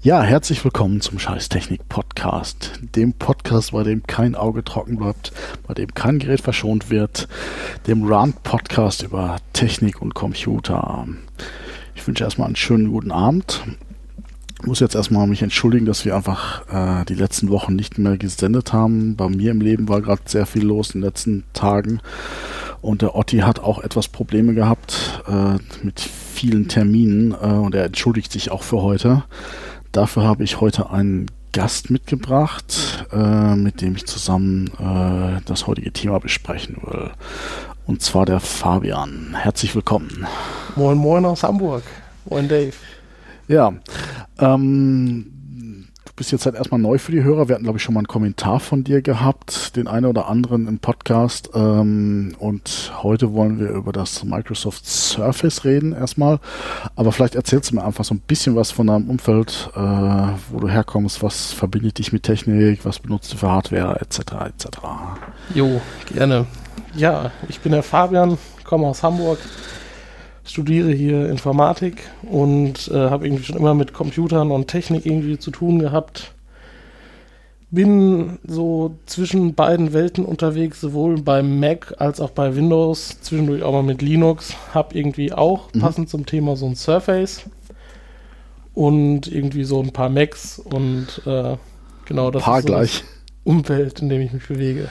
Ja, 0.00 0.22
herzlich 0.22 0.62
willkommen 0.62 1.00
zum 1.00 1.18
Scheißtechnik 1.18 1.88
Podcast, 1.88 2.78
dem 2.94 3.14
Podcast, 3.14 3.72
bei 3.72 3.82
dem 3.82 4.04
kein 4.04 4.36
Auge 4.36 4.62
trocken 4.62 4.96
bleibt, 4.96 5.32
bei 5.66 5.74
dem 5.74 5.92
kein 5.92 6.20
Gerät 6.20 6.40
verschont 6.40 6.88
wird, 6.88 7.26
dem 7.88 8.04
Rand 8.04 8.44
Podcast 8.44 9.02
über 9.02 9.38
Technik 9.54 10.00
und 10.00 10.14
Computer. 10.14 11.04
Ich 11.96 12.06
wünsche 12.06 12.22
erstmal 12.22 12.46
einen 12.46 12.54
schönen 12.54 12.92
guten 12.92 13.10
Abend. 13.10 13.64
Ich 14.60 14.66
muss 14.68 14.78
jetzt 14.78 14.94
erstmal 14.94 15.26
mich 15.26 15.42
entschuldigen, 15.42 15.84
dass 15.84 16.04
wir 16.04 16.14
einfach 16.14 16.62
äh, 17.02 17.04
die 17.04 17.14
letzten 17.14 17.48
Wochen 17.48 17.74
nicht 17.74 17.98
mehr 17.98 18.16
gesendet 18.16 18.72
haben. 18.72 19.16
Bei 19.16 19.28
mir 19.28 19.50
im 19.50 19.60
Leben 19.60 19.88
war 19.88 20.00
gerade 20.00 20.22
sehr 20.26 20.46
viel 20.46 20.64
los 20.64 20.90
in 20.90 21.00
den 21.00 21.08
letzten 21.08 21.42
Tagen 21.54 22.00
und 22.80 23.02
der 23.02 23.16
Otti 23.16 23.38
hat 23.38 23.58
auch 23.58 23.80
etwas 23.80 24.06
Probleme 24.06 24.54
gehabt 24.54 25.22
äh, 25.26 25.56
mit 25.82 26.00
vielen 26.00 26.68
Terminen 26.68 27.32
äh, 27.32 27.46
und 27.46 27.74
er 27.74 27.84
entschuldigt 27.84 28.30
sich 28.30 28.52
auch 28.52 28.62
für 28.62 28.82
heute. 28.82 29.24
Dafür 29.92 30.24
habe 30.24 30.44
ich 30.44 30.60
heute 30.60 30.90
einen 30.90 31.30
Gast 31.52 31.90
mitgebracht, 31.90 33.06
äh, 33.10 33.56
mit 33.56 33.80
dem 33.80 33.96
ich 33.96 34.06
zusammen 34.06 34.68
äh, 34.78 35.40
das 35.46 35.66
heutige 35.66 35.92
Thema 35.92 36.20
besprechen 36.20 36.76
will. 36.82 37.10
Und 37.86 38.02
zwar 38.02 38.26
der 38.26 38.40
Fabian. 38.40 39.34
Herzlich 39.34 39.74
willkommen. 39.74 40.26
Moin, 40.76 40.98
moin 40.98 41.24
aus 41.24 41.42
Hamburg. 41.42 41.82
Moin, 42.26 42.48
Dave. 42.48 42.74
Ja, 43.48 43.72
ähm, 44.38 45.37
bist 46.18 46.32
jetzt 46.32 46.46
halt 46.46 46.56
erstmal 46.56 46.80
neu 46.80 46.98
für 46.98 47.12
die 47.12 47.22
Hörer. 47.22 47.48
Wir 47.48 47.54
hatten, 47.54 47.64
glaube 47.64 47.78
ich, 47.78 47.84
schon 47.84 47.94
mal 47.94 48.00
einen 48.00 48.08
Kommentar 48.08 48.58
von 48.58 48.82
dir 48.82 49.02
gehabt, 49.02 49.76
den 49.76 49.86
einen 49.86 50.04
oder 50.04 50.28
anderen 50.28 50.66
im 50.66 50.80
Podcast. 50.80 51.50
Ähm, 51.54 52.34
und 52.40 52.92
heute 53.02 53.32
wollen 53.32 53.60
wir 53.60 53.70
über 53.70 53.92
das 53.92 54.24
Microsoft 54.24 54.84
Surface 54.84 55.64
reden 55.64 55.92
erstmal. 55.92 56.40
Aber 56.96 57.12
vielleicht 57.12 57.36
erzählst 57.36 57.70
du 57.70 57.76
mir 57.76 57.84
einfach 57.84 58.04
so 58.04 58.14
ein 58.14 58.20
bisschen 58.20 58.56
was 58.56 58.72
von 58.72 58.88
deinem 58.88 59.08
Umfeld, 59.08 59.70
äh, 59.76 59.78
wo 59.78 60.58
du 60.58 60.68
herkommst, 60.68 61.22
was 61.22 61.52
verbindet 61.52 61.98
dich 61.98 62.12
mit 62.12 62.24
Technik, 62.24 62.84
was 62.84 62.98
benutzt 62.98 63.32
du 63.32 63.36
für 63.36 63.48
Hardware, 63.48 64.00
etc. 64.00 64.18
etc. 64.46 64.78
Jo, 65.54 65.80
gerne. 66.12 66.46
Ja, 66.96 67.30
ich 67.48 67.60
bin 67.60 67.70
der 67.70 67.84
Fabian, 67.84 68.38
komme 68.64 68.88
aus 68.88 69.04
Hamburg 69.04 69.38
studiere 70.50 70.92
hier 70.92 71.28
Informatik 71.28 72.02
und 72.22 72.88
äh, 72.88 73.10
habe 73.10 73.26
irgendwie 73.26 73.44
schon 73.44 73.56
immer 73.56 73.74
mit 73.74 73.92
Computern 73.92 74.50
und 74.50 74.68
Technik 74.68 75.06
irgendwie 75.06 75.38
zu 75.38 75.50
tun 75.50 75.78
gehabt. 75.78 76.34
Bin 77.70 78.38
so 78.46 78.96
zwischen 79.04 79.54
beiden 79.54 79.92
Welten 79.92 80.24
unterwegs, 80.24 80.80
sowohl 80.80 81.20
beim 81.20 81.60
Mac 81.60 81.94
als 81.98 82.18
auch 82.20 82.30
bei 82.30 82.56
Windows, 82.56 83.20
zwischendurch 83.20 83.62
auch 83.62 83.72
mal 83.72 83.82
mit 83.82 84.00
Linux. 84.00 84.54
Habe 84.72 84.98
irgendwie 84.98 85.32
auch 85.32 85.72
mhm. 85.74 85.80
passend 85.80 86.08
zum 86.08 86.24
Thema 86.24 86.56
so 86.56 86.66
ein 86.66 86.76
Surface 86.76 87.44
und 88.74 89.26
irgendwie 89.26 89.64
so 89.64 89.82
ein 89.82 89.92
paar 89.92 90.08
Macs 90.08 90.58
und 90.58 91.20
äh, 91.26 91.56
genau 92.06 92.30
das 92.30 92.42
paar 92.42 92.58
ist 92.58 92.66
so 92.66 92.72
gleich. 92.72 93.04
Umfeld, 93.44 94.00
in 94.00 94.08
dem 94.08 94.22
ich 94.22 94.32
mich 94.32 94.46
bewege. 94.46 94.88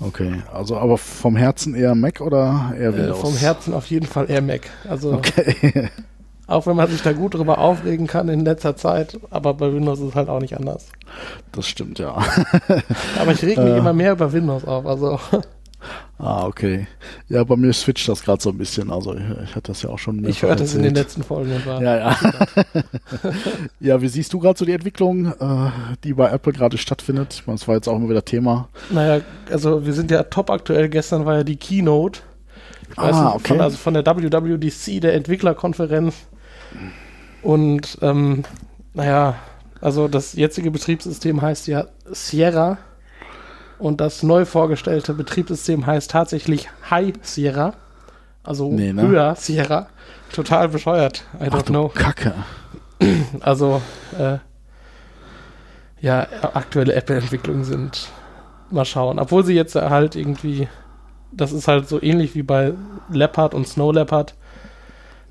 Okay, 0.00 0.42
also 0.52 0.76
aber 0.76 0.98
vom 0.98 1.36
Herzen 1.36 1.74
eher 1.74 1.94
Mac 1.94 2.20
oder 2.20 2.72
eher 2.76 2.90
äh, 2.90 2.96
Windows? 2.96 3.18
Äh, 3.18 3.20
vom 3.20 3.36
Herzen 3.36 3.74
auf 3.74 3.86
jeden 3.86 4.06
Fall 4.06 4.30
eher 4.30 4.42
Mac. 4.42 4.62
Also 4.88 5.12
okay. 5.12 5.88
auch 6.46 6.66
wenn 6.66 6.76
man 6.76 6.88
sich 6.88 7.02
da 7.02 7.12
gut 7.12 7.34
drüber 7.34 7.58
aufregen 7.58 8.06
kann 8.06 8.28
in 8.28 8.40
letzter 8.40 8.76
Zeit, 8.76 9.18
aber 9.30 9.54
bei 9.54 9.72
Windows 9.72 10.00
ist 10.00 10.08
es 10.08 10.14
halt 10.14 10.28
auch 10.28 10.40
nicht 10.40 10.56
anders. 10.56 10.88
Das 11.52 11.66
stimmt, 11.66 11.98
ja. 11.98 12.16
aber 13.20 13.32
ich 13.32 13.42
reg 13.42 13.58
mich 13.58 13.66
äh, 13.66 13.78
immer 13.78 13.92
mehr 13.92 14.12
über 14.12 14.32
Windows 14.32 14.64
auf, 14.64 14.86
also 14.86 15.18
Ah, 16.18 16.46
okay. 16.46 16.86
Ja, 17.28 17.42
bei 17.42 17.56
mir 17.56 17.72
switcht 17.72 18.08
das 18.08 18.22
gerade 18.22 18.42
so 18.42 18.50
ein 18.50 18.58
bisschen. 18.58 18.90
Also 18.90 19.14
ich, 19.14 19.22
ich 19.44 19.56
hatte 19.56 19.72
das 19.72 19.82
ja 19.82 19.90
auch 19.90 19.98
schon. 19.98 20.24
Ich 20.28 20.42
hörte 20.42 20.62
es 20.62 20.74
in 20.74 20.82
den 20.82 20.94
letzten 20.94 21.22
Folgen. 21.22 21.52
Und 21.52 21.66
war 21.66 21.82
ja, 21.82 21.96
ja. 21.98 22.16
ja, 23.80 24.02
wie 24.02 24.08
siehst 24.08 24.32
du 24.32 24.38
gerade 24.38 24.58
so 24.58 24.64
die 24.64 24.72
Entwicklung, 24.72 25.26
äh, 25.26 25.70
die 26.04 26.14
bei 26.14 26.30
Apple 26.30 26.52
gerade 26.52 26.78
stattfindet? 26.78 27.34
Ich 27.34 27.46
meine, 27.46 27.58
das 27.58 27.66
war 27.66 27.74
jetzt 27.74 27.88
auch 27.88 27.96
immer 27.96 28.08
wieder 28.08 28.24
Thema. 28.24 28.68
Naja, 28.90 29.22
also 29.50 29.84
wir 29.84 29.92
sind 29.92 30.10
ja 30.10 30.22
top 30.24 30.50
aktuell. 30.50 30.88
Gestern 30.88 31.26
war 31.26 31.38
ja 31.38 31.44
die 31.44 31.56
Keynote. 31.56 32.20
Ah, 32.96 33.06
nicht, 33.06 33.34
okay. 33.34 33.48
von, 33.48 33.60
also 33.60 33.76
von 33.76 33.94
der 33.94 34.04
WWDC, 34.04 35.00
der 35.00 35.14
Entwicklerkonferenz. 35.14 36.14
Und 37.42 37.98
ähm, 38.00 38.44
naja, 38.94 39.36
also 39.80 40.08
das 40.08 40.34
jetzige 40.34 40.70
Betriebssystem 40.70 41.42
heißt 41.42 41.66
ja 41.66 41.86
Sierra. 42.10 42.78
Und 43.82 44.00
das 44.00 44.22
neu 44.22 44.44
vorgestellte 44.44 45.12
Betriebssystem 45.12 45.84
heißt 45.86 46.08
tatsächlich 46.12 46.68
High 46.88 47.14
Sierra. 47.22 47.74
Also 48.44 48.70
nee, 48.70 48.92
ne? 48.92 49.02
höher 49.02 49.34
Sierra. 49.34 49.88
Total 50.32 50.68
bescheuert. 50.68 51.24
I 51.40 51.46
don't 51.46 51.62
Ach, 51.62 51.62
know. 51.64 51.88
Kacke. 51.88 52.32
Also, 53.40 53.82
äh, 54.16 54.38
ja, 56.00 56.28
aktuelle 56.54 56.94
Apple-Entwicklungen 56.94 57.64
sind. 57.64 58.08
Mal 58.70 58.84
schauen. 58.84 59.18
Obwohl 59.18 59.44
sie 59.44 59.54
jetzt 59.54 59.74
halt 59.74 60.14
irgendwie. 60.14 60.68
Das 61.32 61.50
ist 61.50 61.66
halt 61.66 61.88
so 61.88 62.00
ähnlich 62.00 62.36
wie 62.36 62.44
bei 62.44 62.74
Leopard 63.10 63.52
und 63.52 63.66
Snow 63.66 63.92
Leopard 63.92 64.36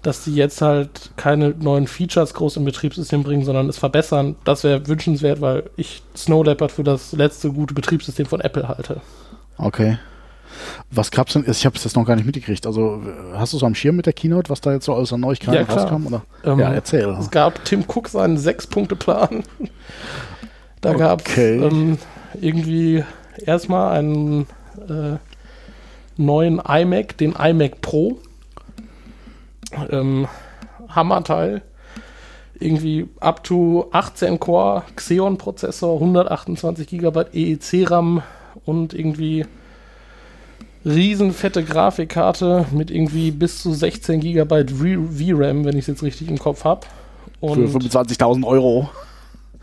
dass 0.01 0.23
die 0.23 0.33
jetzt 0.33 0.61
halt 0.61 1.11
keine 1.15 1.49
neuen 1.49 1.87
Features 1.87 2.33
groß 2.33 2.57
im 2.57 2.65
Betriebssystem 2.65 3.23
bringen, 3.23 3.45
sondern 3.45 3.69
es 3.69 3.77
verbessern. 3.77 4.35
Das 4.43 4.63
wäre 4.63 4.87
wünschenswert, 4.87 5.41
weil 5.41 5.63
ich 5.77 6.01
Snow 6.15 6.43
Leopard 6.43 6.71
für 6.71 6.83
das 6.83 7.11
letzte 7.11 7.51
gute 7.51 7.73
Betriebssystem 7.73 8.25
von 8.25 8.41
Apple 8.41 8.67
halte. 8.67 9.01
Okay. 9.57 9.99
Was 10.89 11.11
gab's 11.11 11.33
denn? 11.33 11.45
Ich 11.47 11.65
habe 11.65 11.77
es 11.77 11.83
jetzt 11.83 11.95
noch 11.95 12.05
gar 12.05 12.15
nicht 12.15 12.25
mitgekriegt. 12.25 12.65
Also 12.65 13.01
hast 13.33 13.53
du 13.53 13.57
so 13.57 13.65
am 13.65 13.75
Schirm 13.75 13.95
mit 13.95 14.05
der 14.05 14.13
Keynote, 14.13 14.49
was 14.49 14.59
da 14.61 14.73
jetzt 14.73 14.85
so 14.85 14.93
aus 14.93 15.11
Neuigkeiten 15.11 15.53
ja, 15.69 15.75
rauskam? 15.75 16.07
Oder? 16.07 16.23
Ähm, 16.43 16.59
ja, 16.59 16.73
erzähl. 16.73 17.15
Es 17.19 17.29
gab 17.29 17.63
Tim 17.63 17.85
Cook 17.87 18.09
seinen 18.09 18.37
Sechs-Punkte-Plan. 18.37 19.43
da 20.81 20.93
gab 20.93 21.27
es 21.27 21.37
ähm, 21.37 21.97
irgendwie 22.39 23.03
erstmal 23.45 23.97
einen 23.97 24.47
äh, 24.89 25.17
neuen 26.17 26.59
iMac, 26.59 27.17
den 27.17 27.33
iMac 27.33 27.81
Pro 27.81 28.19
ähm, 29.89 30.27
Hammerteil. 30.89 31.61
Irgendwie 32.59 33.09
up 33.19 33.43
to 33.43 33.87
18 33.91 34.39
Core 34.39 34.83
Xeon 34.95 35.37
Prozessor, 35.37 35.95
128 35.95 36.87
GB 36.87 37.23
EEC 37.33 37.89
RAM 37.89 38.21
und 38.65 38.93
irgendwie 38.93 39.45
riesenfette 40.85 41.63
Grafikkarte 41.63 42.65
mit 42.71 42.91
irgendwie 42.91 43.31
bis 43.31 43.61
zu 43.61 43.73
16 43.73 44.19
GB 44.19 44.65
VRAM, 44.67 45.65
wenn 45.65 45.75
ich 45.75 45.83
es 45.83 45.87
jetzt 45.87 46.03
richtig 46.03 46.29
im 46.29 46.37
Kopf 46.37 46.63
habe. 46.63 46.85
Für 47.39 47.47
25.000 47.47 48.45
Euro. 48.45 48.89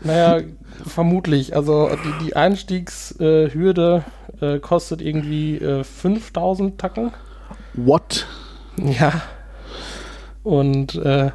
Naja, 0.01 0.41
vermutlich. 0.85 1.55
Also 1.55 1.89
die, 1.89 2.25
die 2.25 2.35
Einstiegshürde 2.35 4.03
äh, 4.41 4.59
kostet 4.59 5.01
irgendwie 5.01 5.57
äh, 5.57 5.83
5000 5.83 6.77
Tacken. 6.79 7.11
What? 7.73 8.25
Ja, 8.77 9.21
und 10.49 10.95
äh, 10.95 11.29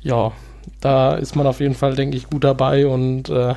ja, 0.00 0.32
da 0.80 1.14
ist 1.14 1.36
man 1.36 1.46
auf 1.46 1.60
jeden 1.60 1.76
Fall, 1.76 1.94
denke 1.94 2.16
ich, 2.16 2.28
gut 2.28 2.42
dabei 2.42 2.88
und 2.88 3.28
äh, 3.28 3.54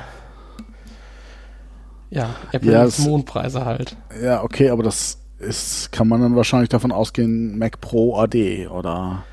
ja, 2.10 2.36
Apple 2.52 2.72
ja, 2.72 2.88
Mondpreise 2.98 3.64
halt. 3.64 3.96
Ja, 4.22 4.44
okay, 4.44 4.70
aber 4.70 4.84
das 4.84 5.18
ist, 5.40 5.90
kann 5.90 6.06
man 6.06 6.22
dann 6.22 6.36
wahrscheinlich 6.36 6.68
davon 6.68 6.92
ausgehen, 6.92 7.58
Mac 7.58 7.80
Pro 7.80 8.16
AD 8.16 8.68
oder. 8.68 9.24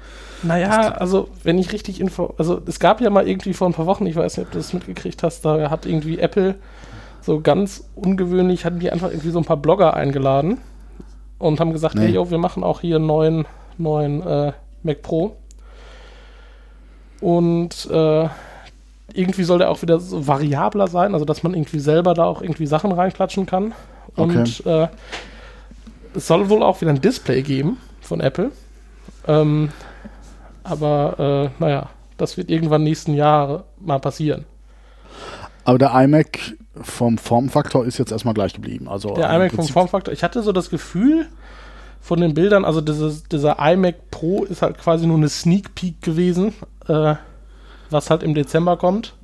Naja, 0.42 0.90
also 0.94 1.30
wenn 1.44 1.60
ich 1.60 1.72
richtig 1.72 2.02
info, 2.02 2.34
also 2.40 2.60
es 2.66 2.80
gab 2.80 3.00
ja 3.00 3.12
mal 3.12 3.28
irgendwie 3.28 3.54
vor 3.54 3.70
ein 3.70 3.74
paar 3.74 3.86
Wochen, 3.86 4.08
ich 4.08 4.16
weiß 4.16 4.38
nicht, 4.38 4.48
ob 4.48 4.52
du 4.54 4.58
das 4.58 4.74
mitgekriegt 4.74 5.22
hast, 5.22 5.46
da 5.46 5.70
hat 5.70 5.86
irgendwie 5.86 6.18
Apple 6.18 6.56
so 7.22 7.42
ganz 7.42 7.88
ungewöhnlich, 7.94 8.66
hatten 8.66 8.80
die 8.80 8.92
einfach 8.92 9.10
irgendwie 9.10 9.32
so 9.32 9.40
ein 9.40 9.46
paar 9.46 9.58
Blogger 9.58 9.94
eingeladen 9.94 10.58
und 11.38 11.60
haben 11.60 11.74
gesagt, 11.74 11.94
nee. 11.94 12.08
hey, 12.08 12.14
yo, 12.14 12.32
wir 12.32 12.40
machen 12.40 12.64
auch 12.64 12.82
hier 12.82 12.96
einen 12.96 13.06
neuen, 13.06 13.46
neuen 13.78 14.22
äh, 14.24 14.54
Mac 14.86 15.02
Pro. 15.02 15.36
Und 17.20 17.90
äh, 17.92 18.30
irgendwie 19.14 19.44
soll 19.44 19.60
der 19.60 19.70
auch 19.70 19.82
wieder 19.82 20.00
so 20.00 20.28
variabler 20.28 20.88
sein, 20.88 21.14
also 21.14 21.26
dass 21.26 21.44
man 21.44 21.54
irgendwie 21.54 21.80
selber 21.80 22.14
da 22.14 22.26
auch 22.26 22.42
irgendwie 22.42 22.68
Sachen 22.68 22.92
reinklatschen 22.92 23.46
kann. 23.46 23.74
Und 24.16 24.62
okay. 24.62 24.84
äh, 24.84 24.88
es 26.16 26.28
soll 26.28 26.50
wohl 26.50 26.64
auch 26.64 26.82
wieder 26.82 26.92
ein 26.92 27.02
Display 27.02 27.42
geben 27.42 27.78
von 28.02 28.20
Apple. 28.22 28.52
Ähm, 29.28 29.70
aber 30.64 31.52
äh, 31.60 31.62
naja, 31.62 31.90
das 32.18 32.38
wird 32.38 32.50
irgendwann 32.50 32.84
nächsten 32.84 33.14
Jahr 33.14 33.66
mal 33.80 34.00
passieren. 34.00 34.46
Aber 35.64 35.78
der 35.78 35.94
iMac 35.94 36.54
vom 36.82 37.18
Formfaktor 37.18 37.86
ist 37.86 37.98
jetzt 37.98 38.12
erstmal 38.12 38.34
gleich 38.34 38.54
geblieben. 38.54 38.88
Also 38.88 39.14
der 39.14 39.34
iMac 39.34 39.54
vom 39.54 39.68
Formfaktor, 39.68 40.14
ich 40.14 40.24
hatte 40.24 40.44
so 40.44 40.52
das 40.52 40.70
Gefühl, 40.70 41.28
von 42.00 42.22
den 42.22 42.34
Bildern, 42.34 42.66
also 42.66 42.82
dieses, 42.82 43.24
dieser 43.24 43.58
iMac 43.60 44.12
Pro 44.12 44.44
ist 44.44 44.62
halt 44.62 44.78
quasi 44.78 45.08
nur 45.08 45.18
eine 45.18 45.30
Sneak 45.30 45.76
Peek 45.76 46.02
gewesen, 46.02 46.54
äh, 46.88 47.16
was 47.90 48.10
halt 48.10 48.24
im 48.24 48.36
Dezember 48.36 48.78
kommt. 48.78 49.16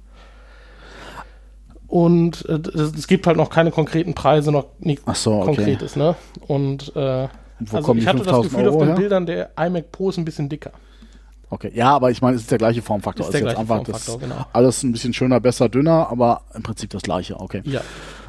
Und 1.88 2.48
äh, 2.48 2.60
es 2.74 3.08
gibt 3.08 3.28
halt 3.28 3.38
noch 3.38 3.50
keine 3.50 3.72
konkreten 3.72 4.14
Preise, 4.14 4.52
noch 4.52 4.68
nichts 4.80 5.24
so, 5.24 5.34
okay. 5.34 5.56
Konkretes, 5.56 5.96
ne? 5.96 6.16
Und 6.48 6.96
äh, 6.96 7.28
also 7.72 7.94
ich 7.96 8.08
hatte 8.08 8.24
das 8.24 8.42
Gefühl, 8.44 8.66
Euro 8.66 8.76
auf 8.76 8.82
den 8.82 8.88
her? 8.88 8.96
Bildern, 8.96 9.26
der 9.26 9.52
iMac 9.60 9.92
Pro 9.92 10.10
ist 10.10 10.18
ein 10.18 10.26
bisschen 10.26 10.48
dicker. 10.48 10.72
Okay, 11.52 11.70
ja, 11.76 11.90
aber 11.90 12.12
ich 12.12 12.22
meine, 12.22 12.38
es 12.38 12.44
ist 12.44 12.52
der 12.52 12.58
gleiche 12.58 12.82
Formfaktor. 12.82 13.26
Ist 13.26 13.34
der 13.34 13.42
Es 13.42 13.46
jetzt 13.46 13.56
gleiche 13.56 13.60
einfach 13.60 13.86
Formfaktor, 13.86 14.20
das, 14.20 14.30
genau. 14.30 14.46
Alles 14.54 14.84
ein 14.84 14.94
bisschen 14.94 15.14
schöner, 15.14 15.42
besser, 15.42 15.68
dünner, 15.68 16.08
aber 16.10 16.44
im 16.56 16.64
Prinzip 16.64 16.90
das 16.92 17.02
gleiche. 17.02 17.38
Okay. 17.38 17.62
Ja. 17.66 17.82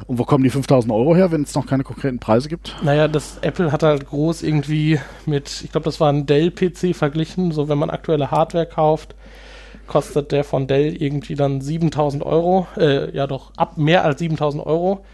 Und 0.07 0.19
wo 0.19 0.25
kommen 0.25 0.43
die 0.43 0.49
5000 0.49 0.91
Euro 0.91 1.15
her, 1.15 1.31
wenn 1.31 1.43
es 1.43 1.55
noch 1.55 1.65
keine 1.65 1.85
konkreten 1.85 2.19
Preise 2.19 2.49
gibt? 2.49 2.75
Naja, 2.83 3.07
das 3.07 3.37
Apple 3.39 3.71
hat 3.71 3.81
halt 3.81 4.05
groß 4.07 4.43
irgendwie 4.43 4.99
mit, 5.25 5.61
ich 5.63 5.71
glaube, 5.71 5.85
das 5.85 6.01
war 6.01 6.11
ein 6.11 6.25
Dell-PC 6.25 6.93
verglichen. 6.93 7.53
So, 7.53 7.69
wenn 7.69 7.77
man 7.77 7.89
aktuelle 7.89 8.29
Hardware 8.29 8.65
kauft, 8.65 9.15
kostet 9.87 10.33
der 10.33 10.43
von 10.43 10.67
Dell 10.67 10.93
irgendwie 11.01 11.35
dann 11.35 11.61
7000 11.61 12.23
Euro. 12.23 12.67
Äh, 12.75 13.15
ja, 13.15 13.25
doch, 13.25 13.53
ab 13.55 13.77
mehr 13.77 14.03
als 14.03 14.19
7000 14.19 14.65
Euro. 14.65 15.05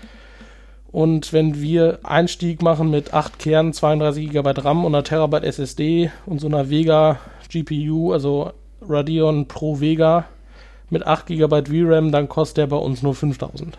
Und 0.92 1.34
wenn 1.34 1.62
wir 1.62 2.00
Einstieg 2.04 2.62
machen 2.64 2.90
mit 2.90 3.14
8 3.14 3.38
Kernen, 3.38 3.74
32 3.74 4.32
GB 4.32 4.52
RAM 4.58 4.86
und 4.86 4.96
einer 4.96 5.04
Terabyte 5.04 5.44
SSD 5.44 6.12
und 6.26 6.40
so 6.42 6.48
einer 6.48 6.70
Vega 6.70 7.20
GPU, 7.50 8.12
also 8.12 8.52
Radeon 8.82 9.48
Pro 9.48 9.80
Vega 9.80 10.26
mit 10.90 11.06
8 11.06 11.28
GB 11.28 11.66
VRAM, 11.66 12.12
dann 12.12 12.28
kostet 12.28 12.58
der 12.58 12.68
bei 12.68 12.78
uns 12.78 13.04
nur 13.04 13.14
5000 13.14 13.78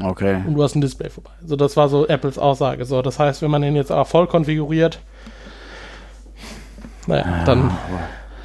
Okay. 0.00 0.42
und 0.46 0.54
du 0.54 0.62
hast 0.62 0.76
ein 0.76 0.80
Display 0.80 1.10
vorbei. 1.10 1.30
So, 1.44 1.56
das 1.56 1.76
war 1.76 1.88
so 1.88 2.06
Apples 2.06 2.38
Aussage. 2.38 2.84
So, 2.84 3.02
das 3.02 3.18
heißt, 3.18 3.42
wenn 3.42 3.50
man 3.50 3.62
den 3.62 3.74
jetzt 3.74 3.90
aber 3.90 4.04
voll 4.04 4.28
konfiguriert, 4.28 5.00
naja, 7.06 7.42
dann 7.44 7.76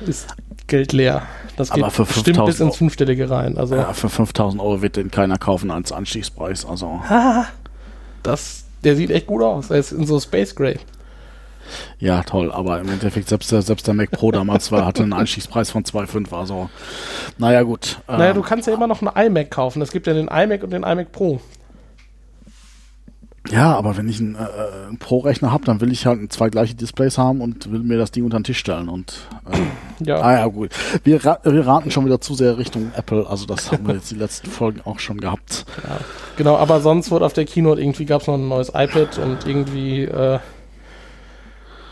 ist 0.01 0.35
Geld 0.67 0.93
leer. 0.93 1.23
Das 1.57 1.71
geht 1.71 1.83
Aber 1.83 1.91
für 1.91 2.03
bestimmt 2.05 2.37
5000 2.37 2.45
bis 2.47 2.59
ins 2.59 2.77
Fünfstellige 2.77 3.29
rein. 3.29 3.57
Also, 3.57 3.75
Ja, 3.75 3.93
für 3.93 4.09
5000 4.09 4.61
Euro 4.61 4.81
wird 4.81 4.95
den 4.95 5.11
keiner 5.11 5.37
kaufen 5.37 5.69
als 5.71 5.91
Anstiegspreis. 5.91 6.65
Also, 6.65 7.01
das, 8.23 8.65
der 8.83 8.95
sieht 8.95 9.11
echt 9.11 9.27
gut 9.27 9.43
aus. 9.43 9.69
Er 9.69 9.77
ist 9.77 9.91
in 9.91 10.05
so 10.05 10.19
Space 10.19 10.55
Gray. 10.55 10.79
ja, 11.99 12.23
toll. 12.23 12.51
Aber 12.51 12.79
im 12.79 12.89
Endeffekt, 12.89 13.29
selbst 13.29 13.51
der, 13.51 13.61
selbst 13.61 13.87
der 13.87 13.93
Mac 13.93 14.11
Pro 14.11 14.31
damals 14.31 14.71
war, 14.71 14.85
hatte 14.85 15.03
einen 15.03 15.13
Einstiegspreis 15.13 15.71
von 15.71 15.83
2,5. 15.83 16.33
Also, 16.37 16.69
naja, 17.37 17.61
gut. 17.63 17.99
Naja, 18.07 18.29
Ähm, 18.29 18.35
du 18.35 18.41
kannst 18.41 18.67
ja 18.67 18.73
immer 18.73 18.87
noch 18.87 19.01
einen 19.01 19.27
iMac 19.27 19.51
kaufen. 19.51 19.81
Es 19.81 19.91
gibt 19.91 20.07
ja 20.07 20.13
den 20.13 20.27
iMac 20.27 20.63
und 20.63 20.71
den 20.73 20.83
iMac 20.83 21.11
Pro. 21.11 21.39
Ja, 23.51 23.75
aber 23.75 23.97
wenn 23.97 24.07
ich 24.07 24.19
einen, 24.19 24.35
äh, 24.35 24.87
einen 24.87 24.97
Pro-Rechner 24.97 25.51
habe, 25.51 25.65
dann 25.65 25.81
will 25.81 25.91
ich 25.91 26.05
halt 26.05 26.31
zwei 26.31 26.49
gleiche 26.49 26.75
Displays 26.75 27.17
haben 27.17 27.41
und 27.41 27.71
will 27.71 27.79
mir 27.79 27.97
das 27.97 28.11
Ding 28.11 28.23
unter 28.23 28.39
den 28.39 28.45
Tisch 28.45 28.59
stellen. 28.59 28.87
Und 28.87 29.27
äh, 29.51 30.05
Ja, 30.05 30.21
ah 30.21 30.33
ja, 30.33 30.47
gut. 30.47 30.71
Wir, 31.03 31.23
ra 31.25 31.39
wir 31.43 31.67
raten 31.67 31.91
schon 31.91 32.05
wieder 32.05 32.21
zu 32.21 32.35
sehr 32.35 32.57
Richtung 32.57 32.91
Apple. 32.95 33.27
Also 33.27 33.45
das 33.45 33.71
haben 33.71 33.85
wir 33.85 33.95
jetzt 33.95 34.11
die 34.11 34.15
letzten 34.15 34.49
Folgen 34.49 34.81
auch 34.85 34.99
schon 34.99 35.19
gehabt. 35.19 35.65
ja, 35.83 35.99
genau. 36.37 36.55
Aber 36.55 36.79
sonst 36.79 37.11
wurde 37.11 37.25
auf 37.25 37.33
der 37.33 37.45
Keynote 37.45 37.81
irgendwie 37.81 38.05
gab 38.05 38.21
es 38.21 38.27
noch 38.27 38.35
ein 38.35 38.47
neues 38.47 38.69
iPad 38.69 39.17
und 39.17 39.45
irgendwie 39.45 40.03
äh, 40.03 40.39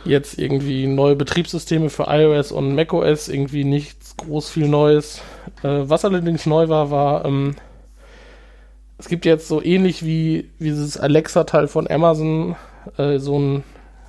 jetzt 0.06 0.39
irgendwie 0.39 0.88
neue 0.88 1.15
Betriebssysteme 1.18 1.89
für 1.89 2.06
iOS 2.07 2.53
und 2.53 2.75
macOS. 2.75 3.27
Irgendwie 3.27 3.65
nichts 3.65 4.15
groß 4.15 4.50
viel 4.50 4.69
Neues. 4.69 5.21
Äh, 5.63 5.81
was 5.83 6.06
allerdings 6.06 6.45
neu 6.45 6.69
war, 6.69 6.92
war 6.92 7.25
ähm, 7.25 7.56
es 9.01 9.07
gibt 9.07 9.25
jetzt 9.25 9.48
so 9.48 9.63
ähnlich 9.63 10.06
wie, 10.06 10.51
wie 10.59 10.69
dieses 10.69 10.95
Alexa-Teil 10.95 11.68
von 11.68 11.89
Amazon 11.89 12.56
äh, 12.98 13.18
so 13.18 13.39
ein 13.39 13.63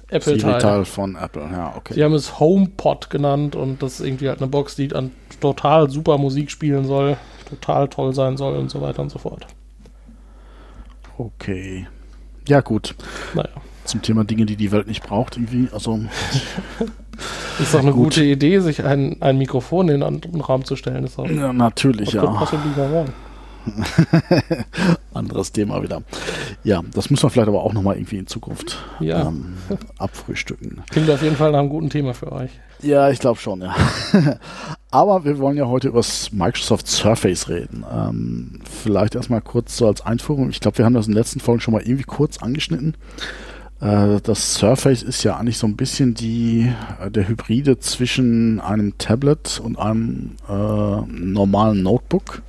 Apple-Teil. 0.08 0.40
Siri-Teil 0.40 0.84
von 0.84 1.16
Apple. 1.16 1.48
Ja, 1.50 1.72
okay. 1.74 1.94
Die 1.94 2.04
haben 2.04 2.12
es 2.12 2.38
HomePod 2.38 3.08
genannt 3.08 3.56
und 3.56 3.82
das 3.82 4.00
ist 4.00 4.06
irgendwie 4.06 4.28
halt 4.28 4.40
eine 4.42 4.48
Box, 4.48 4.76
die 4.76 4.94
an 4.94 5.10
total 5.40 5.88
super 5.88 6.18
Musik 6.18 6.50
spielen 6.50 6.84
soll, 6.84 7.16
total 7.48 7.88
toll 7.88 8.14
sein 8.14 8.36
soll 8.36 8.54
und 8.56 8.70
so 8.70 8.82
weiter 8.82 9.00
und 9.00 9.10
so 9.10 9.18
fort. 9.18 9.46
Okay. 11.16 11.86
Ja, 12.46 12.60
gut. 12.60 12.94
Naja, 13.32 13.48
Zum 13.84 14.02
Thema 14.02 14.24
Dinge, 14.24 14.44
die 14.44 14.56
die 14.56 14.72
Welt 14.72 14.88
nicht 14.88 15.02
braucht, 15.02 15.38
irgendwie. 15.38 15.68
Also, 15.72 15.98
ist 17.58 17.72
doch 17.72 17.80
eine 17.80 17.92
Gut. 17.92 18.04
gute 18.04 18.24
Idee, 18.24 18.58
sich 18.58 18.84
ein, 18.84 19.16
ein 19.22 19.38
Mikrofon 19.38 19.88
in 19.88 20.02
einen 20.02 20.16
anderen 20.16 20.42
Raum 20.42 20.66
zu 20.66 20.76
stellen. 20.76 21.04
Ist 21.04 21.18
auch, 21.18 21.30
ja, 21.30 21.54
natürlich, 21.54 22.12
ja. 22.12 22.46
Anderes 25.14 25.52
Thema 25.52 25.82
wieder. 25.82 26.02
Ja, 26.64 26.82
das 26.94 27.10
müssen 27.10 27.22
wir 27.24 27.30
vielleicht 27.30 27.48
aber 27.48 27.62
auch 27.62 27.72
nochmal 27.72 27.96
irgendwie 27.96 28.18
in 28.18 28.26
Zukunft 28.26 28.78
Ja. 29.00 29.28
ähm, 29.28 29.54
abfrühstücken. 29.98 30.82
Klingt 30.90 31.10
auf 31.10 31.22
jeden 31.22 31.36
Fall 31.36 31.52
nach 31.52 31.60
einem 31.60 31.68
guten 31.68 31.90
Thema 31.90 32.14
für 32.14 32.32
euch. 32.32 32.50
Ja, 32.82 33.10
ich 33.10 33.20
glaube 33.20 33.38
schon, 33.38 33.60
ja. 33.60 33.74
Aber 34.90 35.24
wir 35.24 35.38
wollen 35.38 35.56
ja 35.56 35.66
heute 35.66 35.88
über 35.88 36.00
das 36.00 36.32
Microsoft 36.32 36.88
Surface 36.88 37.48
reden. 37.48 37.84
Ähm, 37.92 38.60
vielleicht 38.68 39.14
erstmal 39.14 39.40
kurz 39.40 39.76
so 39.76 39.86
als 39.86 40.00
Einführung. 40.04 40.50
Ich 40.50 40.60
glaube, 40.60 40.78
wir 40.78 40.84
haben 40.84 40.94
das 40.94 41.06
in 41.06 41.12
den 41.12 41.18
letzten 41.18 41.40
Folgen 41.40 41.60
schon 41.60 41.72
mal 41.72 41.82
irgendwie 41.82 42.02
kurz 42.04 42.38
angeschnitten. 42.38 42.96
Äh, 43.80 44.20
das 44.22 44.54
Surface 44.54 45.02
ist 45.02 45.22
ja 45.22 45.36
eigentlich 45.36 45.58
so 45.58 45.66
ein 45.66 45.76
bisschen 45.76 46.14
die, 46.14 46.72
äh, 47.00 47.10
der 47.10 47.28
Hybride 47.28 47.78
zwischen 47.78 48.60
einem 48.60 48.98
Tablet 48.98 49.60
und 49.62 49.78
einem 49.78 50.32
äh, 50.48 50.52
normalen 51.06 51.82
Notebook. 51.82 52.42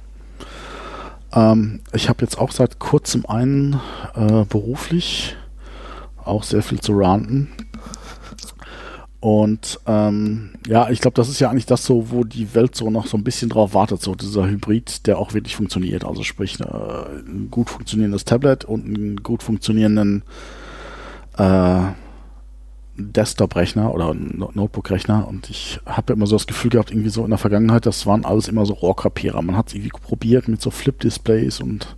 Ähm, 1.36 1.82
ich 1.94 2.10
habe 2.10 2.24
jetzt 2.24 2.38
auch 2.38 2.52
seit 2.52 2.80
kurzem 2.80 3.26
einen 3.26 3.80
äh, 4.16 4.46
beruflich, 4.46 5.36
auch 6.24 6.44
sehr 6.44 6.64
viel 6.64 6.80
zu 6.80 6.98
ranten. 6.98 7.50
Und 9.20 9.80
ähm, 9.88 10.50
ja, 10.68 10.90
ich 10.90 11.00
glaube, 11.00 11.16
das 11.16 11.30
ist 11.30 11.40
ja 11.40 11.50
eigentlich 11.50 11.66
das 11.66 11.86
so, 11.86 12.12
wo 12.12 12.26
die 12.26 12.54
Welt 12.56 12.76
so 12.76 12.90
noch 12.90 13.08
so 13.08 13.16
ein 13.16 13.24
bisschen 13.24 13.48
drauf 13.48 13.74
wartet, 13.74 14.02
so 14.02 14.16
dieser 14.16 14.46
Hybrid, 14.48 15.08
der 15.08 15.18
auch 15.18 15.34
wirklich 15.34 15.56
funktioniert. 15.56 16.04
Also 16.04 16.24
sprich, 16.24 16.60
äh, 16.60 16.66
ein 16.66 17.48
gut 17.50 17.70
funktionierendes 17.70 18.26
Tablet 18.26 18.66
und 18.66 18.86
einen 18.86 19.24
gut 19.24 19.42
funktionierenden 19.42 20.24
äh, 21.38 21.84
Desktop-Rechner 22.98 23.94
oder 23.94 24.14
No- 24.14 24.52
Notebook-Rechner. 24.54 25.28
Und 25.28 25.50
ich 25.50 25.80
habe 25.86 26.14
immer 26.14 26.28
so 26.28 26.36
das 26.36 26.48
Gefühl 26.48 26.72
gehabt, 26.72 26.92
irgendwie 26.92 27.10
so 27.10 27.24
in 27.24 27.30
der 27.30 27.40
Vergangenheit, 27.40 27.86
das 27.86 28.06
waren 28.06 28.26
alles 28.26 28.48
immer 28.48 28.66
so 28.66 28.74
Rohrkrapierer. 28.74 29.42
Man 29.42 29.58
hat 29.58 29.70
es 29.70 29.74
irgendwie 29.74 29.92
probiert 29.92 30.48
mit 30.48 30.62
so 30.62 30.70
Flip-Displays 30.72 31.60
und 31.60 31.96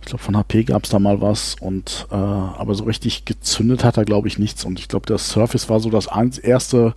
ich 0.00 0.06
glaube, 0.06 0.22
von 0.22 0.36
HP 0.36 0.64
gab 0.64 0.84
es 0.84 0.90
da 0.90 0.98
mal 0.98 1.20
was 1.20 1.56
und 1.60 2.06
äh, 2.10 2.14
aber 2.14 2.74
so 2.74 2.84
richtig 2.84 3.26
gezündet 3.26 3.84
hat 3.84 3.96
er, 3.98 4.04
glaube 4.04 4.28
ich, 4.28 4.38
nichts. 4.38 4.64
Und 4.64 4.78
ich 4.78 4.88
glaube, 4.88 5.06
der 5.06 5.18
Surface 5.18 5.68
war 5.68 5.78
so 5.80 5.90
das 5.90 6.06
erste 6.38 6.94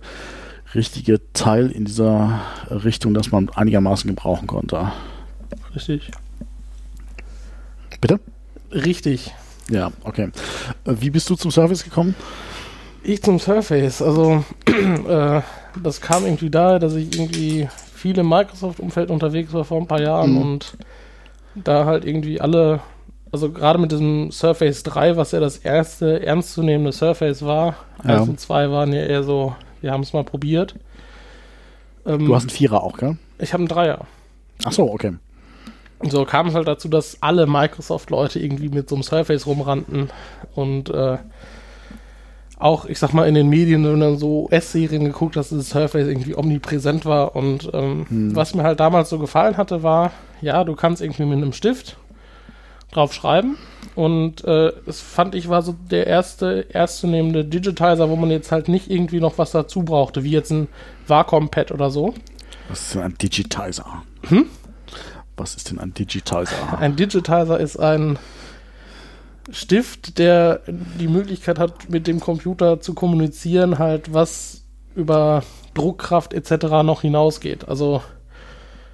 richtige 0.74 1.20
Teil 1.34 1.70
in 1.70 1.84
dieser 1.84 2.40
Richtung, 2.70 3.14
das 3.14 3.30
man 3.30 3.48
einigermaßen 3.50 4.08
gebrauchen 4.08 4.46
konnte. 4.46 4.90
Richtig. 5.74 6.10
Bitte? 8.00 8.20
Richtig. 8.72 9.32
Ja, 9.70 9.92
okay. 10.02 10.30
Äh, 10.84 10.94
Wie 11.00 11.10
bist 11.10 11.30
du 11.30 11.36
zum 11.36 11.50
Surface 11.50 11.84
gekommen? 11.84 12.14
Ich 13.04 13.22
zum 13.22 13.38
Surface. 13.38 14.00
Also, 14.02 14.44
äh, 15.08 15.40
das 15.82 16.00
kam 16.00 16.24
irgendwie 16.24 16.50
daher, 16.50 16.78
dass 16.78 16.94
ich 16.94 17.14
irgendwie 17.18 17.68
viel 17.94 18.18
im 18.18 18.28
Microsoft-Umfeld 18.28 19.10
unterwegs 19.10 19.52
war 19.52 19.64
vor 19.64 19.80
ein 19.80 19.86
paar 19.86 20.00
Jahren 20.00 20.32
Mhm. 20.32 20.42
und 20.42 20.76
da 21.54 21.84
halt 21.84 22.04
irgendwie 22.04 22.40
alle, 22.40 22.80
also 23.30 23.50
gerade 23.50 23.78
mit 23.78 23.92
diesem 23.92 24.30
Surface 24.32 24.82
3, 24.82 25.16
was 25.16 25.32
ja 25.32 25.40
das 25.40 25.58
erste 25.58 26.24
ernstzunehmende 26.24 26.92
Surface 26.92 27.44
war, 27.44 27.76
Ja. 28.04 28.16
1 28.20 28.28
und 28.28 28.40
2 28.40 28.70
waren 28.70 28.92
ja 28.92 29.02
eher 29.02 29.22
so, 29.22 29.54
wir 29.80 29.92
haben 29.92 30.02
es 30.02 30.12
mal 30.12 30.24
probiert. 30.24 30.74
Ähm, 32.06 32.26
Du 32.26 32.34
hast 32.34 32.42
einen 32.44 32.50
Vierer 32.50 32.82
auch, 32.82 32.96
gell? 32.98 33.16
ich 33.38 33.52
habe 33.52 33.60
einen 33.62 33.68
Dreier. 33.68 34.00
Ach 34.64 34.72
so, 34.72 34.90
okay. 34.92 35.14
So 36.02 36.24
kam 36.24 36.48
es 36.48 36.54
halt 36.54 36.68
dazu, 36.68 36.88
dass 36.88 37.18
alle 37.22 37.46
Microsoft-Leute 37.46 38.38
irgendwie 38.38 38.68
mit 38.68 38.88
so 38.88 38.96
einem 38.96 39.02
Surface 39.02 39.46
rumrannten 39.46 40.10
und 40.54 40.90
äh, 40.90 41.16
auch, 42.58 42.84
ich 42.86 42.98
sag 42.98 43.12
mal, 43.12 43.26
in 43.28 43.34
den 43.34 43.48
Medien, 43.48 43.84
wenn 43.84 44.00
dann 44.00 44.16
so 44.18 44.44
US-Serien 44.50 45.04
geguckt 45.04 45.36
hast, 45.36 45.50
dass 45.52 45.58
das 45.58 45.70
Surface 45.70 46.06
irgendwie 46.06 46.36
omnipräsent 46.36 47.04
war. 47.04 47.34
Und 47.36 47.70
ähm, 47.74 48.06
Hm. 48.08 48.36
was 48.36 48.54
mir 48.54 48.62
halt 48.62 48.80
damals 48.80 49.08
so 49.10 49.18
gefallen 49.18 49.56
hatte, 49.56 49.82
war, 49.82 50.12
ja, 50.40 50.62
du 50.64 50.74
kannst 50.74 51.02
irgendwie 51.02 51.24
mit 51.24 51.38
einem 51.38 51.52
Stift 51.52 51.96
drauf 52.92 53.12
schreiben. 53.12 53.56
Und 53.96 54.44
äh, 54.44 54.72
das 54.86 55.00
fand 55.00 55.34
ich 55.34 55.48
war 55.48 55.62
so 55.62 55.74
der 55.90 56.06
erste, 56.06 56.72
ernstzunehmende 56.72 57.44
Digitizer, 57.44 58.08
wo 58.08 58.16
man 58.16 58.30
jetzt 58.30 58.50
halt 58.52 58.68
nicht 58.68 58.90
irgendwie 58.90 59.20
noch 59.20 59.36
was 59.38 59.50
dazu 59.50 59.82
brauchte, 59.82 60.22
wie 60.24 60.30
jetzt 60.30 60.50
ein 60.50 60.68
Wacom-Pad 61.08 61.72
oder 61.72 61.90
so. 61.90 62.14
Was 62.68 62.80
ist 62.82 62.94
denn 62.94 63.02
ein 63.02 63.14
Digitizer? 63.20 64.02
Hm? 64.28 64.46
Was 65.36 65.54
ist 65.56 65.70
denn 65.70 65.80
ein 65.80 65.92
Digitizer? 65.92 66.78
Ein 66.78 66.94
Digitizer 66.96 67.58
ist 67.58 67.76
ein 67.76 68.18
Stift, 69.50 70.18
der 70.18 70.60
die 70.66 71.08
Möglichkeit 71.08 71.58
hat, 71.58 71.90
mit 71.90 72.06
dem 72.06 72.20
Computer 72.20 72.80
zu 72.80 72.94
kommunizieren, 72.94 73.78
halt 73.78 74.12
was 74.12 74.64
über 74.94 75.42
Druckkraft 75.74 76.32
etc. 76.32 76.66
noch 76.84 77.02
hinausgeht. 77.02 77.68
Also 77.68 78.02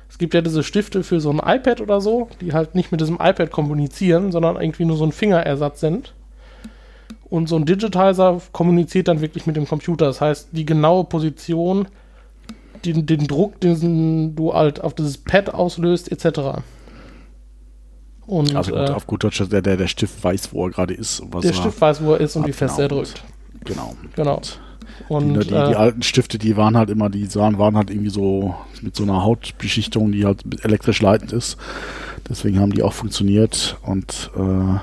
es 0.08 0.18
gibt 0.18 0.34
ja 0.34 0.40
diese 0.40 0.62
Stifte 0.62 1.02
für 1.04 1.20
so 1.20 1.30
ein 1.30 1.38
iPad 1.38 1.80
oder 1.80 2.00
so, 2.00 2.28
die 2.40 2.52
halt 2.52 2.74
nicht 2.74 2.90
mit 2.90 3.00
diesem 3.00 3.16
iPad 3.16 3.50
kommunizieren, 3.50 4.32
sondern 4.32 4.60
irgendwie 4.60 4.84
nur 4.84 4.96
so 4.96 5.04
ein 5.04 5.12
Fingerersatz 5.12 5.80
sind. 5.80 6.14
Und 7.28 7.48
so 7.48 7.56
ein 7.56 7.64
Digitizer 7.64 8.40
kommuniziert 8.50 9.06
dann 9.06 9.20
wirklich 9.20 9.46
mit 9.46 9.56
dem 9.56 9.68
Computer. 9.68 10.06
Das 10.06 10.20
heißt, 10.20 10.48
die 10.50 10.66
genaue 10.66 11.04
Position, 11.04 11.86
den, 12.84 13.06
den 13.06 13.28
Druck, 13.28 13.60
den 13.60 14.34
du 14.34 14.52
halt 14.52 14.80
auf 14.80 14.94
dieses 14.94 15.18
Pad 15.18 15.54
auslöst, 15.54 16.10
etc. 16.10 16.60
Und 18.30 18.54
Also 18.54 18.70
gut, 18.70 18.88
äh, 18.88 18.92
auf 18.92 19.08
gut 19.08 19.24
Deutsch, 19.24 19.42
der, 19.50 19.60
der, 19.60 19.76
der 19.76 19.88
Stift 19.88 20.22
weiß, 20.22 20.52
wo 20.52 20.66
er 20.66 20.70
gerade 20.70 20.94
ist. 20.94 21.18
und 21.18 21.34
Was 21.34 21.42
der 21.42 21.50
er 21.50 21.56
Stift 21.56 21.80
weiß, 21.80 22.04
wo 22.04 22.12
er 22.12 22.20
ist 22.20 22.36
und 22.36 22.46
wie 22.46 22.52
fest 22.52 22.76
genau. 22.76 22.84
er 22.84 22.88
drückt. 22.88 23.24
Genau. 23.64 23.96
Genau. 24.14 24.40
Und 25.08 25.32
Und, 25.32 25.42
die, 25.42 25.48
die, 25.48 25.54
äh, 25.54 25.68
die 25.70 25.74
alten 25.74 26.02
Stifte, 26.02 26.38
die 26.38 26.56
waren 26.56 26.76
halt 26.76 26.90
immer, 26.90 27.10
die 27.10 27.26
sahen, 27.26 27.58
waren 27.58 27.76
halt 27.76 27.90
irgendwie 27.90 28.10
so 28.10 28.54
mit 28.82 28.94
so 28.94 29.02
einer 29.02 29.24
Hautbeschichtung, 29.24 30.12
die 30.12 30.26
halt 30.26 30.44
elektrisch 30.64 31.02
leitend 31.02 31.32
ist. 31.32 31.56
Deswegen 32.28 32.60
haben 32.60 32.72
die 32.72 32.84
auch 32.84 32.92
funktioniert. 32.92 33.78
Und 33.82 34.30
äh, 34.36 34.78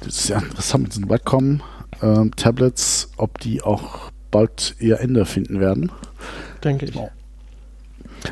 das 0.00 0.18
ist 0.18 0.28
ja 0.28 0.38
interessant 0.38 0.82
mit 0.82 0.92
diesen 0.92 1.08
Wacom-Tablets, 1.08 3.12
ob 3.16 3.40
die 3.40 3.62
auch 3.62 4.10
bald 4.30 4.74
ihr 4.80 5.00
Ende 5.00 5.24
finden 5.24 5.60
werden. 5.60 5.90
denke 6.62 6.84
ich. 6.84 6.92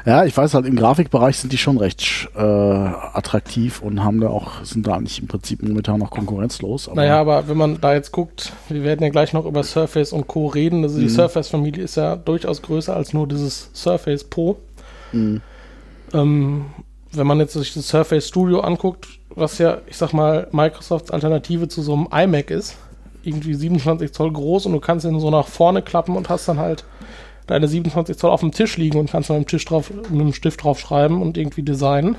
Ja, 0.05 0.25
ich 0.25 0.37
weiß 0.37 0.55
halt, 0.55 0.67
im 0.67 0.77
Grafikbereich 0.77 1.39
sind 1.39 1.53
die 1.53 1.59
schon 1.59 1.79
recht 1.79 2.29
äh, 2.37 2.41
attraktiv 2.41 3.81
und 3.83 4.05
haben 4.05 4.21
da 4.21 4.29
auch, 4.29 4.63
sind 4.65 4.87
da 4.87 4.95
eigentlich 4.95 5.21
im 5.21 5.29
Prinzip 5.29 5.63
momentan 5.63 5.99
noch 5.99 6.11
konkurrenzlos. 6.11 6.89
Aber 6.89 6.97
Naja, 6.97 7.21
aber 7.21 7.49
wenn 7.49 7.57
man 7.57 7.81
da 7.81 7.95
jetzt 7.95 8.13
guckt, 8.13 8.53
wir 8.69 8.83
werden 8.85 9.03
ja 9.03 9.09
gleich 9.09 9.33
noch 9.33 9.47
über 9.47 9.63
Surface 9.63 10.13
und 10.13 10.27
Co. 10.27 10.47
reden. 10.47 10.83
Also 10.83 10.99
die 10.99 11.05
Mhm. 11.05 11.11
Surface-Familie 11.11 11.83
ist 11.83 11.97
ja 11.97 12.17
durchaus 12.17 12.61
größer 12.63 12.95
als 12.95 13.13
nur 13.13 13.27
dieses 13.27 13.71
Surface 13.75 14.25
Pro. 14.25 14.57
Mhm. 15.13 15.41
Ähm, 16.13 16.67
wenn 17.13 17.27
man 17.27 17.39
jetzt 17.41 17.55
sich 17.55 17.73
das 17.75 17.89
Surface 17.89 18.29
Studio 18.29 18.61
anguckt, 18.61 19.07
was 19.31 19.59
ja, 19.59 19.79
ich 19.87 19.97
sag 19.97 20.13
mal, 20.13 20.49
Microsofts 20.53 21.11
Alternative 21.11 21.69
zu 21.69 21.83
so 21.83 21.95
einem 21.95 22.09
iMac 22.13 22.51
ist, 22.51 22.77
irgendwie 23.23 23.55
27 23.55 24.13
Zoll 24.13 24.33
groß 24.33 24.67
und 24.67 24.73
du 24.73 24.81
kannst 24.81 25.05
ihn 25.07 25.19
so 25.21 25.31
nach 25.31 25.47
vorne 25.49 25.83
klappen 25.83 26.17
und 26.17 26.29
hast 26.29 26.49
dann 26.49 26.59
halt 26.59 26.85
deine 27.49 27.67
27 27.67 28.17
Zoll 28.17 28.31
auf 28.31 28.41
dem 28.41 28.53
Tisch 28.53 28.77
liegen 28.77 28.99
und 29.01 29.11
kannst 29.11 29.29
mit 29.31 29.39
dem, 29.39 29.47
Tisch 29.47 29.65
drauf, 29.65 29.91
mit 29.91 30.21
dem 30.21 30.33
Stift 30.33 30.63
drauf 30.63 30.79
schreiben 30.79 31.21
und 31.21 31.37
irgendwie 31.37 31.63
designen. 31.63 32.17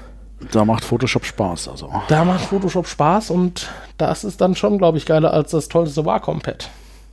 da 0.51 0.65
macht 0.65 0.83
Photoshop 0.83 1.23
Spaß. 1.25 1.69
Also. 1.69 1.89
Da 2.09 2.25
macht 2.25 2.41
Photoshop 2.41 2.87
Spaß 2.87 3.29
und 3.31 3.69
das 3.97 4.23
ist 4.25 4.41
dann 4.41 4.55
schon, 4.55 4.77
glaube 4.77 4.97
ich, 4.97 5.05
geiler 5.05 5.33
als 5.33 5.51
das 5.51 5.69
tollste 5.69 6.05
Wacom-Pad. 6.05 6.69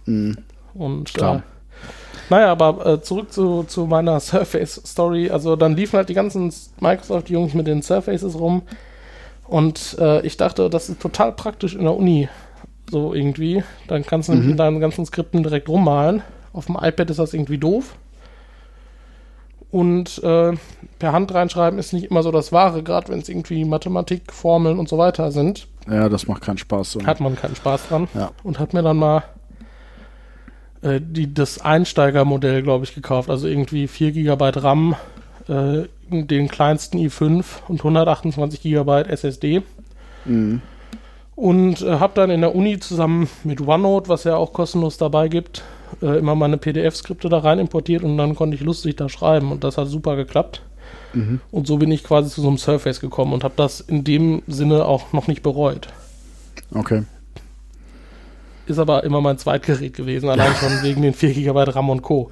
Mhm. 0.07 0.37
Und 0.75 1.15
Klar. 1.15 1.37
Äh, 1.37 1.41
naja, 2.29 2.51
aber 2.51 2.85
äh, 2.87 3.01
zurück 3.03 3.33
zu, 3.33 3.63
zu 3.65 3.87
meiner 3.87 4.19
Surface-Story. 4.21 5.31
Also 5.31 5.55
dann 5.57 5.77
liefen 5.77 5.97
halt 5.97 6.09
die 6.09 6.15
ganzen 6.15 6.53
Microsoft-Jungs 6.81 7.55
mit 7.55 7.67
den 7.69 7.83
Surfaces 7.83 8.39
rum 8.39 8.63
und 9.47 9.97
äh, 10.01 10.27
ich 10.27 10.37
dachte, 10.37 10.69
das 10.71 10.89
ist 10.89 11.01
total 11.01 11.33
praktisch 11.33 11.75
in 11.77 11.83
der 11.85 11.95
Uni. 11.95 12.29
So 12.91 13.15
irgendwie. 13.15 13.63
Dann 13.89 14.05
kannst 14.05 14.29
du 14.29 14.33
Mhm. 14.35 14.51
in 14.51 14.57
deinen 14.57 14.81
ganzen 14.81 15.05
Skripten 15.07 15.43
direkt 15.43 15.69
rummalen. 15.69 16.23
Auf 16.53 16.67
dem 16.67 16.77
iPad 16.81 17.11
ist 17.11 17.19
das 17.19 17.35
irgendwie 17.35 17.59
doof. 17.59 17.97
Und 19.77 20.25
äh, 20.25 20.55
per 20.99 21.13
Hand 21.13 21.35
reinschreiben 21.35 21.79
ist 21.79 21.93
nicht 21.93 22.07
immer 22.07 22.23
so 22.23 22.31
das 22.31 22.51
Wahre, 22.51 22.83
gerade 22.83 23.13
wenn 23.13 23.19
es 23.19 23.29
irgendwie 23.29 23.63
Mathematik, 23.67 24.33
Formeln 24.33 24.79
und 24.79 24.89
so 24.89 24.97
weiter 24.97 25.31
sind. 25.33 25.67
Ja, 25.87 26.09
das 26.09 26.27
macht 26.27 26.41
keinen 26.41 26.57
Spaß. 26.57 26.93
So. 26.93 27.05
Hat 27.05 27.21
man 27.21 27.37
keinen 27.37 27.57
Spaß 27.57 27.89
dran. 27.89 28.09
Ja. 28.15 28.31
Und 28.43 28.59
hat 28.59 28.73
mir 28.73 28.83
dann 28.83 28.97
mal 28.97 29.25
äh, 30.81 30.99
die, 31.03 31.35
das 31.35 31.61
Einsteigermodell, 31.61 32.63
glaube 32.63 32.87
ich, 32.87 32.95
gekauft. 32.95 33.29
Also 33.29 33.49
irgendwie 33.49 33.87
4 33.87 34.13
GB 34.13 34.53
RAM, 34.55 34.97
äh, 35.47 35.83
den 36.09 36.49
kleinsten 36.49 36.97
i5 36.97 37.45
und 37.69 37.81
128 37.81 38.63
GB 38.63 39.03
SSD. 39.03 39.63
Mhm. 40.25 40.63
Und 41.35 41.83
äh, 41.83 41.99
habe 41.99 42.15
dann 42.15 42.31
in 42.31 42.41
der 42.41 42.55
Uni 42.55 42.79
zusammen 42.79 43.29
mit 43.45 43.61
OneNote, 43.61 44.09
was 44.09 44.25
ja 44.25 44.37
auch 44.37 44.55
kostenlos 44.55 44.97
dabei 44.97 45.29
gibt, 45.29 45.65
äh, 46.03 46.19
immer 46.19 46.35
meine 46.35 46.59
PDF-Skripte 46.59 47.29
da 47.29 47.39
rein 47.39 47.59
importiert 47.59 48.03
und 48.03 48.17
dann 48.19 48.35
konnte 48.35 48.57
ich 48.57 48.63
lustig 48.63 48.97
da 48.97 49.09
schreiben 49.09 49.53
und 49.53 49.65
das 49.65 49.79
hat 49.79 49.89
super 49.89 50.17
geklappt. 50.17 50.63
Mhm. 51.15 51.41
Und 51.51 51.67
so 51.67 51.79
bin 51.79 51.91
ich 51.91 52.05
quasi 52.05 52.31
zu 52.31 52.43
so 52.43 52.49
einem 52.49 52.59
Surface 52.59 53.01
gekommen 53.01 53.33
und 53.33 53.45
habe 53.45 53.55
das 53.57 53.81
in 53.81 54.05
dem 54.05 54.43
Sinne 54.47 54.85
auch 54.85 55.13
noch 55.13 55.27
nicht 55.29 55.43
bereut. 55.43 55.89
Okay. 56.75 57.05
Ist 58.67 58.79
aber 58.79 59.05
immer 59.05 59.21
mein 59.21 59.39
Zweitgerät 59.39 59.95
gewesen, 59.95 60.29
allein 60.29 60.53
schon 60.55 60.83
wegen 60.83 61.03
den 61.03 61.15
4 61.15 61.33
GB 61.35 61.63
RAM 61.71 61.91
und 61.91 62.03
Co. 62.03 62.31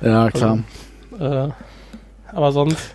Ja, 0.00 0.30
klar. 0.30 0.60
Äh, 1.18 1.48
aber 2.32 2.52
sonst 2.52 2.94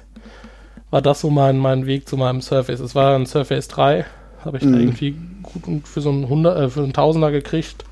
war 0.90 1.02
das 1.02 1.22
so 1.22 1.30
mein, 1.30 1.58
mein 1.58 1.86
Weg 1.86 2.08
zu 2.08 2.16
meinem 2.18 2.42
Surface. 2.42 2.80
Es 2.80 2.96
war 2.96 3.16
ein 3.16 3.26
Surface 3.26 3.68
3, 3.68 4.06
habe 4.46 4.58
ich 4.58 4.64
da 4.64 4.70
Mhm. 4.70 4.80
irgendwie 4.80 5.16
gut 5.44 5.88
für 5.88 6.02
so 6.02 6.10
einen 6.10 6.24
100, 6.30 6.58
äh, 6.58 6.70
für 6.70 6.82
einen 6.84 6.94
Tausender 6.94 7.32
gekriegt, 7.32 7.84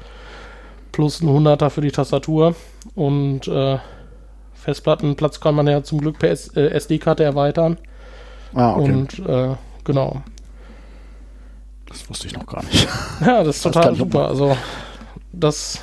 plus 0.98 1.22
ein 1.22 1.30
Hunderter 1.30 1.70
für 1.70 1.82
die 1.82 1.92
Tastatur 1.92 2.56
und 2.96 3.48
äh, 3.48 3.78
Festplattenplatz 4.56 5.40
kann 5.40 5.54
man 5.54 5.68
ja 5.68 5.84
zum 5.84 6.02
Glück 6.02 6.18
per 6.18 6.32
äh, 6.32 6.70
SD-Karte 6.70 7.24
erweitern 7.24 7.78
Ah, 8.56 8.74
okay. 8.74 8.92
und 8.92 9.20
äh, 9.20 9.56
genau. 9.84 10.24
das 11.88 12.10
wusste 12.10 12.26
ich 12.26 12.34
noch 12.34 12.48
gar 12.48 12.64
nicht. 12.64 12.88
Ja, 13.22 13.44
das 13.44 13.58
ist 13.58 13.66
Das 13.66 13.74
total 13.74 13.92
auch 13.92 13.96
super. 13.96 14.28
Also, 14.28 14.58
das 15.32 15.82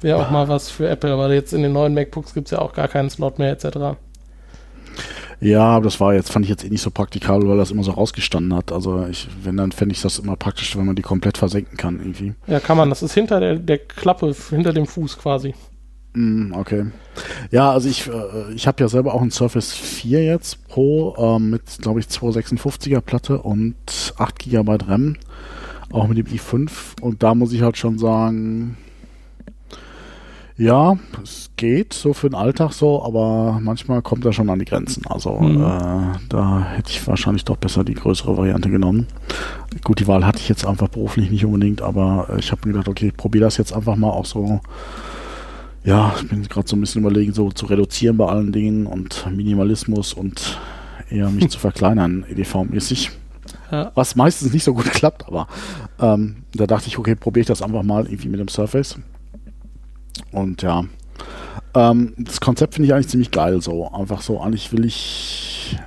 wäre 0.00 0.18
auch 0.18 0.30
mal 0.30 0.48
was 0.48 0.68
für 0.68 0.88
Apple, 0.88 1.12
aber 1.12 1.32
jetzt 1.32 1.52
in 1.52 1.62
den 1.62 1.72
neuen 1.72 1.94
MacBooks 1.94 2.34
gibt 2.34 2.48
es 2.48 2.50
ja 2.50 2.58
auch 2.58 2.72
gar 2.72 2.88
keinen 2.88 3.08
Slot 3.08 3.38
mehr, 3.38 3.52
etc. 3.52 3.96
Ja, 5.40 5.64
aber 5.64 5.84
das 5.84 6.00
war 6.00 6.14
jetzt, 6.14 6.32
fand 6.32 6.44
ich 6.44 6.50
jetzt 6.50 6.64
eh 6.64 6.68
nicht 6.68 6.80
so 6.80 6.90
praktikabel, 6.90 7.48
weil 7.48 7.58
das 7.58 7.70
immer 7.70 7.82
so 7.82 7.90
rausgestanden 7.92 8.54
hat. 8.54 8.72
Also 8.72 9.06
ich, 9.06 9.28
wenn, 9.42 9.56
dann 9.56 9.72
fände 9.72 9.94
ich 9.94 10.00
das 10.00 10.18
immer 10.18 10.36
praktisch, 10.36 10.76
wenn 10.76 10.86
man 10.86 10.96
die 10.96 11.02
komplett 11.02 11.36
versenken 11.36 11.76
kann 11.76 11.98
irgendwie. 11.98 12.34
Ja, 12.46 12.60
kann 12.60 12.76
man. 12.76 12.88
Das 12.88 13.02
ist 13.02 13.12
hinter 13.12 13.40
der, 13.40 13.56
der 13.56 13.78
Klappe, 13.78 14.34
hinter 14.50 14.72
dem 14.72 14.86
Fuß 14.86 15.18
quasi. 15.18 15.54
Mm, 16.14 16.52
okay. 16.54 16.86
Ja, 17.50 17.70
also 17.72 17.88
ich, 17.88 18.08
äh, 18.08 18.52
ich 18.54 18.66
habe 18.66 18.82
ja 18.82 18.88
selber 18.88 19.12
auch 19.14 19.20
ein 19.20 19.30
Surface 19.30 19.72
4 19.72 20.24
jetzt 20.24 20.66
Pro 20.68 21.14
ähm, 21.18 21.50
mit, 21.50 21.62
glaube 21.82 22.00
ich, 22.00 22.06
256er 22.06 23.02
Platte 23.02 23.42
und 23.42 23.76
8 24.16 24.38
GB 24.38 24.78
RAM. 24.86 25.16
Auch 25.92 26.08
mit 26.08 26.18
dem 26.18 26.26
i5. 26.26 26.70
Und 27.02 27.22
da 27.22 27.34
muss 27.34 27.52
ich 27.52 27.62
halt 27.62 27.76
schon 27.76 27.98
sagen, 27.98 28.76
ja, 30.58 30.96
es 31.22 31.50
geht 31.56 31.92
so 31.92 32.12
für 32.14 32.30
den 32.30 32.34
Alltag 32.34 32.72
so, 32.72 33.04
aber 33.04 33.58
manchmal 33.60 34.00
kommt 34.02 34.24
er 34.24 34.32
schon 34.32 34.48
an 34.48 34.58
die 34.58 34.64
Grenzen. 34.64 35.06
Also 35.06 35.32
Mhm. 35.38 35.62
äh, 35.62 36.18
da 36.28 36.66
hätte 36.70 36.90
ich 36.90 37.06
wahrscheinlich 37.06 37.44
doch 37.44 37.56
besser 37.56 37.84
die 37.84 37.94
größere 37.94 38.36
Variante 38.36 38.70
genommen. 38.70 39.06
Gut, 39.84 40.00
die 40.00 40.06
Wahl 40.06 40.24
hatte 40.24 40.38
ich 40.38 40.48
jetzt 40.48 40.66
einfach 40.66 40.88
beruflich 40.88 41.30
nicht 41.30 41.44
unbedingt, 41.44 41.82
aber 41.82 42.28
ich 42.38 42.50
habe 42.52 42.62
mir 42.66 42.72
gedacht, 42.72 42.88
okay, 42.88 43.08
ich 43.08 43.16
probiere 43.16 43.44
das 43.44 43.58
jetzt 43.58 43.72
einfach 43.72 43.96
mal 43.96 44.10
auch 44.10 44.24
so 44.26 44.60
ja, 45.84 46.12
ich 46.20 46.28
bin 46.28 46.42
gerade 46.42 46.66
so 46.66 46.74
ein 46.74 46.80
bisschen 46.80 47.02
überlegen, 47.02 47.32
so 47.32 47.50
zu 47.52 47.66
reduzieren 47.66 48.16
bei 48.16 48.26
allen 48.26 48.50
Dingen 48.50 48.86
und 48.86 49.24
Minimalismus 49.30 50.14
und 50.14 50.58
eher 51.10 51.30
mich 51.30 51.48
zu 51.50 51.60
verkleinern, 51.60 52.24
EDV-mäßig. 52.28 53.10
Ja. 53.70 53.92
Was 53.94 54.16
meistens 54.16 54.52
nicht 54.52 54.64
so 54.64 54.74
gut 54.74 54.84
klappt, 54.90 55.28
aber 55.28 55.46
ähm, 56.00 56.38
da 56.54 56.66
dachte 56.66 56.88
ich, 56.88 56.98
okay, 56.98 57.14
probiere 57.14 57.42
ich 57.42 57.46
das 57.46 57.62
einfach 57.62 57.84
mal 57.84 58.04
irgendwie 58.06 58.28
mit 58.28 58.40
dem 58.40 58.48
Surface. 58.48 58.98
Und 60.32 60.62
ja, 60.62 60.84
ähm, 61.74 62.14
das 62.16 62.40
Konzept 62.40 62.74
finde 62.74 62.86
ich 62.86 62.94
eigentlich 62.94 63.08
ziemlich 63.08 63.30
geil 63.30 63.60
so. 63.60 63.90
Einfach 63.90 64.22
so, 64.22 64.40
eigentlich 64.40 64.72
will 64.72 64.84
ich 64.84 65.78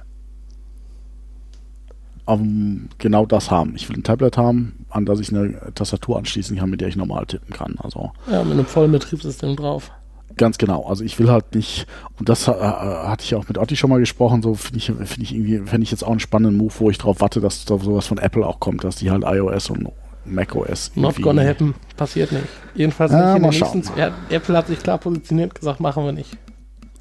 ähm, 2.28 2.90
genau 2.98 3.26
das 3.26 3.52
haben. 3.52 3.74
Ich 3.76 3.90
will 3.90 3.98
ein 3.98 4.04
Tablet 4.04 4.38
haben, 4.38 4.86
an 4.90 5.06
das 5.06 5.20
ich 5.20 5.34
eine 5.34 5.74
Tastatur 5.74 6.18
anschließen 6.18 6.58
kann, 6.58 6.70
mit 6.70 6.82
der 6.82 6.88
ich 6.88 6.96
normal 6.96 7.26
tippen 7.26 7.54
kann. 7.54 7.76
Also 7.80 8.12
Ja, 8.32 8.44
mit 8.44 8.54
einem 8.54 8.66
vollen 8.66 8.92
Betriebssystem 8.92 9.56
drauf. 9.56 9.92
Ganz 10.38 10.58
genau. 10.58 10.86
Also 10.86 11.04
ich 11.04 11.18
will 11.20 11.30
halt 11.32 11.56
nicht, 11.56 11.88
und 12.20 12.30
das 12.30 12.48
äh, 12.48 12.52
hatte 12.54 13.24
ich 13.24 13.36
auch 13.36 13.48
mit 13.48 13.58
Otti 13.58 13.76
schon 13.76 13.90
mal 13.90 14.00
gesprochen, 14.00 14.42
so 14.42 14.54
finde 14.54 14.78
ich, 14.78 14.86
finde 14.86 15.22
ich 15.22 15.34
irgendwie, 15.34 15.58
fände 15.68 15.84
ich 15.84 15.92
jetzt 15.92 16.04
auch 16.04 16.12
einen 16.12 16.20
spannenden 16.20 16.58
Move, 16.58 16.74
wo 16.78 16.90
ich 16.90 16.98
drauf 16.98 17.20
warte, 17.20 17.42
dass 17.42 17.66
da 17.66 17.78
sowas 17.80 18.08
von 18.08 18.20
Apple 18.20 18.46
auch 18.46 18.60
kommt, 18.60 18.84
dass 18.84 18.98
die 18.98 19.10
halt 19.10 19.24
iOS 19.26 19.72
und 19.72 19.90
macOS 20.26 20.92
Not 20.96 21.12
irgendwie- 21.14 21.22
gonna 21.24 21.44
happen. 21.44 21.76
Passiert 21.98 22.32
nicht. 22.32 22.46
Jedenfalls 22.76 23.12
Ja, 23.12 23.18
nicht 23.34 23.36
in 23.38 23.42
mal 23.42 23.50
den 23.52 23.60
nächsten. 23.80 24.00
Ja, 24.00 24.12
Apple 24.30 24.58
hat 24.58 24.68
sich 24.68 24.80
klar 24.80 24.98
positioniert, 24.98 25.56
gesagt, 25.56 25.80
machen 25.80 26.04
wir 26.06 26.12
nicht. 26.12 26.38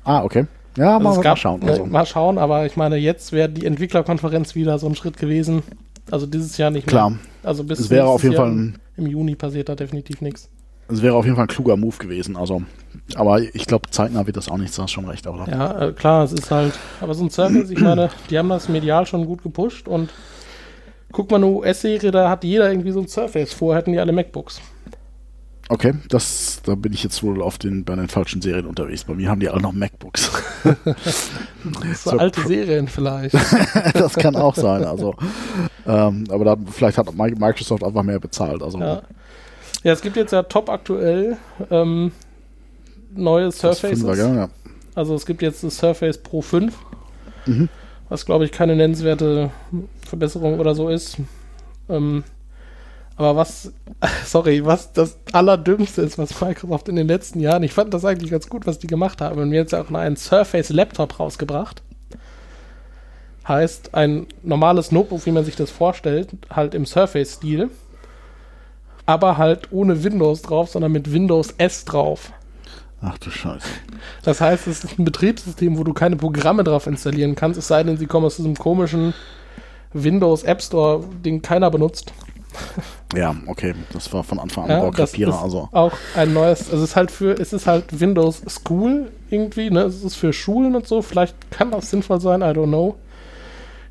Ah, 0.05 0.23
okay. 0.25 0.47
Ja, 0.77 0.95
Also 0.95 1.05
mal, 1.05 1.11
es 1.11 1.17
mal 1.17 1.23
gab, 1.23 1.39
schauen. 1.39 1.61
ne, 1.61 1.71
Also. 1.73 1.87
Mal 1.87 2.07
schauen, 2.07 2.39
aber 2.39 2.65
ich 2.67 2.77
meine, 2.77 2.97
jetzt 2.97 3.33
wäre 3.33 3.49
die 3.49 3.67
Entwicklerkonferenz 3.67 4.55
wieder 4.55 4.79
so 4.79 4.87
ein 4.87 4.95
Schritt 4.95 5.17
gewesen. 5.19 5.63
Also 6.11 6.27
dieses 6.27 6.57
Jahr 6.57 6.71
nicht 6.71 6.87
mehr. 6.87 6.93
Klar, 6.93 7.13
Also 7.43 7.65
bis 7.65 7.81
es 7.81 7.91
wäre 7.91 8.07
auf 8.07 8.23
jeden 8.23 8.37
Fall 8.37 8.47
Jahr 8.47 8.55
ein, 8.55 8.79
Im 8.97 9.07
Juni 9.07 9.35
passiert 9.35 9.69
da 9.69 9.75
definitiv 9.75 10.21
nichts. 10.21 10.49
es 10.89 11.03
wäre 11.03 11.15
auf 11.17 11.25
jeden 11.25 11.37
Fall 11.37 11.45
ein 11.45 11.49
kluger 11.49 11.77
Move 11.77 11.97
gewesen. 11.99 12.37
Also, 12.37 12.63
aber 13.15 13.41
ich 13.43 13.67
glaube, 13.67 13.91
zeitnah 13.91 14.27
wird 14.27 14.37
das 14.39 14.49
auch 14.49 14.57
nichts, 14.57 14.77
da 14.77 14.85
hast 14.85 14.93
schon 14.93 15.07
recht, 15.07 15.27
oder? 15.27 15.47
Ja, 15.49 15.81
äh, 15.89 15.93
klar, 15.93 16.25
es 16.25 16.33
ist 16.33 16.51
halt. 16.51 16.73
Aber 17.01 17.13
so 17.15 17.25
ein 17.25 17.31
Surface, 17.31 17.69
ich 17.71 17.81
meine, 17.83 18.09
die 18.31 18.39
haben 18.39 18.49
das 18.49 18.69
medial 18.71 19.05
schon 19.05 19.27
gut 19.27 19.43
gepusht 19.43 19.87
und 19.89 20.09
guck 21.13 21.31
mal, 21.31 21.37
eine 21.39 21.47
US-Serie, 21.47 22.11
da 22.11 22.29
hat 22.31 22.45
jeder 22.45 22.71
irgendwie 22.71 22.91
so 22.93 23.01
ein 23.01 23.09
Surface. 23.09 23.53
Vorher 23.53 23.79
hatten 23.79 23.93
die 23.93 23.99
alle 23.99 24.13
MacBooks. 24.13 24.61
Okay, 25.71 25.93
das, 26.09 26.63
da 26.65 26.75
bin 26.77 26.95
ich 26.95 27.03
jetzt 27.05 27.23
wohl 27.23 27.43
auf 27.43 27.59
den, 27.59 27.85
bei 27.85 27.95
den 27.95 28.09
falschen 28.09 28.41
Serien 28.41 28.65
unterwegs. 28.65 29.05
Bei 29.05 29.13
mir 29.15 29.29
haben 29.29 29.41
die 29.41 29.51
alle 29.51 29.61
noch 29.61 29.73
MacBooks. 29.73 30.31
So, 31.95 32.11
So 32.13 32.19
alte 32.19 32.41
Serien 32.47 32.89
vielleicht. 32.89 33.35
das 33.95 34.15
kann 34.15 34.35
auch 34.37 34.55
sein. 34.55 34.85
Also, 34.85 35.15
ähm, 35.87 36.25
aber 36.31 36.45
da, 36.45 36.57
vielleicht 36.71 36.97
hat 36.97 37.09
Mi- 37.15 37.35
Microsoft 37.39 37.85
einfach 37.85 38.03
mehr 38.03 38.19
bezahlt. 38.19 38.63
Also, 38.63 38.79
Ja. 38.79 39.03
ja, 39.83 39.93
es 39.93 40.01
gibt 40.01 40.17
jetzt 40.17 40.33
ja 40.33 40.43
top 40.43 40.71
aktuell 40.71 41.37
ähm, 41.71 42.13
neue 43.15 43.51
Surfaces. 43.53 44.01
Fünfer, 44.01 44.15
gell? 44.17 44.37
Ja. 44.37 44.49
Also 44.95 45.15
es 45.15 45.27
gibt 45.27 45.43
jetzt 45.43 45.63
das 45.63 45.77
Surface 45.77 46.17
Pro 46.19 46.41
5, 46.41 46.75
Mhm. 47.47 47.69
Was 48.09 48.27
glaube 48.27 48.45
ich 48.45 48.53
keine 48.53 48.77
nennenswerte 48.77 49.51
Verbesserung 50.07 50.59
oder 50.61 50.75
so 50.75 50.89
ist. 50.89 51.19
Ähm, 51.89 52.25
Aber 53.17 53.37
was, 53.37 53.73
sorry, 54.25 54.65
was 54.65 54.93
das 54.93 55.19
Allerdümmste 55.33 56.03
ist, 56.03 56.19
was 56.19 56.41
Microsoft 56.41 56.89
in 56.89 56.97
den 56.97 57.09
letzten 57.09 57.41
Jahren, 57.41 57.65
ich 57.65 57.73
fand 57.73 57.93
das 57.93 58.05
eigentlich 58.05 58.31
ganz 58.31 58.49
gut, 58.49 58.67
was 58.67 58.79
die 58.79 58.87
gemacht 58.87 59.21
haben. 59.21 59.41
Und 59.41 59.49
mir 59.51 59.57
jetzt 59.57 59.75
auch 59.75 59.91
noch 59.91 60.01
einen 60.01 60.17
Surface 60.17 60.71
Laptop 60.71 61.19
rausgebracht. 61.19 61.83
Heißt, 63.47 63.95
ein 63.95 64.27
normales 64.43 64.93
Notebook, 64.93 65.25
wie 65.27 65.33
man 65.33 65.45
sich 65.45 65.57
das 65.57 65.71
vorstellt, 65.71 66.29
halt 66.51 66.75
im 66.75 66.87
Surface-Stil. 66.87 67.71
Aber 69.07 69.39
halt 69.39 69.73
ohne 69.73 70.05
Windows 70.05 70.43
drauf, 70.43 70.69
sondern 70.71 70.93
mit 70.93 71.13
Windows 71.13 71.55
S 71.59 71.85
drauf. 71.87 72.33
Ach 73.01 73.17
du 73.19 73.31
Scheiße. 73.31 73.67
Das 74.23 74.41
heißt, 74.41 74.67
es 74.67 74.85
ist 74.85 74.99
ein 74.99 75.05
Betriebssystem, 75.05 75.79
wo 75.79 75.85
du 75.85 75.93
keine 75.93 76.17
Programme 76.17 76.65
drauf 76.65 76.87
installieren 76.87 77.35
kannst, 77.35 77.59
es 77.59 77.69
sei 77.69 77.83
denn, 77.83 77.97
sie 77.97 78.07
kommen 78.07 78.27
aus 78.27 78.37
diesem 78.37 78.57
komischen 78.57 79.15
Windows 79.93 80.43
App 80.43 80.61
Store, 80.63 81.05
den 81.25 81.41
keiner 81.43 81.71
benutzt. 81.71 82.13
Ja, 83.15 83.37
okay. 83.47 83.75
Das 83.93 84.13
war 84.13 84.25
von 84.25 84.39
Anfang 84.39 84.65
an 84.65 84.71
Ja, 84.71 85.05
ist 85.05 85.19
also. 85.19 85.69
auch 85.73 85.93
ein 86.17 86.33
neues, 86.33 86.71
also 86.71 86.83
es 86.83 86.91
ist 86.91 86.97
halt 86.97 87.11
für, 87.11 87.39
es 87.39 87.53
ist 87.53 87.67
halt 87.67 88.01
Windows 88.01 88.43
School 88.49 89.13
irgendwie, 89.31 89.71
ne? 89.71 89.83
Es 89.83 90.03
ist 90.03 90.17
für 90.17 90.33
Schulen 90.33 90.75
und 90.75 90.87
so, 90.87 91.03
vielleicht 91.03 91.51
kann 91.51 91.71
das 91.71 91.91
sinnvoll 91.91 92.21
sein, 92.21 92.41
I 92.41 92.47
don't 92.47 92.67
know. 92.67 92.97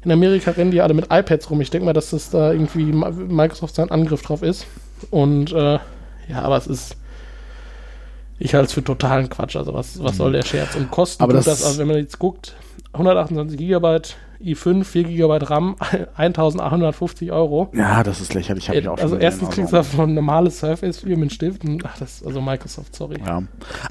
In 0.04 0.12
Amerika 0.12 0.52
rennen 0.52 0.72
die 0.72 0.82
alle 0.82 0.94
mit 0.94 1.06
iPads 1.12 1.50
rum. 1.50 1.60
Ich 1.62 1.70
denke 1.70 1.86
mal, 1.86 1.94
dass 1.94 2.12
das 2.12 2.30
da 2.30 2.52
irgendwie 2.52 2.86
Microsoft 2.94 3.76
sein 3.76 3.90
Angriff 3.92 4.22
drauf 4.22 4.42
ist. 4.42 4.66
Und 5.10 5.52
äh, 5.52 5.80
ja, 6.30 6.42
aber 6.42 6.58
es 6.58 6.68
ist. 6.68 6.96
Ich 8.40 8.54
halte 8.54 8.68
es 8.68 8.74
für 8.74 8.84
totalen 8.84 9.30
Quatsch. 9.30 9.56
Also 9.56 9.74
was, 9.74 10.02
was 10.04 10.18
soll 10.18 10.32
der 10.32 10.44
Scherz? 10.44 10.76
Und 10.76 10.92
kosten 10.92 11.24
Aber 11.24 11.34
tut 11.34 11.40
das- 11.40 11.60
das, 11.60 11.64
also 11.66 11.80
wenn 11.80 11.88
man 11.88 11.98
jetzt 11.98 12.20
guckt, 12.20 12.54
128 12.94 13.58
Gigabyte, 13.58 14.16
i5, 14.44 14.84
4 14.84 15.04
Gigabyte 15.06 15.50
RAM, 15.50 15.76
1850 16.16 17.32
Euro. 17.32 17.70
Ja, 17.74 18.04
das 18.04 18.22
ist 18.22 18.34
lächerlich. 18.34 18.70
Hab 18.70 18.76
ich 18.76 18.88
auch 18.88 18.98
schon 18.98 19.04
also 19.04 19.18
erstens 19.18 19.50
kriegst 19.50 19.72
du 19.72 19.76
davon 19.78 20.10
ein 20.12 20.14
normales 20.16 20.60
Surface 20.60 21.06
View 21.06 21.18
mit 21.18 21.32
Stiften. 21.34 21.80
Ach, 21.84 21.98
das, 21.98 22.24
also 22.26 22.42
Microsoft, 22.42 22.96
sorry. 22.96 23.18
Ja. 23.26 23.44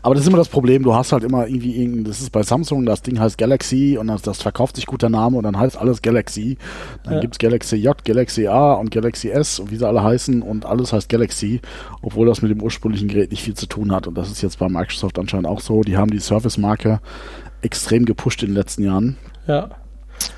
Aber 0.02 0.14
das 0.14 0.22
ist 0.24 0.28
immer 0.28 0.38
das 0.38 0.48
Problem, 0.48 0.82
du 0.82 0.94
hast 0.94 1.12
halt 1.12 1.24
immer 1.24 1.46
irgendwie, 1.46 1.76
irgendein- 1.76 2.04
das 2.04 2.20
ist 2.20 2.30
bei 2.30 2.42
Samsung, 2.42 2.86
das 2.86 3.02
Ding 3.02 3.18
heißt 3.18 3.38
Galaxy 3.38 3.96
und 3.98 4.06
das, 4.08 4.22
das 4.22 4.42
verkauft 4.42 4.76
sich 4.76 4.86
gut 4.86 5.02
der 5.02 5.10
Name 5.10 5.36
und 5.36 5.42
dann 5.44 5.58
heißt 5.58 5.76
alles 5.76 6.02
Galaxy. 6.02 6.56
Dann 7.04 7.14
Ja. 7.14 7.20
gibt's 7.20 7.38
Galaxy 7.38 7.76
J, 7.76 8.02
Galaxy 8.04 8.46
A 8.46 8.74
und 8.74 8.90
Galaxy 8.90 9.28
S 9.30 9.58
und 9.58 9.70
wie 9.70 9.76
sie 9.76 9.86
alle 9.86 10.02
heißen 10.02 10.42
und 10.42 10.64
alles 10.66 10.92
heißt 10.92 11.08
Galaxy, 11.08 11.60
obwohl 12.02 12.26
das 12.26 12.42
mit 12.42 12.50
dem 12.50 12.62
ursprünglichen 12.62 13.08
Gerät 13.08 13.30
nicht 13.30 13.42
viel 13.42 13.54
zu 13.54 13.66
tun 13.66 13.92
hat. 13.92 14.06
Und 14.06 14.16
das 14.16 14.30
ist 14.30 14.42
jetzt 14.42 14.58
bei 14.58 14.68
Microsoft 14.68 15.18
anscheinend 15.18 15.46
auch 15.46 15.60
so. 15.60 15.82
Die 15.82 15.96
haben 15.96 16.10
die 16.10 16.18
Surface-Marke 16.20 17.00
extrem 17.62 18.04
gepusht 18.04 18.42
in 18.42 18.50
den 18.50 18.54
letzten 18.56 18.84
Jahren. 18.84 19.16
Ja. 19.46 19.70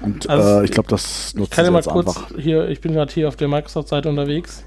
Und 0.00 0.28
Also, 0.28 0.60
äh, 0.60 0.64
ich 0.64 0.70
glaube, 0.70 0.88
das 0.88 1.28
Ich 1.30 1.34
nutzen 1.34 1.50
kann 1.50 1.64
ja 1.64 1.70
mal 1.70 1.82
kurz 1.82 2.16
einfach. 2.16 2.30
hier, 2.38 2.68
ich 2.68 2.80
bin 2.80 2.92
gerade 2.92 3.12
hier 3.12 3.28
auf 3.28 3.36
der 3.36 3.48
Microsoft-Seite 3.48 4.08
unterwegs. 4.08 4.64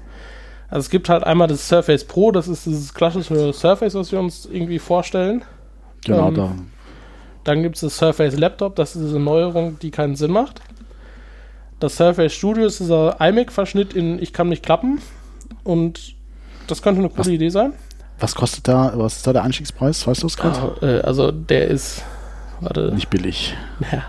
Also 0.68 0.80
es 0.86 0.90
gibt 0.90 1.08
halt 1.08 1.24
einmal 1.24 1.48
das 1.48 1.68
Surface 1.68 2.04
Pro, 2.04 2.30
das 2.32 2.48
ist 2.48 2.64
dieses 2.66 2.94
klassische 2.94 3.52
Surface, 3.52 3.94
was 3.94 4.10
wir 4.12 4.18
uns 4.20 4.46
irgendwie 4.50 4.78
vorstellen. 4.78 5.42
Genau, 6.04 6.28
ähm, 6.28 6.34
da. 6.34 6.52
Dann 7.44 7.62
gibt 7.62 7.74
es 7.76 7.80
das 7.82 7.96
Surface 7.96 8.36
Laptop, 8.38 8.76
das 8.76 8.94
ist 8.96 9.02
diese 9.06 9.18
Neuerung, 9.18 9.78
die 9.80 9.90
keinen 9.90 10.16
Sinn 10.16 10.30
macht. 10.30 10.60
Das 11.80 11.96
Surface 11.96 12.32
Studio 12.32 12.66
ist 12.66 12.80
dieser 12.80 13.16
iMac-Verschnitt 13.20 13.92
in 13.94 14.20
Ich 14.22 14.32
kann 14.32 14.48
nicht 14.48 14.62
klappen. 14.64 15.00
Und 15.64 16.14
das 16.68 16.80
könnte 16.82 17.00
eine 17.00 17.08
coole 17.08 17.20
Was- 17.20 17.28
Idee 17.28 17.48
sein. 17.50 17.72
Was 18.20 18.34
kostet 18.36 18.68
da, 18.68 18.92
was 18.94 19.16
ist 19.16 19.26
da 19.26 19.32
der 19.32 19.42
Einstiegspreis? 19.42 20.06
Weißt 20.06 20.22
du 20.22 20.26
es 20.28 20.36
gerade? 20.36 20.76
Ah, 20.80 20.86
äh, 20.86 21.00
also 21.00 21.32
der 21.32 21.66
ist, 21.68 22.02
warte, 22.60 22.92
Nicht 22.94 23.10
billig. 23.10 23.54
ja, 23.92 24.04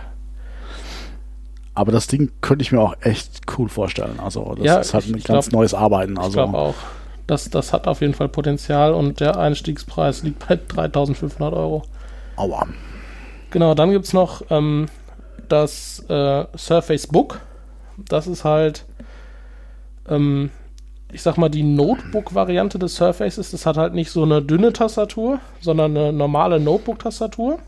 Aber 1.75 1.91
das 1.91 2.07
Ding 2.07 2.31
könnte 2.41 2.61
ich 2.61 2.71
mir 2.71 2.79
auch 2.81 2.95
echt 3.01 3.41
cool 3.57 3.67
vorstellen. 3.69 4.19
Also 4.19 4.53
das 4.55 4.65
Ja, 4.65 4.77
ist 4.77 4.93
halt 4.93 5.05
ich- 5.05 5.11
ein 5.13 5.17
ich 5.17 5.23
ganz 5.23 5.49
glaub- 5.49 5.59
neues 5.61 5.73
Arbeiten. 5.73 6.13
ich 6.13 6.19
Also 6.19 6.33
glaube 6.33 6.57
auch. 6.57 6.75
Das, 7.25 7.49
das 7.49 7.71
hat 7.73 7.87
auf 7.87 8.01
jeden 8.01 8.13
Fall 8.13 8.27
Potenzial 8.29 8.93
und 8.93 9.19
der 9.19 9.37
Einstiegspreis 9.37 10.23
liegt 10.23 10.47
bei 10.47 10.55
3500 10.67 11.53
Euro. 11.53 11.83
aua. 12.35 12.67
Genau, 13.49 13.73
dann 13.75 13.91
gibt 13.91 14.05
es 14.05 14.13
noch 14.13 14.41
ähm, 14.49 14.87
das 15.49 16.03
äh, 16.09 16.45
Surface 16.57 17.07
Book. 17.07 17.39
Das 17.97 18.27
ist 18.27 18.43
halt, 18.43 18.85
ähm, 20.09 20.49
ich 21.11 21.21
sag 21.21 21.37
mal, 21.37 21.49
die 21.49 21.63
Notebook-Variante 21.63 22.79
des 22.79 22.95
Surfaces. 22.95 23.51
Das 23.51 23.65
hat 23.65 23.77
halt 23.77 23.93
nicht 23.93 24.09
so 24.11 24.23
eine 24.23 24.41
dünne 24.41 24.73
Tastatur, 24.73 25.39
sondern 25.61 25.95
eine 25.95 26.11
normale 26.11 26.59
Notebook-Tastatur. 26.59 27.59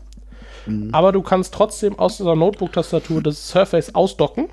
Aber 0.92 1.12
du 1.12 1.22
kannst 1.22 1.54
trotzdem 1.54 1.98
aus 1.98 2.16
dieser 2.16 2.34
Notebook-Tastatur 2.34 3.22
das 3.22 3.48
Surface 3.48 3.94
ausdocken. 3.94 4.48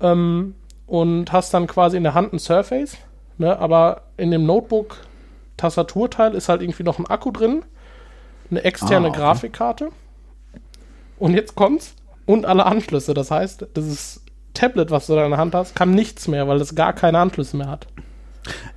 Ähm, 0.00 0.54
und 0.86 1.32
hast 1.32 1.54
dann 1.54 1.66
quasi 1.66 1.96
in 1.96 2.02
der 2.02 2.14
Hand 2.14 2.32
ein 2.32 2.38
Surface. 2.38 2.96
Ne? 3.38 3.58
Aber 3.58 4.02
in 4.16 4.30
dem 4.30 4.44
Notebook-Tastaturteil 4.46 6.34
ist 6.34 6.48
halt 6.48 6.62
irgendwie 6.62 6.82
noch 6.82 6.98
ein 6.98 7.06
Akku 7.06 7.30
drin 7.30 7.62
eine 8.50 8.64
externe 8.64 9.06
Ah, 9.06 9.10
okay. 9.10 9.18
Grafikkarte. 9.18 9.88
Und 11.18 11.34
jetzt 11.34 11.54
kommt's. 11.54 11.94
Und 12.26 12.46
alle 12.46 12.66
Anschlüsse. 12.66 13.14
Das 13.14 13.30
heißt, 13.30 13.66
dieses 13.76 14.22
Tablet, 14.54 14.90
was 14.90 15.06
du 15.06 15.14
da 15.14 15.24
in 15.24 15.30
der 15.30 15.38
Hand 15.38 15.54
hast, 15.54 15.74
kann 15.74 15.92
nichts 15.92 16.28
mehr, 16.28 16.46
weil 16.48 16.60
es 16.60 16.74
gar 16.74 16.92
keine 16.92 17.18
Anschlüsse 17.18 17.56
mehr 17.56 17.68
hat. 17.68 17.86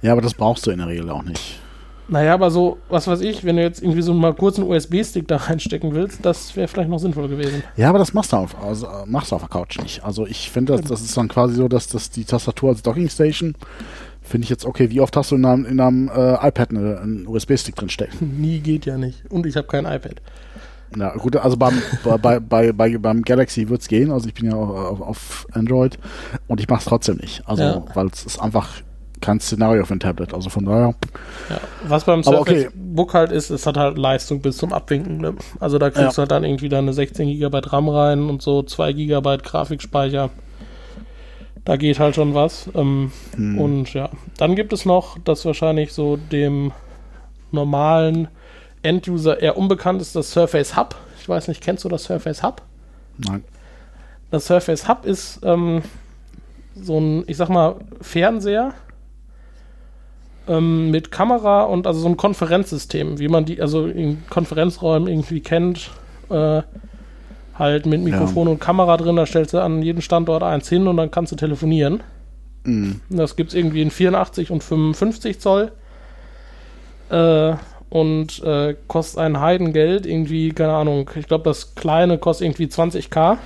Ja, 0.01 0.11
aber 0.11 0.21
das 0.21 0.33
brauchst 0.33 0.65
du 0.65 0.71
in 0.71 0.79
der 0.79 0.87
Regel 0.87 1.09
auch 1.09 1.23
nicht. 1.23 1.59
Naja, 2.07 2.33
aber 2.33 2.51
so, 2.51 2.77
was 2.89 3.07
weiß 3.07 3.21
ich, 3.21 3.45
wenn 3.45 3.55
du 3.55 3.61
jetzt 3.61 3.81
irgendwie 3.81 4.01
so 4.01 4.13
mal 4.13 4.33
kurz 4.33 4.59
einen 4.59 4.69
USB-Stick 4.69 5.27
da 5.27 5.37
reinstecken 5.37 5.93
willst, 5.93 6.25
das 6.25 6.55
wäre 6.55 6.67
vielleicht 6.67 6.89
noch 6.89 6.99
sinnvoll 6.99 7.29
gewesen. 7.29 7.63
Ja, 7.77 7.89
aber 7.89 7.99
das 7.99 8.13
machst 8.13 8.33
du 8.33 8.37
auf, 8.37 8.61
also, 8.61 8.87
machst 9.05 9.31
du 9.31 9.35
auf 9.35 9.41
der 9.41 9.49
Couch 9.49 9.79
nicht. 9.79 10.03
Also 10.03 10.27
ich 10.27 10.51
finde, 10.51 10.73
das, 10.73 10.81
das 10.81 11.01
ist 11.01 11.15
dann 11.15 11.29
quasi 11.29 11.55
so, 11.55 11.67
dass 11.67 11.87
das 11.87 12.09
die 12.09 12.25
Tastatur 12.25 12.69
als 12.69 12.81
Dockingstation 12.81 13.55
finde 14.21 14.45
ich 14.45 14.49
jetzt 14.49 14.65
okay. 14.65 14.89
Wie 14.89 15.01
oft 15.01 15.15
hast 15.17 15.31
du 15.31 15.35
in 15.35 15.45
einem, 15.45 15.65
in 15.65 15.79
einem 15.79 16.09
äh, 16.09 16.47
iPad 16.47 16.71
eine, 16.71 16.99
einen 16.99 17.27
USB-Stick 17.27 17.75
drin 17.75 17.89
stecken? 17.89 18.37
Nie 18.41 18.59
geht 18.59 18.85
ja 18.85 18.97
nicht. 18.97 19.29
Und 19.29 19.45
ich 19.45 19.55
habe 19.55 19.67
kein 19.67 19.85
iPad. 19.85 20.21
Ja, 20.95 21.13
gut, 21.15 21.35
also 21.35 21.57
beim, 21.57 21.81
bei, 22.21 22.39
bei, 22.39 22.71
bei, 22.71 22.97
beim 22.97 23.21
Galaxy 23.23 23.67
wird's 23.67 23.87
gehen. 23.87 24.11
Also 24.11 24.27
ich 24.27 24.33
bin 24.33 24.45
ja 24.45 24.55
auch 24.55 24.69
auf, 24.69 25.01
auf 25.01 25.47
Android 25.51 25.97
und 26.47 26.59
ich 26.59 26.67
mache 26.69 26.79
es 26.79 26.85
trotzdem 26.85 27.17
nicht. 27.17 27.41
Also, 27.47 27.63
Ja. 27.63 27.85
weil 27.95 28.07
es 28.07 28.25
ist 28.25 28.39
einfach 28.39 28.69
kein 29.23 29.39
Szenario 29.39 29.85
für 29.85 29.93
ein 29.95 29.99
Tablet. 29.99 30.33
Also 30.33 30.49
von 30.49 30.65
daher, 30.65 30.93
Ja. 31.49 31.57
Was 31.87 32.03
beim 32.03 32.23
Surface 32.23 32.65
okay. 32.67 32.69
Book 32.75 33.13
halt 33.13 33.31
ist, 33.31 33.49
es 33.49 33.65
hat 33.65 33.77
halt 33.77 33.97
Leistung 33.97 34.41
bis 34.41 34.57
zum 34.57 34.73
Abwinken. 34.73 35.17
Ne? 35.17 35.33
Also 35.59 35.77
da 35.79 35.89
kriegst 35.89 36.03
Ja. 36.03 36.11
du 36.11 36.17
halt 36.19 36.31
dann 36.31 36.43
irgendwie 36.43 36.69
deine 36.69 36.93
16 36.93 37.27
GB 37.39 37.61
RAM 37.65 37.89
rein 37.89 38.29
und 38.29 38.41
so 38.41 38.61
2 38.63 38.93
GB 38.93 39.37
Grafikspeicher. 39.37 40.29
Da 41.65 41.77
geht 41.77 41.99
halt 41.99 42.15
schon 42.15 42.33
was. 42.33 42.69
Ähm, 42.75 43.11
hm, 43.35 43.57
Und 43.59 43.93
ja, 43.93 44.09
dann 44.37 44.55
gibt 44.55 44.73
es 44.73 44.85
noch, 44.85 45.17
das 45.23 45.45
wahrscheinlich 45.45 45.93
so 45.93 46.17
dem 46.17 46.71
normalen 47.51 48.27
End-User 48.81 49.41
eher 49.41 49.57
unbekannt 49.57 50.01
ist, 50.01 50.15
das 50.15 50.31
Surface 50.31 50.75
Hub. 50.75 50.95
Ich 51.21 51.29
weiß 51.29 51.47
nicht, 51.47 51.61
kennst 51.61 51.85
du 51.85 51.89
das 51.89 52.03
Surface 52.03 52.43
Hub? 52.43 52.61
nein. 53.17 53.43
Das 54.31 54.47
Surface 54.47 54.87
Hub 54.89 55.05
ist 55.05 55.39
ähm, 55.43 55.83
so 56.75 56.99
ein, 56.99 57.23
ich 57.27 57.37
sag 57.37 57.49
mal, 57.49 57.75
Fernseher 58.01 58.73
ähm, 60.47 60.91
mit 60.91 61.11
Kamera 61.11 61.63
und 61.63 61.87
also 61.87 61.99
so 61.99 62.07
ein 62.07 62.17
Konferenzsystem, 62.17 63.19
wie 63.19 63.27
man 63.27 63.45
die 63.45 63.61
also 63.61 63.85
in 63.85 64.23
Konferenzräumen 64.29 65.07
irgendwie 65.07 65.41
kennt. 65.41 65.91
Äh, 66.29 66.61
halt 67.57 67.85
mit 67.85 68.01
Mikrofon 68.01 68.47
und 68.47 68.59
Kamera 68.59 68.97
drin, 68.97 69.15
da 69.15 69.25
stellst 69.25 69.53
du 69.53 69.59
an 69.59 69.83
jeden 69.83 70.01
Standort 70.01 70.41
eins 70.41 70.69
hin 70.69 70.87
und 70.87 70.97
dann 70.97 71.11
kannst 71.11 71.31
du 71.31 71.35
telefonieren. 71.35 72.01
Hm. 72.65 73.01
Das 73.09 73.35
gibt 73.35 73.49
es 73.49 73.55
irgendwie 73.55 73.81
in 73.81 73.91
84 73.91 74.49
und 74.49 74.63
55 74.63 75.39
Zoll. 75.39 75.71
Äh, 77.09 77.55
und 77.89 78.41
äh, 78.43 78.75
kostet 78.87 79.19
ein 79.19 79.39
Heidengeld, 79.39 80.07
irgendwie, 80.07 80.49
keine 80.49 80.73
Ahnung, 80.73 81.07
ich 81.15 81.27
glaube, 81.27 81.43
das 81.43 81.75
kleine 81.75 82.17
kostet 82.17 82.47
irgendwie 82.47 82.65
20k. 82.65 83.37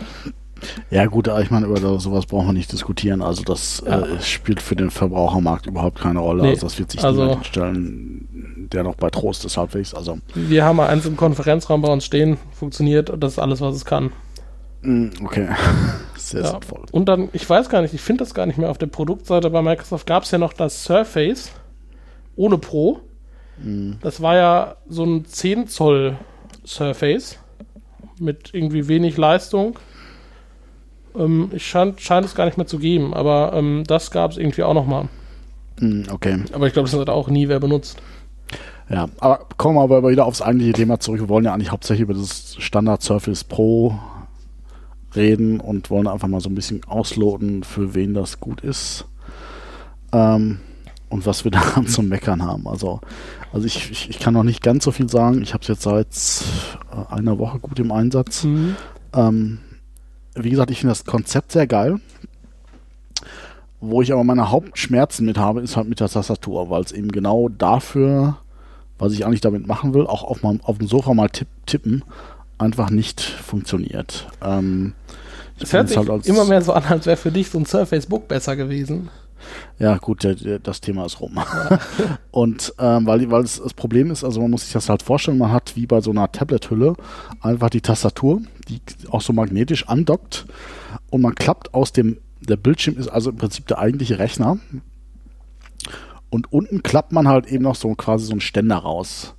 Ja 0.90 1.06
gut, 1.06 1.28
ich 1.42 1.52
meine, 1.52 1.66
über 1.68 2.00
sowas 2.00 2.26
brauchen 2.26 2.48
wir 2.48 2.54
nicht 2.54 2.72
diskutieren. 2.72 3.22
Also 3.22 3.44
das 3.44 3.84
Ja. 3.86 4.02
äh, 4.02 4.22
spielt 4.22 4.62
für 4.62 4.76
den 4.76 4.90
Verbrauchermarkt 4.92 5.66
überhaupt 5.66 6.00
keine 6.02 6.20
Rolle. 6.20 6.44
Nee, 6.44 6.50
Also 6.52 6.68
das 6.68 6.80
wird 6.80 6.92
sich 6.92 7.04
also- 7.04 7.24
niemand 7.26 7.46
stellen, 7.46 8.68
der 8.72 8.84
noch 8.84 8.96
bei 8.96 9.10
Trost 9.10 9.46
ist 9.46 9.58
halbwegs. 9.58 9.94
Also 9.94 10.20
Wir 10.36 10.64
haben 10.66 10.78
mal 10.78 10.88
eins 10.88 11.06
im 11.06 11.18
Konferenzraum 11.18 11.82
bei 11.82 11.90
uns 11.90 12.06
stehen, 12.06 12.38
funktioniert 12.52 13.10
und 13.10 13.22
das 13.22 13.34
ist 13.34 13.40
alles, 13.40 13.62
was 13.62 13.76
es 13.76 13.86
kann. 13.86 14.12
mm, 14.82 15.08
okay, 15.24 15.48
sehr 16.18 16.42
Ja. 16.42 16.48
sinnvoll. 16.52 16.84
Und 16.92 17.10
dann, 17.10 17.30
ich 17.34 17.50
weiß 17.50 17.70
gar 17.70 17.82
nicht, 17.82 17.94
ich 17.96 18.02
finde 18.02 18.24
das 18.24 18.34
gar 18.34 18.46
nicht 18.46 18.58
mehr 18.60 18.70
auf 18.70 18.78
der 18.78 18.86
Produktseite 18.88 19.50
bei 19.50 19.62
Microsoft, 19.62 20.06
gab 20.06 20.24
es 20.24 20.32
ja 20.32 20.38
noch 20.38 20.54
das 20.54 20.84
Surface 20.84 21.52
ohne 22.36 22.58
Pro. 22.58 23.00
Das 24.04 24.22
war 24.22 24.36
ja 24.36 24.76
so 24.88 25.04
ein 25.04 25.26
10 25.26 25.68
Zoll 25.68 26.16
Surface 26.64 27.40
mit 28.20 28.54
irgendwie 28.54 28.88
wenig 28.88 29.18
Leistung. 29.18 29.80
Ähm, 31.18 31.50
ich 31.54 31.66
scheint, 31.66 32.02
scheint 32.02 32.26
es 32.26 32.36
gar 32.36 32.46
nicht 32.46 32.58
mehr 32.58 32.68
zu 32.68 32.80
geben, 32.80 33.14
aber 33.14 33.54
ähm, 33.54 33.84
das 33.88 34.12
gab 34.12 34.32
es 34.32 34.38
irgendwie 34.38 34.64
auch 34.64 34.74
noch 34.74 34.86
mal. 34.86 35.08
Mm, 35.80 36.04
okay, 36.12 36.40
Aber 36.54 36.68
ich 36.68 36.74
glaube, 36.74 36.90
das 36.90 37.00
hat 37.00 37.10
auch 37.10 37.30
nie 37.30 37.48
wer 37.48 37.60
benutzt. 37.60 38.02
ja, 38.90 39.08
aber 39.20 39.46
kommen 39.58 39.78
wir 39.78 39.84
aber 39.84 40.10
wieder 40.10 40.26
aufs 40.26 40.42
eigentliche 40.42 40.74
Thema 40.74 41.00
zurück. 41.00 41.20
Wir 41.20 41.30
wollen 41.30 41.46
ja 41.46 41.54
eigentlich 41.54 41.72
hauptsächlich 41.72 42.04
über 42.04 42.14
das 42.14 42.56
Standard 42.60 43.02
Surface 43.04 43.44
Pro 43.44 44.00
reden 45.16 45.60
und 45.60 45.90
wollen 45.90 46.08
einfach 46.08 46.28
mal 46.28 46.42
so 46.42 46.50
ein 46.50 46.56
bisschen 46.56 46.84
ausloten, 46.86 47.64
für 47.64 47.96
wen 47.96 48.14
das 48.14 48.40
gut 48.40 48.62
ist. 48.62 49.06
Ähm, 50.12 50.60
und 51.10 51.26
was 51.26 51.44
wir 51.44 51.52
daran 51.60 51.88
zu 51.88 52.02
meckern 52.02 52.44
haben. 52.44 52.68
Also, 52.68 53.02
also 53.54 53.66
ich, 53.66 53.92
ich, 53.92 54.10
ich 54.10 54.20
kann 54.20 54.34
noch 54.34 54.44
nicht 54.44 54.62
ganz 54.64 54.84
so 54.84 54.92
viel 54.92 55.10
sagen. 55.10 55.42
Ich 55.42 55.54
habe 55.54 55.62
es 55.62 55.68
jetzt 55.68 55.84
seit 55.84 56.08
äh, 56.92 57.14
einer 57.14 57.40
Woche 57.40 57.60
gut 57.60 57.80
im 57.80 57.92
Einsatz. 57.92 58.44
Mhm. 58.44 58.76
Ähm, 59.14 59.60
wie 60.40 60.50
gesagt, 60.50 60.72
ich 60.72 60.80
finde 60.80 60.92
das 60.92 61.06
Konzept 61.06 61.52
sehr 61.52 61.68
geil. 61.68 62.00
Wo 63.80 64.02
ich 64.02 64.12
aber 64.12 64.24
meine 64.24 64.50
Hauptschmerzen 64.50 65.26
mit 65.26 65.38
habe, 65.38 65.62
ist 65.62 65.78
halt 65.78 65.88
mit 65.88 66.00
der 66.00 66.10
Tastatur, 66.10 66.70
weil 66.70 66.82
es 66.82 66.92
eben 66.92 67.12
genau 67.12 67.48
dafür, 67.48 68.38
was 68.98 69.14
ich 69.14 69.26
eigentlich 69.26 69.42
damit 69.42 69.68
machen 69.68 69.94
will, 69.94 70.08
auch 70.08 70.24
auf, 70.24 70.42
meinem, 70.42 70.62
auf 70.64 70.80
dem 70.80 70.88
Sofa 70.88 71.14
mal 71.14 71.30
tipp, 71.30 71.48
tippen, 71.68 72.04
einfach 72.58 72.90
nicht 72.90 73.22
funktioniert. 73.22 74.28
Ähm, 74.44 74.94
Es 75.60 75.74
hört 75.74 75.90
sich 75.90 75.98
halt 75.98 76.26
immer 76.26 76.46
mehr 76.46 76.62
so 76.64 76.74
an, 76.74 76.84
als 76.86 77.06
wäre 77.06 77.18
für 77.18 77.32
dich 77.32 77.50
so 77.52 77.60
ein 77.60 77.66
Surface 77.68 78.08
Book 78.08 78.28
besser 78.28 78.56
gewesen. 78.56 79.10
Ja, 79.78 79.98
gut, 79.98 80.24
der, 80.24 80.34
der, 80.34 80.58
das 80.58 80.82
Thema 80.82 81.06
ist 81.06 81.22
rum. 81.22 81.38
und 82.32 82.74
ähm, 82.80 83.06
weil, 83.06 83.30
weil 83.30 83.44
es, 83.44 83.62
das 83.62 83.76
Problem 83.76 84.10
ist, 84.10 84.24
also 84.24 84.42
man 84.42 84.50
muss 84.50 84.64
sich 84.64 84.74
das 84.74 84.90
halt 84.90 85.04
vorstellen, 85.04 85.38
man 85.38 85.52
hat 85.52 85.76
wie 85.76 85.86
bei 85.86 86.02
so 86.02 86.10
einer 86.10 86.32
Tablet-Hülle 86.32 86.96
einfach 87.42 87.70
die 87.70 87.82
Tastatur, 87.82 88.42
die 88.70 88.82
auch 89.10 89.22
so 89.22 89.34
magnetisch 89.34 89.88
andockt 89.88 90.46
und 91.10 91.22
man 91.22 91.36
klappt 91.36 91.74
aus 91.74 91.92
dem, 91.92 92.18
der 92.42 92.58
Bildschirm 92.58 92.98
ist 92.98 93.08
also 93.08 93.30
im 93.30 93.38
Prinzip 93.38 93.68
der 93.68 93.80
eigentliche 93.80 94.20
Rechner 94.20 94.60
und 96.30 96.52
unten 96.52 96.84
klappt 96.84 97.12
man 97.12 97.28
halt 97.28 97.48
eben 97.48 97.64
noch 97.64 97.76
so 97.76 97.94
quasi 97.96 98.26
so 98.26 98.32
einen 98.32 98.42
Ständer 98.42 98.78
raus. 98.78 99.34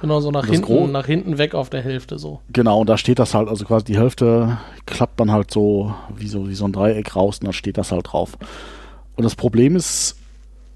Genau, 0.00 0.20
so 0.20 0.30
nach 0.30 0.46
Das 0.46 0.50
hinten, 0.50 0.92
nach 0.92 1.06
hinten 1.06 1.36
weg 1.36 1.54
auf 1.54 1.68
der 1.68 1.82
Hälfte 1.82 2.18
so. 2.18 2.40
Genau, 2.50 2.80
und 2.80 2.88
da 2.88 2.96
steht 2.96 3.18
das 3.18 3.34
halt, 3.34 3.48
also 3.48 3.66
quasi 3.66 3.84
die 3.84 3.98
Hälfte 3.98 4.58
klappt 4.86 5.18
man 5.18 5.30
halt 5.30 5.50
so 5.50 5.94
wie 6.16 6.28
so, 6.28 6.48
wie 6.48 6.54
so 6.54 6.64
ein 6.64 6.72
Dreieck 6.72 7.14
raus 7.14 7.38
und 7.40 7.46
dann 7.46 7.52
steht 7.52 7.76
das 7.76 7.92
halt 7.92 8.06
drauf. 8.10 8.38
Und 9.16 9.24
das 9.24 9.34
Problem 9.34 9.76
ist, 9.76 10.16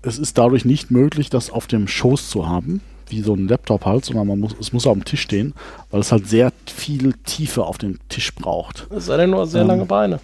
es 0.03 0.19
ist 0.19 0.37
dadurch 0.37 0.67
nicht 0.67 0.91
möglich, 0.91 1.31
das 1.31 1.51
auf 1.51 1.67
dem 1.67 1.89
Schoß 1.89 2.29
zu 2.29 2.47
haben, 2.47 2.83
wie 3.09 3.23
so 3.23 3.35
ein 3.35 3.49
Laptop 3.49 3.85
halt, 3.85 4.05
sondern 4.05 4.27
man 4.27 4.40
muss, 4.40 4.55
es 4.61 4.73
muss 4.73 4.87
auf 4.87 4.95
dem 4.95 5.05
Tisch 5.05 5.23
stehen, 5.23 5.55
weil 5.90 6.01
es 6.01 6.12
halt 6.12 6.29
sehr 6.29 6.53
viel 6.67 7.12
Tiefe 7.25 7.64
auf 7.64 7.79
dem 7.79 7.99
Tisch 8.09 8.35
braucht. 8.35 8.87
Es 8.90 9.07
sei 9.07 9.17
denn 9.17 9.31
nur 9.31 9.47
sehr 9.47 9.62
Ähm, 9.62 9.69
lange 9.69 9.85
Beine. 9.85 10.21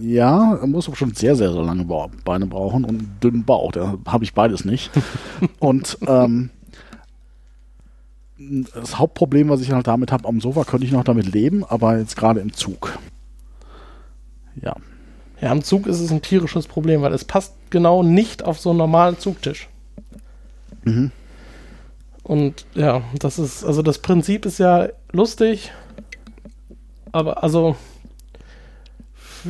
Ja, 0.00 0.58
man 0.60 0.70
muss 0.70 0.90
schon 0.96 1.14
sehr, 1.14 1.36
sehr, 1.36 1.52
sehr 1.52 1.62
lange 1.62 1.84
Beine 2.24 2.46
brauchen 2.46 2.84
und 2.84 2.90
einen 2.90 3.16
dünnen 3.22 3.44
Bauch. 3.44 3.72
Da 3.72 3.98
habe 4.06 4.24
ich 4.24 4.34
beides 4.34 4.64
nicht. 4.64 4.90
und 5.60 5.98
ähm, 6.06 6.50
das 8.74 8.98
Hauptproblem, 8.98 9.48
was 9.48 9.60
ich 9.60 9.70
halt 9.70 9.86
damit 9.86 10.10
habe, 10.10 10.26
am 10.28 10.40
Sofa 10.40 10.64
könnte 10.64 10.86
ich 10.86 10.92
noch 10.92 11.04
damit 11.04 11.32
leben, 11.32 11.64
aber 11.64 11.98
jetzt 11.98 12.16
gerade 12.16 12.40
im 12.40 12.52
Zug. 12.52 12.98
Ja. 14.60 14.74
Ja, 15.40 15.50
am 15.50 15.62
Zug 15.62 15.86
ist 15.86 16.00
es 16.00 16.12
ein 16.12 16.22
tierisches 16.22 16.66
Problem, 16.66 17.02
weil 17.02 17.12
es 17.12 17.24
passt 17.24 17.54
genau 17.70 18.02
nicht 18.02 18.44
auf 18.44 18.60
so 18.60 18.70
einen 18.70 18.78
normalen 18.78 19.18
Zugtisch. 19.18 19.68
Mhm. 20.84 21.10
Und 22.22 22.66
ja, 22.74 23.02
das 23.18 23.38
ist, 23.38 23.64
also 23.64 23.82
das 23.82 23.98
Prinzip 23.98 24.46
ist 24.46 24.58
ja 24.58 24.88
lustig, 25.12 25.72
aber 27.10 27.42
also 27.42 27.76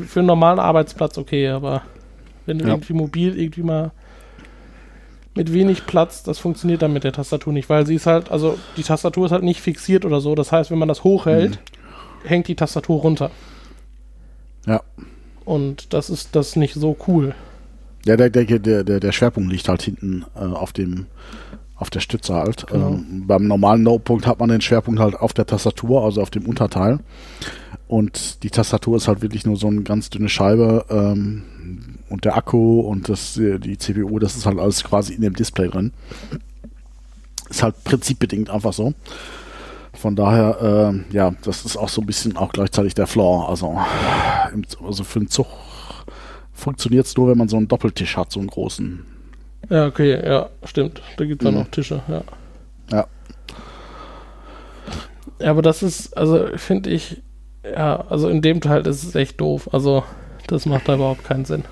für 0.06 0.20
einen 0.20 0.26
normalen 0.26 0.58
Arbeitsplatz 0.58 1.18
okay, 1.18 1.48
aber 1.48 1.82
wenn 2.46 2.58
du 2.58 2.64
Ja. 2.64 2.70
irgendwie 2.72 2.94
mobil 2.94 3.38
irgendwie 3.38 3.62
mal 3.62 3.92
mit 5.34 5.52
wenig 5.52 5.86
Platz, 5.86 6.22
das 6.22 6.38
funktioniert 6.38 6.82
dann 6.82 6.92
mit 6.92 7.04
der 7.04 7.12
Tastatur 7.12 7.52
nicht, 7.52 7.68
weil 7.68 7.86
sie 7.86 7.94
ist 7.94 8.06
halt, 8.06 8.30
also 8.30 8.58
die 8.76 8.82
Tastatur 8.82 9.26
ist 9.26 9.32
halt 9.32 9.44
nicht 9.44 9.60
fixiert 9.60 10.04
oder 10.04 10.20
so. 10.20 10.34
Das 10.34 10.52
heißt, 10.52 10.70
wenn 10.70 10.78
man 10.78 10.88
das 10.88 11.04
hochhält, 11.04 11.58
hängt 12.24 12.48
die 12.48 12.54
Tastatur 12.56 13.00
runter. 13.00 13.30
Ja. 14.66 14.82
Und 15.44 15.92
das 15.94 16.10
ist 16.10 16.36
das 16.36 16.56
nicht 16.56 16.74
so 16.74 16.96
cool. 17.06 17.34
Ja, 18.04 18.16
der, 18.16 18.30
der, 18.30 18.44
der, 18.44 18.84
der, 18.84 19.00
der 19.00 19.12
Schwerpunkt 19.12 19.50
liegt 19.52 19.68
halt 19.68 19.82
hinten 19.82 20.24
äh, 20.34 20.40
auf 20.40 20.72
dem 20.72 21.06
auf 21.82 21.90
der 21.90 22.00
Stütze 22.00 22.34
halt. 22.34 22.66
Genau. 22.68 22.92
Ähm, 22.92 23.24
beim 23.26 23.46
normalen 23.46 23.82
Notebook 23.82 24.26
hat 24.26 24.38
man 24.38 24.48
den 24.48 24.60
Schwerpunkt 24.60 25.00
halt 25.00 25.14
auf 25.16 25.34
der 25.34 25.46
Tastatur, 25.46 26.04
also 26.04 26.22
auf 26.22 26.30
dem 26.30 26.46
Unterteil. 26.46 27.00
Und 27.88 28.42
die 28.42 28.50
Tastatur 28.50 28.96
ist 28.96 29.08
halt 29.08 29.20
wirklich 29.20 29.44
nur 29.44 29.56
so 29.56 29.66
eine 29.66 29.82
ganz 29.82 30.08
dünne 30.08 30.30
Scheibe 30.30 30.86
ähm, 30.88 31.42
und 32.08 32.24
der 32.24 32.36
Akku 32.36 32.80
und 32.80 33.08
das, 33.08 33.36
äh, 33.36 33.58
die 33.58 33.76
CPU, 33.76 34.18
das 34.18 34.36
ist 34.36 34.46
halt 34.46 34.58
alles 34.58 34.82
quasi 34.82 35.12
in 35.12 35.20
dem 35.20 35.34
Display 35.34 35.68
drin. 35.68 35.92
Ist 37.50 37.62
halt 37.62 37.84
prinzipbedingt 37.84 38.48
einfach 38.48 38.72
so. 38.72 38.94
Von 39.92 40.16
daher, 40.16 40.56
ähm, 40.62 41.04
ja, 41.12 41.34
das 41.42 41.66
ist 41.66 41.76
auch 41.76 41.90
so 41.90 42.00
ein 42.00 42.06
bisschen 42.06 42.36
auch 42.36 42.52
gleichzeitig 42.52 42.94
der 42.94 43.06
Flaw. 43.06 43.46
Also, 43.46 43.76
im, 44.54 44.62
also 44.86 45.04
für 45.04 45.18
einen 45.18 45.28
Zug 45.28 45.48
funktioniert 46.54 47.06
es 47.06 47.16
nur, 47.16 47.28
wenn 47.28 47.36
man 47.36 47.48
so 47.48 47.58
einen 47.58 47.68
Doppeltisch 47.68 48.16
hat, 48.16 48.32
so 48.32 48.40
einen 48.40 48.48
großen. 48.48 49.04
Ja, 49.70 49.86
okay, 49.86 50.20
ja, 50.24 50.48
stimmt. 50.64 51.00
Da 51.16 51.24
gibt 51.24 51.42
es 51.42 51.46
dann 51.46 51.54
Mhm. 51.54 51.60
noch 51.60 51.68
Tische, 51.68 52.02
ja. 52.08 52.22
Ja. 52.90 53.06
Ja, 55.38 55.50
aber 55.50 55.62
das 55.62 55.82
ist, 55.82 56.16
also 56.16 56.48
finde 56.56 56.90
ich, 56.90 57.22
ja, 57.64 58.04
also 58.08 58.28
in 58.28 58.42
dem 58.42 58.60
Teil 58.60 58.86
ist 58.86 59.02
es 59.04 59.14
echt 59.14 59.40
doof. 59.40 59.68
Also, 59.72 60.04
das 60.46 60.66
macht 60.66 60.88
da 60.88 60.94
überhaupt 60.94 61.24
keinen 61.24 61.44
Sinn. 61.44 61.64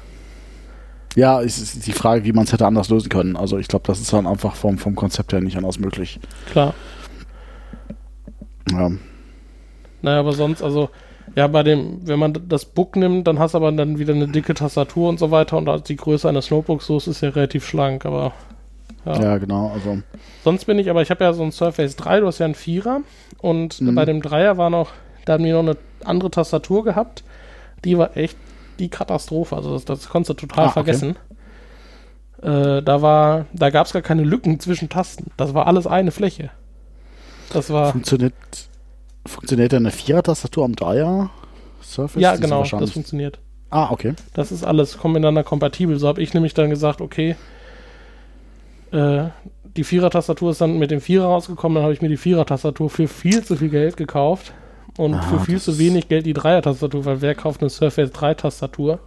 Ja, 1.16 1.42
es 1.42 1.58
ist 1.58 1.86
die 1.86 1.92
Frage, 1.92 2.24
wie 2.24 2.32
man 2.32 2.44
es 2.44 2.52
hätte 2.52 2.66
anders 2.66 2.88
lösen 2.88 3.08
können. 3.08 3.36
Also 3.36 3.58
ich 3.58 3.66
glaube, 3.66 3.84
das 3.88 4.00
ist 4.00 4.12
dann 4.12 4.28
einfach 4.28 4.54
vom, 4.54 4.78
vom 4.78 4.94
Konzept 4.94 5.32
her 5.32 5.40
nicht 5.40 5.56
anders 5.56 5.78
möglich. 5.80 6.20
Klar. 6.52 6.72
Ja. 8.70 8.90
Naja, 10.02 10.20
aber 10.20 10.32
sonst, 10.32 10.62
also, 10.62 10.88
ja, 11.36 11.46
bei 11.46 11.62
dem, 11.62 12.06
wenn 12.06 12.18
man 12.18 12.32
das 12.48 12.64
Book 12.64 12.96
nimmt, 12.96 13.26
dann 13.28 13.38
hast 13.38 13.52
du 13.54 13.58
aber 13.58 13.70
dann 13.72 13.98
wieder 13.98 14.14
eine 14.14 14.28
dicke 14.28 14.54
Tastatur 14.54 15.08
und 15.08 15.18
so 15.18 15.30
weiter 15.30 15.56
und 15.56 15.68
als 15.68 15.84
die 15.84 15.96
Größe 15.96 16.28
eines 16.28 16.50
Notebooks, 16.50 16.86
so 16.86 16.96
ist 16.96 17.06
es 17.06 17.20
ja 17.20 17.28
relativ 17.30 17.66
schlank, 17.66 18.04
aber 18.04 18.32
ja. 19.04 19.20
ja, 19.22 19.38
genau. 19.38 19.70
Also 19.72 19.98
Sonst 20.44 20.64
bin 20.66 20.78
ich, 20.78 20.90
aber 20.90 21.02
ich 21.02 21.10
habe 21.10 21.22
ja 21.24 21.32
so 21.32 21.42
ein 21.42 21.52
Surface 21.52 21.96
3, 21.96 22.20
du 22.20 22.26
hast 22.26 22.38
ja 22.38 22.46
einen 22.46 22.54
Vierer 22.54 23.00
und 23.38 23.80
Mhm. 23.80 23.94
bei 23.94 24.04
dem 24.04 24.22
Dreier 24.22 24.56
war 24.58 24.70
noch, 24.70 24.90
da 25.24 25.34
hatten 25.34 25.44
wir 25.44 25.54
noch 25.54 25.60
eine 25.60 25.76
andere 26.04 26.30
Tastatur 26.30 26.84
gehabt, 26.84 27.22
die 27.84 27.96
war 27.96 28.16
echt 28.16 28.36
die 28.78 28.88
Katastrophe, 28.88 29.56
also 29.56 29.72
das, 29.74 29.84
das 29.84 30.08
konntest 30.08 30.30
du 30.42 30.46
total 30.46 30.64
Ah, 30.64 30.68
okay. 30.68 30.72
vergessen. 30.74 31.16
Äh, 32.42 32.82
da 32.82 33.02
war, 33.02 33.46
da 33.52 33.70
gab 33.70 33.86
es 33.86 33.92
gar 33.92 34.02
keine 34.02 34.22
Lücken 34.24 34.58
zwischen 34.60 34.88
Tasten, 34.88 35.30
das 35.36 35.52
war 35.54 35.66
alles 35.66 35.86
eine 35.86 36.10
Fläche. 36.10 36.50
Das 37.52 37.70
war, 37.70 37.92
funktioniert, 37.92 38.32
funktioniert 39.26 39.72
denn 39.72 39.82
eine 39.84 39.90
Vierer-Tastatur 39.90 40.64
am 40.64 40.74
Dreier 40.76 41.30
Surface? 41.82 42.22
ja 42.22 42.36
genau, 42.36 42.62
das 42.64 42.90
funktioniert. 42.92 43.38
Ah, 43.70 43.90
okay. 43.90 44.14
Das 44.34 44.50
ist 44.50 44.64
alles 44.64 45.02
miteinander 45.04 45.44
kompatibel. 45.44 45.96
So 45.98 46.08
habe 46.08 46.20
ich 46.22 46.34
nämlich 46.34 46.54
dann 46.54 46.70
gesagt, 46.70 47.00
okay, 47.00 47.36
äh, 48.90 49.24
die 49.76 49.84
Vierer-Tastatur 49.84 50.50
ist 50.50 50.60
dann 50.60 50.78
mit 50.78 50.90
dem 50.90 51.00
Vierer 51.00 51.26
rausgekommen, 51.26 51.76
dann 51.76 51.84
habe 51.84 51.92
ich 51.94 52.02
mir 52.02 52.08
die 52.08 52.16
Vierer-Tastatur 52.16 52.90
für 52.90 53.06
viel 53.06 53.44
zu 53.44 53.56
viel 53.56 53.68
Geld 53.68 53.96
gekauft 53.96 54.52
und 54.98 55.14
Ah, 55.14 55.22
für 55.22 55.38
viel 55.38 55.60
zu 55.60 55.78
wenig 55.78 56.08
Geld 56.08 56.26
die 56.26 56.32
Dreier-Tastatur, 56.32 57.04
weil 57.04 57.20
wer 57.20 57.34
kauft 57.36 57.60
eine 57.60 57.70
Surface 57.70 58.10
3-Tastatur? 58.10 58.98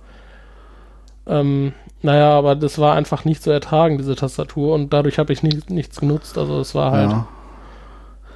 Ähm, 1.27 1.73
naja, 2.01 2.29
aber 2.37 2.55
das 2.55 2.79
war 2.79 2.95
einfach 2.95 3.25
nicht 3.25 3.43
zu 3.43 3.51
ertragen, 3.51 3.97
diese 3.97 4.15
Tastatur, 4.15 4.73
und 4.75 4.93
dadurch 4.93 5.19
habe 5.19 5.33
ich 5.33 5.43
nicht, 5.43 5.69
nichts 5.69 5.99
genutzt. 5.99 6.37
Also 6.37 6.59
es 6.59 6.73
war 6.75 6.91
halt, 6.91 7.11
Ja. 7.11 7.27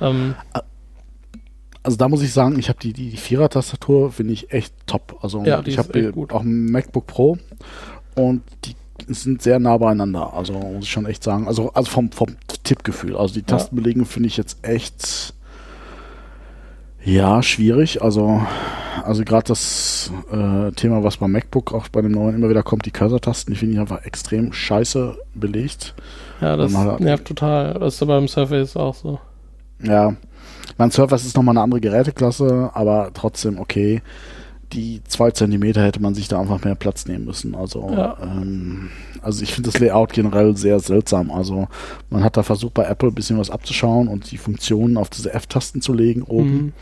ähm, 0.02 0.36
Also 1.88 1.95
da 1.95 2.10
muss 2.10 2.21
ich 2.21 2.34
sagen, 2.34 2.60
ich 2.60 2.67
habe 2.67 2.80
die, 2.82 2.91
die, 2.91 3.12
die 3.12 3.15
Vierer-Tastatur, 3.15 4.12
finde 4.12 4.34
ich 4.34 4.52
echt 4.52 4.73
top. 4.88 5.19
Also 5.21 5.45
Ja, 5.45 5.62
ich 5.65 5.78
habe 5.78 6.13
auch 6.34 6.41
ein 6.41 6.69
MacBook 6.69 7.08
Pro 7.08 7.38
und 8.13 8.41
die 8.65 8.76
sind 9.08 9.41
sehr 9.41 9.58
nah 9.58 9.78
beieinander. 9.78 10.34
Also 10.34 10.52
muss 10.52 10.84
ich 10.84 10.91
schon 10.91 11.06
echt 11.06 11.23
sagen. 11.23 11.47
Also, 11.47 11.71
also 11.71 11.89
vom, 11.89 12.12
vom 12.12 12.36
Tippgefühl. 12.65 13.15
Also 13.15 13.36
die 13.36 13.43
Tastenbelegung 13.43 14.04
finde 14.04 14.28
ich 14.28 14.36
jetzt 14.36 14.58
echt 14.63 15.34
ja 17.06 17.41
schwierig. 17.41 18.02
Also, 18.02 18.41
also 19.06 19.23
gerade 19.23 19.47
das 19.47 20.12
äh, 20.30 20.71
Thema, 20.73 21.06
was 21.06 21.15
beim 21.15 21.32
MacBook 21.32 21.73
auch 21.73 21.88
bei 21.88 22.02
dem 22.02 22.12
neuen 22.12 22.36
immer 22.36 22.50
wieder 22.50 22.63
kommt, 22.63 22.86
die 22.86 22.91
Cursor-Tasten, 22.91 23.54
die 23.54 23.58
finde 23.58 23.76
ich 23.76 23.80
einfach 23.80 24.04
extrem 24.04 24.52
scheiße 24.52 25.17
belegt. 25.36 25.95
ja, 26.41 26.58
das 26.58 26.73
nervt 27.00 27.23
total. 27.23 27.76
Das 27.76 27.93
ist 27.93 28.06
beim 28.06 28.28
Surface 28.28 28.76
auch 28.76 28.93
so. 28.93 29.21
Ja, 29.82 30.17
mein 30.78 30.92
Surface 30.92 31.26
ist 31.26 31.36
nochmal 31.36 31.54
eine 31.54 31.64
andere 31.64 31.82
Geräteklasse, 31.82 32.72
aber 32.74 33.12
trotzdem 33.14 33.60
okay. 33.60 34.02
Die 34.74 35.02
zwei 35.08 35.32
Zentimeter 35.32 35.82
hätte 35.82 36.02
man 36.02 36.14
sich 36.14 36.28
da 36.28 36.42
einfach 36.42 36.64
mehr 36.66 36.76
Platz 36.76 37.06
nehmen 37.08 37.24
müssen. 37.24 37.56
Also, 37.56 37.90
Ja. 37.90 38.18
ähm, 38.22 38.90
also 39.22 39.42
ich 39.42 39.54
finde 39.54 39.72
das 39.72 39.80
Layout 39.80 40.12
generell 40.12 40.58
sehr 40.58 40.80
seltsam. 40.82 41.32
Also 41.32 41.68
man 42.10 42.24
hat 42.24 42.36
da 42.36 42.44
versucht 42.44 42.74
bei 42.74 42.84
Apple 42.84 43.10
ein 43.10 43.16
bisschen 43.16 43.38
was 43.40 43.50
abzuschauen 43.50 44.10
und 44.10 44.30
die 44.30 44.38
Funktionen 44.38 44.98
auf 44.98 45.10
diese 45.10 45.34
F-Tasten 45.34 45.82
zu 45.82 45.94
legen 45.94 46.22
oben. 46.24 46.52
Mhm. 46.52 46.74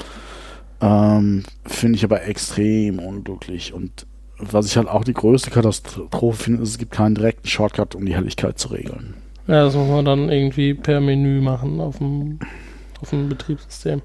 Ähm, 0.82 1.44
finde 1.66 1.98
ich 1.98 2.04
aber 2.04 2.24
extrem 2.24 3.00
unglücklich. 3.00 3.74
Und 3.74 4.08
was 4.40 4.66
ich 4.66 4.78
halt 4.78 4.88
auch 4.88 5.04
die 5.04 5.14
größte 5.14 5.52
Katastrophe 5.52 6.44
finde, 6.44 6.64
ist, 6.64 6.70
es 6.70 6.78
gibt 6.78 6.92
keinen 6.92 7.16
direkten 7.16 7.48
Shortcut, 7.48 7.96
um 7.96 8.06
die 8.06 8.16
Helligkeit 8.16 8.60
zu 8.60 8.70
regeln. 8.70 9.14
Ja, 9.48 9.64
das 9.66 9.76
muss 9.76 9.88
man 9.88 10.06
dann 10.06 10.30
irgendwie 10.30 10.74
per 10.74 11.00
Menü 11.02 11.40
machen 11.40 11.80
auf 11.80 12.00
dem, 12.00 12.40
auf 13.02 13.10
dem 13.10 13.30
Betriebssystem. 13.30 14.02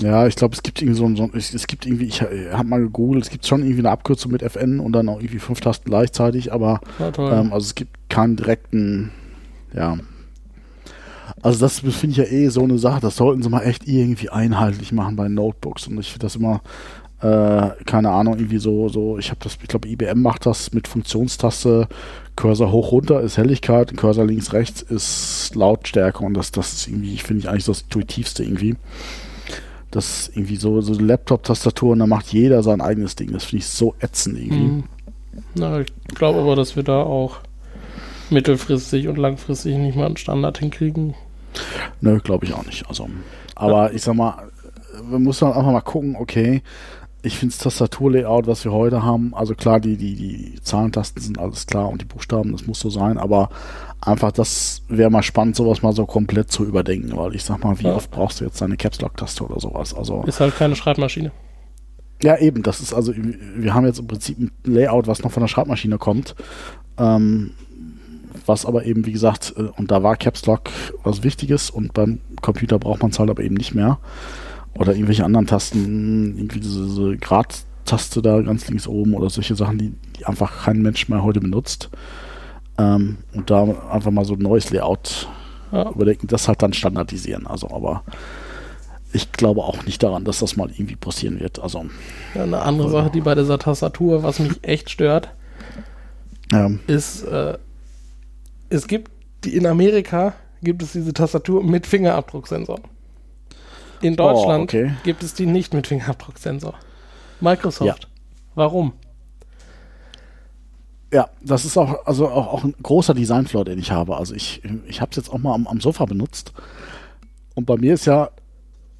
Ja, 0.00 0.28
ich 0.28 0.36
glaube, 0.36 0.54
es 0.54 0.62
gibt 0.62 0.80
irgendwie 0.80 0.98
so 0.98 1.06
ein, 1.06 1.16
so, 1.16 1.28
es, 1.34 1.52
es 1.52 1.66
gibt 1.66 1.84
irgendwie, 1.84 2.04
ich 2.04 2.22
habe 2.22 2.68
mal 2.68 2.80
gegoogelt, 2.80 3.24
es 3.24 3.30
gibt 3.30 3.46
schon 3.46 3.62
irgendwie 3.62 3.80
eine 3.80 3.90
Abkürzung 3.90 4.30
mit 4.30 4.42
FN 4.42 4.78
und 4.78 4.92
dann 4.92 5.08
auch 5.08 5.18
irgendwie 5.18 5.40
fünf 5.40 5.60
Tasten 5.60 5.90
gleichzeitig, 5.90 6.52
aber 6.52 6.80
ähm, 7.00 7.52
also 7.52 7.66
es 7.66 7.74
gibt 7.74 8.08
keinen 8.08 8.36
direkten, 8.36 9.10
ja. 9.74 9.98
Also 11.42 11.60
das 11.60 11.80
finde 11.80 12.10
ich 12.10 12.16
ja 12.16 12.24
eh 12.24 12.48
so 12.48 12.62
eine 12.62 12.78
Sache, 12.78 13.00
das 13.00 13.16
sollten 13.16 13.42
sie 13.42 13.48
mal 13.48 13.62
echt 13.62 13.88
irgendwie 13.88 14.30
einheitlich 14.30 14.92
machen 14.92 15.16
bei 15.16 15.28
Notebooks 15.28 15.88
und 15.88 15.98
ich 15.98 16.12
finde 16.12 16.26
das 16.26 16.36
immer, 16.36 16.60
äh, 17.20 17.70
keine 17.84 18.10
Ahnung, 18.10 18.34
irgendwie 18.38 18.58
so, 18.58 18.88
so, 18.88 19.18
ich 19.18 19.30
habe 19.30 19.40
das, 19.42 19.58
ich 19.60 19.68
glaube, 19.68 19.88
IBM 19.88 20.22
macht 20.22 20.46
das 20.46 20.72
mit 20.72 20.86
Funktionstaste, 20.86 21.88
Cursor 22.38 22.70
hoch 22.70 22.92
runter 22.92 23.20
ist 23.20 23.36
Helligkeit, 23.36 23.96
Cursor 23.96 24.24
links 24.24 24.52
rechts 24.52 24.80
ist 24.80 25.56
Lautstärke 25.56 26.24
und 26.24 26.34
das, 26.34 26.52
das 26.52 26.72
ist 26.72 26.86
irgendwie, 26.86 27.16
finde 27.16 27.40
ich 27.40 27.48
eigentlich 27.48 27.64
das 27.64 27.80
intuitivste 27.80 28.44
irgendwie. 28.44 28.76
Das 29.90 30.28
ist 30.28 30.36
irgendwie 30.36 30.54
so, 30.54 30.80
so 30.80 30.92
Laptop-Tastatur 30.92 31.92
und 31.92 31.98
da 31.98 32.06
macht 32.06 32.28
jeder 32.28 32.62
sein 32.62 32.80
eigenes 32.80 33.16
Ding. 33.16 33.32
Das 33.32 33.46
finde 33.46 33.64
ich 33.64 33.66
so 33.66 33.96
ätzend 33.98 34.38
irgendwie. 34.38 34.56
Mhm. 34.56 34.84
Na, 35.56 35.80
ich 35.80 35.88
glaube 36.14 36.38
aber, 36.38 36.54
dass 36.54 36.76
wir 36.76 36.84
da 36.84 37.02
auch 37.02 37.38
mittelfristig 38.30 39.08
und 39.08 39.18
langfristig 39.18 39.76
nicht 39.76 39.96
mal 39.96 40.06
einen 40.06 40.16
Standard 40.16 40.58
hinkriegen. 40.58 41.14
Nö, 42.00 42.20
glaube 42.20 42.46
ich 42.46 42.54
auch 42.54 42.66
nicht. 42.66 42.88
Also, 42.88 43.08
aber 43.56 43.88
ja. 43.88 43.96
ich 43.96 44.02
sag 44.02 44.14
mal, 44.14 44.44
wir 45.10 45.18
müssen 45.18 45.48
halt 45.48 45.56
einfach 45.56 45.72
mal 45.72 45.80
gucken, 45.80 46.14
okay, 46.16 46.62
ich 47.22 47.36
finde 47.36 47.54
das 47.54 47.62
Tastaturlayout, 47.62 48.46
was 48.46 48.64
wir 48.64 48.72
heute 48.72 49.02
haben, 49.02 49.34
also 49.34 49.54
klar, 49.54 49.80
die, 49.80 49.96
die, 49.96 50.14
die 50.14 50.54
Zahlentasten 50.62 51.20
sind 51.20 51.38
alles 51.38 51.66
klar 51.66 51.88
und 51.88 52.00
die 52.00 52.06
Buchstaben, 52.06 52.52
das 52.52 52.66
muss 52.66 52.78
so 52.78 52.90
sein, 52.90 53.18
aber 53.18 53.50
einfach, 54.00 54.30
das 54.30 54.82
wäre 54.88 55.10
mal 55.10 55.22
spannend, 55.22 55.56
sowas 55.56 55.82
mal 55.82 55.92
so 55.92 56.06
komplett 56.06 56.52
zu 56.52 56.64
überdenken, 56.64 57.16
weil 57.16 57.34
ich 57.34 57.42
sag 57.42 57.64
mal, 57.64 57.78
wie 57.80 57.84
ja. 57.84 57.94
oft 57.94 58.10
brauchst 58.10 58.40
du 58.40 58.44
jetzt 58.44 58.60
deine 58.60 58.76
Caps 58.76 59.00
Lock 59.00 59.16
Taste 59.16 59.44
oder 59.44 59.58
sowas? 59.58 59.94
Also 59.94 60.22
ist 60.24 60.40
halt 60.40 60.56
keine 60.56 60.76
Schreibmaschine. 60.76 61.32
Ja, 62.22 62.36
eben, 62.38 62.62
das 62.62 62.80
ist 62.80 62.92
also, 62.92 63.12
wir 63.14 63.74
haben 63.74 63.86
jetzt 63.86 63.98
im 63.98 64.06
Prinzip 64.06 64.38
ein 64.38 64.50
Layout, 64.64 65.06
was 65.06 65.22
noch 65.22 65.30
von 65.30 65.40
der 65.40 65.48
Schreibmaschine 65.48 65.98
kommt. 65.98 66.34
Ähm, 66.98 67.52
was 68.46 68.66
aber 68.66 68.84
eben, 68.84 69.06
wie 69.06 69.12
gesagt, 69.12 69.54
äh, 69.56 69.62
und 69.76 69.90
da 69.90 70.02
war 70.02 70.16
Caps 70.16 70.46
Lock 70.46 70.70
was 71.04 71.22
Wichtiges 71.22 71.70
und 71.70 71.92
beim 71.94 72.20
Computer 72.40 72.78
braucht 72.78 73.02
man 73.02 73.10
es 73.10 73.18
halt 73.18 73.30
aber 73.30 73.42
eben 73.42 73.54
nicht 73.54 73.74
mehr. 73.74 73.98
Oder 74.78 74.92
irgendwelche 74.92 75.24
anderen 75.24 75.46
Tasten, 75.46 76.36
irgendwie 76.36 76.60
diese, 76.60 76.86
diese 76.86 77.16
Grad-Taste 77.16 78.22
da 78.22 78.40
ganz 78.42 78.68
links 78.68 78.86
oben 78.86 79.14
oder 79.14 79.28
solche 79.28 79.56
Sachen, 79.56 79.78
die, 79.78 79.94
die 80.18 80.26
einfach 80.26 80.64
kein 80.64 80.82
Mensch 80.82 81.08
mehr 81.08 81.22
heute 81.22 81.40
benutzt. 81.40 81.90
Ähm, 82.78 83.18
und 83.34 83.50
da 83.50 83.64
einfach 83.90 84.10
mal 84.10 84.24
so 84.24 84.34
ein 84.34 84.40
neues 84.40 84.70
Layout 84.70 85.28
ja. 85.72 85.90
überdenken, 85.90 86.28
das 86.28 86.46
halt 86.46 86.62
dann 86.62 86.72
standardisieren. 86.72 87.46
Also, 87.46 87.70
aber 87.70 88.04
ich 89.12 89.32
glaube 89.32 89.62
auch 89.62 89.84
nicht 89.84 90.02
daran, 90.02 90.24
dass 90.24 90.38
das 90.38 90.56
mal 90.56 90.70
irgendwie 90.70 90.96
passieren 90.96 91.40
wird. 91.40 91.58
Also 91.58 91.86
ja, 92.34 92.44
eine 92.44 92.60
andere 92.60 92.90
Sache, 92.90 93.10
die 93.10 93.20
bei 93.20 93.34
dieser 93.34 93.58
Tastatur, 93.58 94.22
was 94.22 94.38
mich 94.38 94.62
echt 94.62 94.90
stört, 94.90 95.30
ja. 96.52 96.70
ist, 96.86 97.24
äh, 97.24 97.58
es 98.68 98.86
gibt 98.86 99.10
die 99.44 99.56
in 99.56 99.66
Amerika 99.66 100.34
gibt 100.62 100.82
es 100.82 100.92
diese 100.92 101.12
Tastatur 101.12 101.62
mit 101.62 101.86
Fingerabdrucksensor. 101.86 102.80
In 104.00 104.16
Deutschland 104.16 104.60
oh, 104.60 104.62
okay. 104.64 104.92
gibt 105.04 105.22
es 105.22 105.34
die 105.34 105.46
nicht 105.46 105.74
mit 105.74 105.86
Fingerabdrucksensor. 105.86 106.74
Microsoft. 107.40 108.04
Ja. 108.04 108.08
Warum? 108.54 108.92
Ja, 111.12 111.30
das 111.40 111.64
ist 111.64 111.76
auch, 111.78 112.06
also 112.06 112.28
auch, 112.28 112.48
auch 112.48 112.64
ein 112.64 112.74
großer 112.82 113.14
Designflaw, 113.14 113.64
den 113.64 113.78
ich 113.78 113.92
habe. 113.92 114.16
Also 114.16 114.34
ich, 114.34 114.62
ich 114.86 115.00
habe 115.00 115.10
es 115.10 115.16
jetzt 115.16 115.30
auch 115.30 115.38
mal 115.38 115.54
am, 115.54 115.66
am, 115.66 115.80
Sofa 115.80 116.04
benutzt. 116.04 116.52
Und 117.54 117.64
bei 117.64 117.76
mir 117.76 117.94
ist 117.94 118.04
ja, 118.04 118.30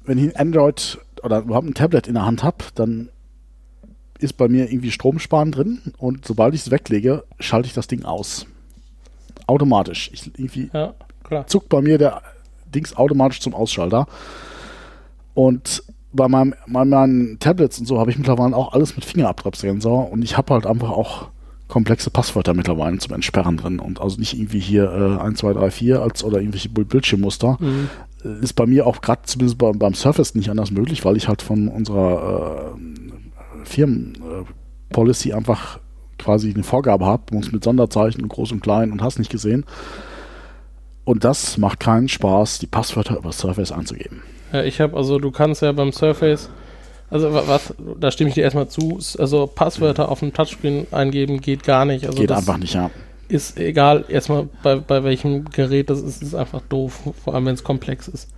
wenn 0.05 0.17
ich 0.17 0.35
ein 0.35 0.47
Android 0.47 0.97
oder 1.23 1.39
überhaupt 1.39 1.67
ein 1.67 1.75
Tablet 1.75 2.07
in 2.07 2.15
der 2.15 2.25
Hand 2.25 2.43
habe, 2.43 2.65
dann 2.73 3.09
ist 4.17 4.37
bei 4.37 4.47
mir 4.47 4.71
irgendwie 4.71 4.91
Stromsparen 4.91 5.51
drin 5.51 5.93
und 5.97 6.25
sobald 6.25 6.53
ich 6.53 6.61
es 6.61 6.71
weglege, 6.71 7.23
schalte 7.39 7.67
ich 7.67 7.73
das 7.73 7.87
Ding 7.87 8.03
aus. 8.03 8.47
Automatisch. 9.47 10.09
Ich 10.13 10.27
irgendwie 10.37 10.69
ja, 10.73 10.93
zuckt 11.47 11.69
bei 11.69 11.81
mir 11.81 11.97
der 11.97 12.21
Dings 12.65 12.95
automatisch 12.95 13.39
zum 13.39 13.53
Ausschalter. 13.53 14.07
Und 15.33 15.83
bei, 16.11 16.27
meinem, 16.27 16.55
bei 16.67 16.85
meinen 16.85 17.39
Tablets 17.39 17.79
und 17.79 17.85
so 17.85 17.99
habe 17.99 18.11
ich 18.11 18.17
mittlerweile 18.17 18.55
auch 18.55 18.73
alles 18.73 18.95
mit 18.95 19.05
Fingerabdrucksensor 19.05 20.11
und 20.11 20.23
ich 20.23 20.37
habe 20.37 20.53
halt 20.53 20.65
einfach 20.65 20.89
auch 20.89 21.29
komplexe 21.67 22.09
Passwörter 22.09 22.53
mittlerweile 22.55 22.97
zum 22.97 23.13
Entsperren 23.13 23.57
drin 23.57 23.79
und 23.79 24.01
also 24.01 24.17
nicht 24.17 24.33
irgendwie 24.33 24.59
hier 24.59 25.19
äh, 25.19 25.23
1, 25.23 25.39
2, 25.39 25.53
3, 25.53 25.71
4 25.71 26.01
als 26.01 26.23
oder 26.23 26.39
irgendwelche 26.39 26.69
Bildschirmmuster. 26.69 27.57
Mhm. 27.59 27.89
Äh, 28.25 28.43
ist 28.43 28.53
bei 28.53 28.65
mir 28.65 28.87
auch 28.87 29.01
gerade 29.01 29.21
zumindest 29.23 29.59
beim, 29.59 29.77
beim 29.77 29.93
Surface 29.93 30.35
nicht 30.35 30.49
anders 30.49 30.71
möglich, 30.71 31.05
weil 31.05 31.15
ich 31.15 31.27
halt 31.27 31.43
von 31.43 31.67
unserer 31.67 32.73
äh, 32.75 33.65
Firmenpolicy 33.65 35.29
äh, 35.29 35.33
einfach 35.33 35.79
quasi 36.17 36.51
eine 36.51 36.63
Vorgabe 36.63 37.05
habe, 37.05 37.23
muss 37.33 37.51
mit 37.51 37.63
Sonderzeichen 37.63 38.27
groß 38.27 38.51
und 38.51 38.61
klein 38.61 38.91
und 38.91 39.01
hast 39.03 39.19
nicht 39.19 39.31
gesehen. 39.31 39.63
Und 41.05 41.23
das 41.23 41.57
macht 41.57 41.79
keinen 41.79 42.09
Spaß, 42.09 42.59
die 42.59 42.67
Passwörter 42.67 43.17
über 43.17 43.31
Surface 43.31 43.71
anzugeben. 43.71 44.21
Ja, 44.51 44.63
ich 44.63 44.81
habe, 44.81 44.95
also 44.97 45.19
du 45.19 45.31
kannst 45.31 45.61
ja 45.61 45.71
beim 45.71 45.91
Surface, 45.91 46.49
also 47.09 47.33
was, 47.33 47.73
da 47.99 48.11
stimme 48.11 48.29
ich 48.29 48.35
dir 48.35 48.43
erstmal 48.43 48.67
zu, 48.67 48.99
also 49.17 49.47
Passwörter 49.47 50.09
auf 50.09 50.19
dem 50.19 50.33
Touchscreen 50.33 50.87
eingeben 50.91 51.41
geht 51.41 51.63
gar 51.63 51.85
nicht. 51.85 52.05
Also 52.05 52.19
geht 52.19 52.31
einfach 52.31 52.57
nicht, 52.57 52.73
ja. 52.73 52.91
Ist 53.27 53.59
egal, 53.59 54.05
erstmal 54.09 54.47
bei, 54.63 54.75
bei 54.75 55.03
welchem 55.03 55.45
Gerät 55.45 55.89
das 55.89 56.01
ist, 56.01 56.21
ist 56.21 56.35
einfach 56.35 56.61
doof, 56.69 57.01
vor 57.23 57.35
allem 57.35 57.45
wenn 57.45 57.53
es 57.53 57.63
komplex 57.63 58.07
ist. 58.07 58.29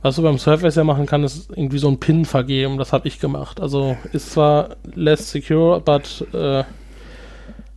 Was 0.00 0.16
du 0.16 0.22
beim 0.22 0.38
Surface 0.38 0.76
ja 0.76 0.84
machen 0.84 1.06
kannst, 1.06 1.36
ist 1.36 1.50
irgendwie 1.50 1.78
so 1.78 1.88
ein 1.88 1.98
Pin 1.98 2.24
vergeben, 2.24 2.78
das 2.78 2.92
habe 2.92 3.08
ich 3.08 3.18
gemacht. 3.18 3.60
Also 3.60 3.96
ist 4.12 4.30
zwar 4.30 4.76
less 4.94 5.30
secure, 5.30 5.80
but 5.80 6.24
äh, 6.32 6.62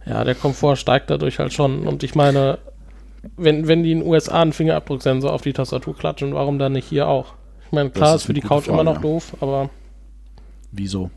ja, 0.05 0.23
der 0.23 0.36
Komfort 0.36 0.75
steigt 0.75 1.10
dadurch 1.10 1.39
halt 1.39 1.51
schon. 1.51 1.88
Und 1.88 2.03
ich 2.03 2.15
meine, 2.15 2.60
wenn, 3.38 3.67
wenn 3.67 3.84
die 3.84 3.91
in 3.91 3.99
den 3.99 4.07
USA 4.07 4.41
einen 4.41 4.53
Fingerabdrucksensor 4.53 5.34
auf 5.34 5.41
die 5.41 5.53
Tastatur 5.53 5.95
klatschen, 5.95 6.34
warum 6.34 6.60
dann 6.60 6.73
nicht 6.73 6.88
hier 6.88 7.07
auch? 7.07 7.34
Ich 7.71 7.73
meine, 7.73 7.89
klar 7.89 8.15
ist, 8.15 8.21
ist 8.21 8.25
für 8.25 8.34
die 8.34 8.41
Couch 8.41 8.65
Frage, 8.65 8.71
immer 8.71 8.84
noch 8.84 8.95
ja. 8.95 9.01
doof, 9.01 9.38
aber. 9.39 9.69
Wieso? 10.73 11.10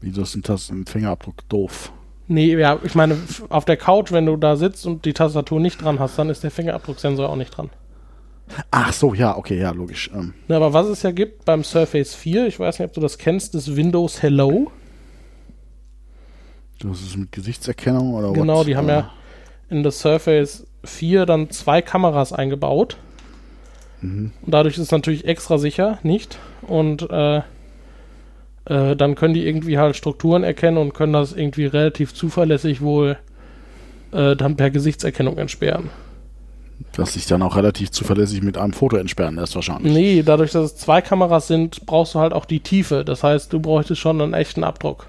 Wieso 0.00 0.22
ist 0.22 0.48
das 0.48 0.70
ein 0.70 0.86
Fingerabdruck 0.86 1.46
doof? 1.50 1.92
Nee, 2.28 2.56
ja, 2.56 2.78
ich 2.82 2.94
meine, 2.94 3.18
auf 3.50 3.66
der 3.66 3.76
Couch, 3.76 4.10
wenn 4.10 4.24
du 4.24 4.38
da 4.38 4.56
sitzt 4.56 4.86
und 4.86 5.04
die 5.04 5.12
Tastatur 5.12 5.60
nicht 5.60 5.82
dran 5.82 5.98
hast, 5.98 6.18
dann 6.18 6.30
ist 6.30 6.42
der 6.42 6.50
Fingerabdrucksensor 6.50 7.28
auch 7.28 7.36
nicht 7.36 7.50
dran. 7.50 7.68
Ach 8.70 8.90
so, 8.94 9.12
ja, 9.12 9.36
okay, 9.36 9.60
ja, 9.60 9.70
logisch. 9.70 10.10
Ähm. 10.14 10.32
Ja, 10.48 10.56
aber 10.56 10.72
was 10.72 10.86
es 10.86 11.02
ja 11.02 11.10
gibt 11.10 11.44
beim 11.44 11.62
Surface 11.62 12.14
4, 12.14 12.46
ich 12.46 12.58
weiß 12.58 12.78
nicht, 12.78 12.88
ob 12.88 12.94
du 12.94 13.02
das 13.02 13.18
kennst, 13.18 13.54
ist 13.54 13.76
Windows 13.76 14.22
Hello. 14.22 14.72
Das 16.78 17.02
ist 17.02 17.18
mit 17.18 17.32
Gesichtserkennung 17.32 18.14
oder 18.14 18.30
was? 18.30 18.34
Genau, 18.34 18.60
what? 18.60 18.66
die 18.66 18.76
haben 18.76 18.88
ja 18.88 19.10
in 19.68 19.82
das 19.82 20.00
Surface 20.00 20.66
4 20.84 21.26
dann 21.26 21.50
zwei 21.50 21.82
Kameras 21.82 22.32
eingebaut. 22.32 22.96
Mhm. 24.00 24.32
Und 24.42 24.54
dadurch 24.54 24.76
ist 24.76 24.84
es 24.84 24.90
natürlich 24.90 25.24
extra 25.24 25.58
sicher, 25.58 25.98
nicht? 26.02 26.38
Und 26.62 27.08
äh, 27.10 27.42
äh, 28.64 28.96
dann 28.96 29.14
können 29.14 29.34
die 29.34 29.46
irgendwie 29.46 29.78
halt 29.78 29.96
Strukturen 29.96 30.44
erkennen 30.44 30.78
und 30.78 30.94
können 30.94 31.12
das 31.12 31.32
irgendwie 31.32 31.66
relativ 31.66 32.14
zuverlässig 32.14 32.80
wohl 32.80 33.18
äh, 34.12 34.36
dann 34.36 34.56
per 34.56 34.70
Gesichtserkennung 34.70 35.38
entsperren. 35.38 35.90
Das 36.92 37.12
sich 37.12 37.26
dann 37.26 37.42
auch 37.42 37.56
relativ 37.56 37.90
zuverlässig 37.90 38.42
mit 38.42 38.56
einem 38.56 38.72
Foto 38.72 38.96
entsperren 38.96 39.36
lässt 39.36 39.54
wahrscheinlich. 39.54 39.92
Nee, 39.92 40.22
dadurch, 40.22 40.52
dass 40.52 40.64
es 40.64 40.76
zwei 40.76 41.02
Kameras 41.02 41.46
sind, 41.46 41.84
brauchst 41.84 42.14
du 42.14 42.20
halt 42.20 42.32
auch 42.32 42.46
die 42.46 42.60
Tiefe. 42.60 43.04
Das 43.04 43.22
heißt, 43.22 43.52
du 43.52 43.60
bräuchtest 43.60 44.00
schon 44.00 44.20
einen 44.20 44.32
echten 44.32 44.64
Abdruck. 44.64 45.06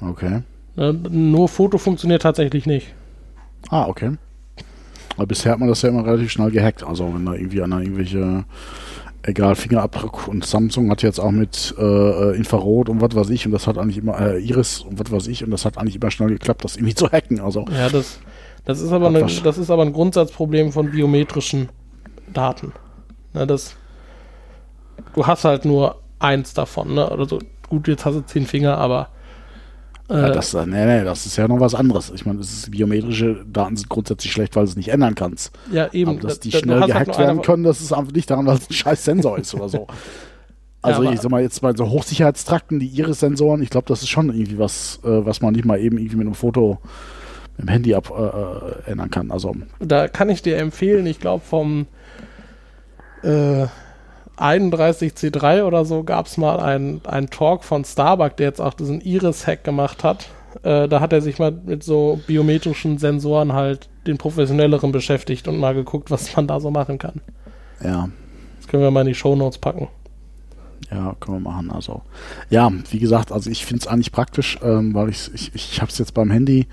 Okay. 0.00 0.42
Äh, 0.76 0.92
nur 0.92 1.48
Foto 1.48 1.78
funktioniert 1.78 2.22
tatsächlich 2.22 2.66
nicht. 2.66 2.88
Ah, 3.70 3.86
okay. 3.88 4.12
Aber 5.16 5.26
bisher 5.26 5.52
hat 5.52 5.58
man 5.58 5.68
das 5.68 5.82
ja 5.82 5.88
immer 5.88 6.04
relativ 6.04 6.30
schnell 6.30 6.50
gehackt. 6.50 6.82
Also 6.82 7.12
wenn 7.14 7.24
da 7.24 7.34
irgendwie 7.34 7.62
einer 7.62 7.80
irgendwelche, 7.80 8.44
egal, 9.22 9.54
Fingerabdruck 9.54 10.28
und 10.28 10.44
Samsung 10.44 10.90
hat 10.90 11.02
jetzt 11.02 11.18
auch 11.18 11.30
mit 11.30 11.74
äh, 11.78 12.36
Infrarot 12.36 12.88
und 12.88 13.00
was 13.00 13.14
weiß 13.14 13.30
ich 13.30 13.46
und 13.46 13.52
das 13.52 13.66
hat 13.66 13.78
eigentlich 13.78 13.98
immer, 13.98 14.20
äh, 14.20 14.38
Iris 14.38 14.80
und 14.80 14.98
was 14.98 15.10
weiß 15.10 15.26
ich 15.28 15.44
und 15.44 15.50
das 15.50 15.64
hat 15.64 15.78
eigentlich 15.78 15.96
immer 15.96 16.10
schnell 16.10 16.28
geklappt, 16.28 16.64
das 16.64 16.76
irgendwie 16.76 16.94
zu 16.96 17.10
hacken. 17.10 17.40
Also, 17.40 17.64
ja, 17.70 17.88
das, 17.88 18.20
das, 18.64 18.80
ist, 18.80 18.92
aber 18.92 19.08
eine, 19.08 19.20
das 19.20 19.58
ist 19.58 19.70
aber 19.70 19.82
ein 19.82 19.92
Grundsatzproblem 19.92 20.72
von 20.72 20.90
biometrischen 20.90 21.68
Daten. 22.32 22.72
Ne, 23.32 23.46
das, 23.46 23.76
du 25.14 25.26
hast 25.26 25.44
halt 25.44 25.64
nur 25.64 26.00
eins 26.18 26.54
davon. 26.54 26.94
Ne? 26.94 27.10
Also 27.10 27.38
gut, 27.68 27.88
jetzt 27.88 28.04
hast 28.04 28.14
du 28.14 28.20
zehn 28.20 28.46
Finger, 28.46 28.78
aber 28.78 29.08
ja, 30.08 30.28
äh, 30.28 30.32
das, 30.32 30.54
nee, 30.54 30.64
nee, 30.66 31.04
das 31.04 31.26
ist 31.26 31.36
ja 31.36 31.48
noch 31.48 31.60
was 31.60 31.74
anderes. 31.74 32.12
Ich 32.14 32.26
meine, 32.26 32.40
biometrische 32.70 33.44
Daten 33.46 33.76
sind 33.76 33.88
grundsätzlich 33.88 34.32
schlecht, 34.32 34.54
weil 34.54 34.64
du 34.64 34.70
es 34.70 34.76
nicht 34.76 34.88
ändern 34.88 35.14
kannst. 35.14 35.52
Ja, 35.72 35.92
eben. 35.92 36.12
Aber 36.12 36.20
dass 36.20 36.40
die 36.40 36.50
da, 36.50 36.58
schnell 36.58 36.80
gehackt 36.82 37.18
werden 37.18 37.42
können, 37.42 37.64
das 37.64 37.80
ist 37.80 37.92
einfach 37.92 38.12
nicht 38.12 38.30
daran, 38.30 38.46
weil 38.46 38.56
es 38.56 38.70
ein 38.70 38.74
scheiß 38.74 39.04
Sensor 39.04 39.38
ist 39.38 39.54
oder 39.54 39.68
so. 39.68 39.86
Also 40.82 41.02
ja, 41.02 41.10
ich 41.10 41.20
sag 41.20 41.32
mal, 41.32 41.42
jetzt 41.42 41.60
bei 41.62 41.74
so 41.74 41.90
Hochsicherheitstrakten, 41.90 42.78
die 42.78 42.86
Iris-Sensoren, 42.86 43.60
ich 43.60 43.70
glaube, 43.70 43.88
das 43.88 44.02
ist 44.02 44.08
schon 44.08 44.28
irgendwie 44.28 44.58
was, 44.58 45.00
äh, 45.02 45.26
was 45.26 45.40
man 45.40 45.54
nicht 45.54 45.64
mal 45.64 45.80
eben 45.80 45.98
irgendwie 45.98 46.14
mit 46.14 46.26
einem 46.26 46.36
Foto 46.36 46.78
mit 47.56 47.66
dem 47.66 47.72
Handy 47.72 47.94
ab 47.94 48.12
äh, 48.16 48.88
äh 48.88 48.92
ändern 48.92 49.10
kann. 49.10 49.32
Also 49.32 49.56
da 49.80 50.06
kann 50.06 50.28
ich 50.28 50.42
dir 50.42 50.58
empfehlen, 50.58 51.06
ich 51.06 51.18
glaube 51.18 51.44
vom 51.44 51.86
äh, 53.24 53.66
31C3 54.38 55.64
oder 55.64 55.84
so 55.84 56.04
gab 56.04 56.26
es 56.26 56.36
mal 56.36 56.60
einen, 56.60 57.00
einen 57.06 57.30
Talk 57.30 57.64
von 57.64 57.84
Starbuck, 57.84 58.36
der 58.36 58.48
jetzt 58.48 58.60
auch 58.60 58.74
diesen 58.74 59.00
Iris-Hack 59.00 59.64
gemacht 59.64 60.04
hat. 60.04 60.28
Äh, 60.62 60.88
da 60.88 61.00
hat 61.00 61.12
er 61.12 61.20
sich 61.20 61.38
mal 61.38 61.52
mit 61.52 61.82
so 61.82 62.20
biometrischen 62.26 62.98
Sensoren 62.98 63.52
halt 63.52 63.88
den 64.06 64.18
professionelleren 64.18 64.92
beschäftigt 64.92 65.48
und 65.48 65.58
mal 65.58 65.74
geguckt, 65.74 66.10
was 66.10 66.36
man 66.36 66.46
da 66.46 66.60
so 66.60 66.70
machen 66.70 66.98
kann. 66.98 67.20
Ja. 67.82 68.08
Das 68.58 68.68
können 68.68 68.82
wir 68.82 68.90
mal 68.90 69.02
in 69.02 69.08
die 69.08 69.14
Shownotes 69.14 69.58
packen. 69.58 69.88
Ja, 70.90 71.16
können 71.18 71.38
wir 71.38 71.50
machen. 71.50 71.70
Also, 71.70 72.02
ja, 72.48 72.70
wie 72.90 72.98
gesagt, 72.98 73.32
also 73.32 73.50
ich 73.50 73.64
finde 73.64 73.82
es 73.82 73.86
eigentlich 73.86 74.12
praktisch, 74.12 74.58
ähm, 74.62 74.94
weil 74.94 75.08
ich, 75.08 75.30
ich, 75.34 75.54
ich 75.54 75.80
habe 75.80 75.90
es 75.90 75.98
jetzt 75.98 76.14
beim 76.14 76.30
Handy, 76.30 76.66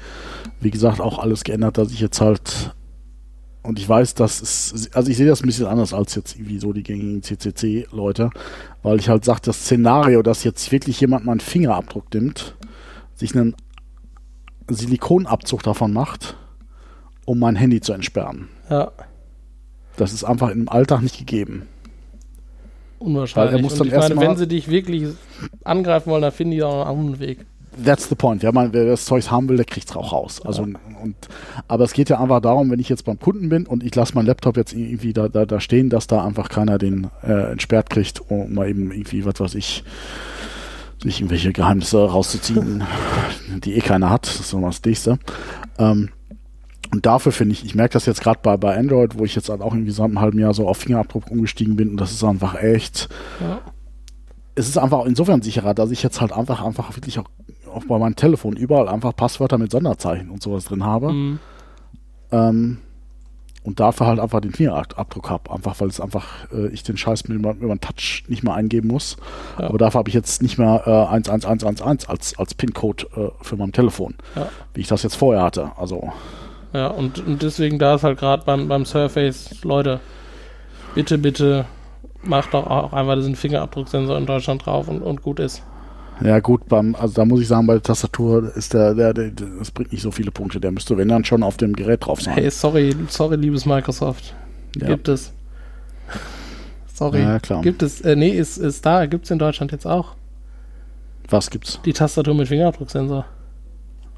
wie 0.60 0.72
gesagt, 0.72 1.02
auch 1.02 1.20
alles 1.20 1.44
geändert, 1.44 1.78
dass 1.78 1.92
ich 1.92 2.00
jetzt 2.00 2.22
halt 2.22 2.76
und 3.64 3.80
ich 3.80 3.88
weiß, 3.88 4.14
dass 4.14 4.42
es, 4.42 4.92
also 4.94 5.10
ich 5.10 5.18
sehe 5.18 5.26
das 5.26 5.42
ein 5.42 5.48
bisschen 5.48 5.68
anders 5.68 5.94
als 5.94 6.16
jetzt 6.16 6.36
irgendwie 6.36 6.60
so 6.60 6.74
die 6.74 6.84
gängigen 6.84 7.24
CCC-Leute, 7.24 8.30
weil 8.84 9.00
ich 9.00 9.08
halt 9.08 9.24
sage, 9.24 9.40
das 9.44 9.62
Szenario, 9.62 10.22
dass 10.22 10.44
jetzt 10.44 10.72
wirklich 10.72 11.00
jemand 11.00 11.26
mal 11.26 11.32
einen 11.32 11.40
Fingerabdruck 11.40 12.14
nimmt, 12.14 12.56
sich 13.16 13.34
einen 13.36 13.56
Silikonabzug 14.70 15.64
davon 15.64 15.94
macht, 15.94 16.36
um 17.26 17.40
mein 17.40 17.56
Handy 17.56 17.80
zu 17.80 17.94
entsperren. 17.94 18.50
Ja. 18.70 18.92
Das 19.96 20.12
ist 20.12 20.26
einfach 20.26 20.50
im 20.50 20.68
Alltag 20.68 21.02
nicht 21.02 21.18
gegeben. 21.18 21.68
Unwahrscheinlich. 23.00 23.54
Weil 23.54 23.60
er 23.60 23.64
muss 23.64 23.80
Und 23.80 23.92
dann 23.92 24.02
ich 24.02 24.16
meine, 24.16 24.30
wenn 24.30 24.38
sie 24.38 24.48
dich 24.48 24.70
wirklich 24.70 25.10
angreifen 25.64 26.10
wollen, 26.10 26.22
dann 26.22 26.32
finden 26.32 26.52
die 26.52 26.64
auch 26.64 26.86
einen 26.86 27.00
anderen 27.00 27.20
Weg. 27.20 27.46
That's 27.84 28.08
the 28.10 28.16
point. 28.16 28.44
Ja, 28.44 28.52
man, 28.52 28.74
wer 28.74 28.86
das 28.86 29.06
Zeug 29.06 29.30
haben 29.32 29.50
will, 29.50 29.58
der 29.58 29.66
kriegt 29.66 29.90
es 29.90 29.96
auch 29.96 30.12
raus. 30.12 30.42
Also, 30.46 30.64
und, 30.64 31.16
aber 31.68 31.84
es 31.86 31.94
geht 31.94 32.10
ja 32.10 32.20
einfach 32.20 32.40
darum, 32.40 32.70
wenn 32.70 32.80
ich 32.80 32.90
jetzt 32.90 33.06
beim 33.06 33.20
Kunden 33.20 33.50
bin 33.50 33.66
und 33.66 33.84
ich 33.84 33.94
lasse 33.96 34.14
meinen 34.16 34.28
Laptop 34.28 34.58
jetzt 34.58 34.74
irgendwie 34.74 35.14
da, 35.14 35.28
da, 35.28 35.46
da 35.46 35.60
stehen, 35.60 35.90
dass 35.90 36.08
da 36.08 36.24
einfach 36.24 36.50
keiner 36.50 36.78
den 36.78 37.10
äh, 37.24 37.52
entsperrt 37.52 37.90
kriegt, 37.90 38.22
um 38.30 38.54
mal 38.54 38.70
eben 38.70 38.92
irgendwie, 38.92 39.26
was 39.26 39.40
weiß 39.40 39.56
ich, 39.56 39.84
sich 41.02 41.20
irgendwelche 41.20 41.52
Geheimnisse 41.52 42.06
rauszuziehen, 42.10 42.84
die 43.64 43.74
eh 43.76 43.82
keiner 43.82 44.10
hat. 44.10 44.28
Das 44.28 44.40
ist 44.40 44.50
so 44.50 44.60
das 44.62 44.82
Nächste. 44.84 45.18
Ähm, 45.80 46.10
und 46.92 47.06
dafür 47.08 47.32
finde 47.32 47.54
ich, 47.54 47.66
ich 47.66 47.74
merke 47.74 47.94
das 47.94 48.06
jetzt 48.06 48.22
gerade 48.22 48.40
bei, 48.44 48.56
bei 48.56 48.78
Android, 48.78 49.18
wo 49.18 49.26
ich 49.26 49.36
jetzt 49.36 49.50
halt 49.50 49.62
auch 49.62 49.74
irgendwie 49.74 49.92
seit 49.92 50.06
einem 50.06 50.22
halben 50.22 50.38
Jahr 50.38 50.54
so 50.54 50.68
auf 50.68 50.78
Fingerabdruck 50.78 51.32
umgestiegen 51.32 51.76
bin 51.76 51.90
und 51.90 51.98
das 51.98 52.12
ist 52.12 52.24
einfach 52.24 52.54
echt, 52.62 53.10
Ja. 53.42 53.62
es 54.54 54.70
ist 54.70 54.78
einfach 54.78 55.06
insofern 55.06 55.42
sicherer, 55.42 55.74
dass 55.74 55.90
ich 55.90 56.04
jetzt 56.04 56.22
halt 56.22 56.32
einfach, 56.32 56.64
einfach 56.64 56.96
wirklich 56.96 57.18
auch, 57.18 57.26
auch 57.74 57.86
bei 57.86 57.98
meinem 57.98 58.16
Telefon 58.16 58.56
überall 58.56 58.88
einfach 58.88 59.16
Passwörter 59.16 59.58
mit 59.58 59.72
Sonderzeichen 59.72 60.30
und 60.30 60.42
sowas 60.42 60.66
drin 60.66 60.84
habe. 60.86 61.12
Mhm. 61.12 61.40
Ähm, 62.32 62.78
und 63.64 63.80
dafür 63.80 64.08
halt 64.08 64.20
einfach 64.20 64.42
den 64.42 64.52
Fingerabdruck 64.52 65.30
habe. 65.30 65.50
Einfach 65.52 65.80
weil 65.80 65.88
es 65.88 66.02
einfach, 66.02 66.52
äh, 66.52 66.68
ich 66.68 66.84
den 66.84 66.98
Scheiß 66.98 67.30
mit, 67.30 67.44
den 67.44 67.80
Touch 67.80 68.24
nicht 68.28 68.44
mehr 68.44 68.54
eingeben 68.56 68.90
muss. 68.90 69.16
Ja. 69.58 69.68
Aber 69.70 69.78
dafür 69.78 70.00
habe 70.00 70.10
ich 70.10 70.16
jetzt 70.16 70.42
nicht 70.42 70.58
mehr 70.58 70.84
äh, 70.86 71.14
11111 71.16 72.10
als, 72.10 72.38
als 72.38 72.54
PIN-Code 72.56 73.06
äh, 73.16 73.30
für 73.44 73.56
mein 73.56 73.72
Telefon, 73.72 74.16
Ja. 74.36 74.50
wie 74.74 74.82
ich 74.82 74.88
das 74.88 75.04
jetzt 75.04 75.16
vorher 75.16 75.44
hatte. 75.44 75.72
Also, 75.78 76.12
Ja, 76.74 76.88
und, 76.88 77.26
und 77.26 77.42
deswegen 77.42 77.80
da 77.80 77.96
ist 77.96 78.04
halt 78.04 78.20
gerade 78.20 78.44
beim, 78.46 78.68
beim 78.68 78.84
Surface, 78.86 79.64
Leute, 79.64 80.02
bitte, 80.94 81.18
bitte 81.18 81.66
macht 82.22 82.54
doch 82.54 82.68
auch 82.68 82.92
einfach 82.94 83.16
diesen 83.16 83.36
Fingerabdrucksensor 83.36 84.18
in 84.18 84.26
Deutschland 84.26 84.66
drauf 84.66 84.88
und, 84.90 85.02
und 85.02 85.22
gut 85.22 85.40
ist. 85.40 85.64
Ja 86.22 86.40
gut, 86.40 86.68
beim, 86.68 86.96
also 86.96 87.14
da 87.14 87.26
muss 87.26 87.42
ich 87.42 87.48
sagen, 87.48 87.68
bei 87.68 87.74
der 87.74 87.84
Tastatur 87.84 88.56
ist 88.56 88.74
der, 88.74 88.94
der, 88.94 89.14
der, 89.14 89.32
das 89.32 89.72
bringt 89.72 89.92
nicht 89.92 90.02
so 90.02 90.12
viele 90.12 90.32
Punkte. 90.32 90.60
Der 90.60 90.72
müsste, 90.72 90.98
wenn 90.98 91.08
dann 91.08 91.26
schon 91.26 91.44
auf 91.44 91.58
dem 91.58 91.74
Gerät 91.74 92.06
drauf 92.06 92.22
sein. 92.22 92.36
Hey, 92.36 92.50
sorry, 92.50 92.96
sorry, 93.10 93.36
liebes 93.36 93.66
Microsoft. 93.66 94.34
Ja. 94.76 94.88
Gibt 94.88 95.08
es. 95.08 95.34
Sorry. 96.94 97.22
Ja, 97.22 97.40
klar. 97.40 97.62
Gibt 97.62 97.82
es, 97.82 98.02
äh, 98.02 98.16
nee, 98.16 98.30
ist, 98.30 98.58
ist 98.58 98.86
da, 98.86 99.06
gibt 99.06 99.26
es 99.26 99.32
in 99.32 99.40
Deutschland 99.40 99.72
jetzt 99.72 99.88
auch. 99.88 100.16
Was 101.30 101.50
gibt's? 101.50 101.80
Die 101.86 101.94
Tastatur 101.94 102.36
mit 102.36 102.48
Fingerabdrucksensor. 102.48 103.26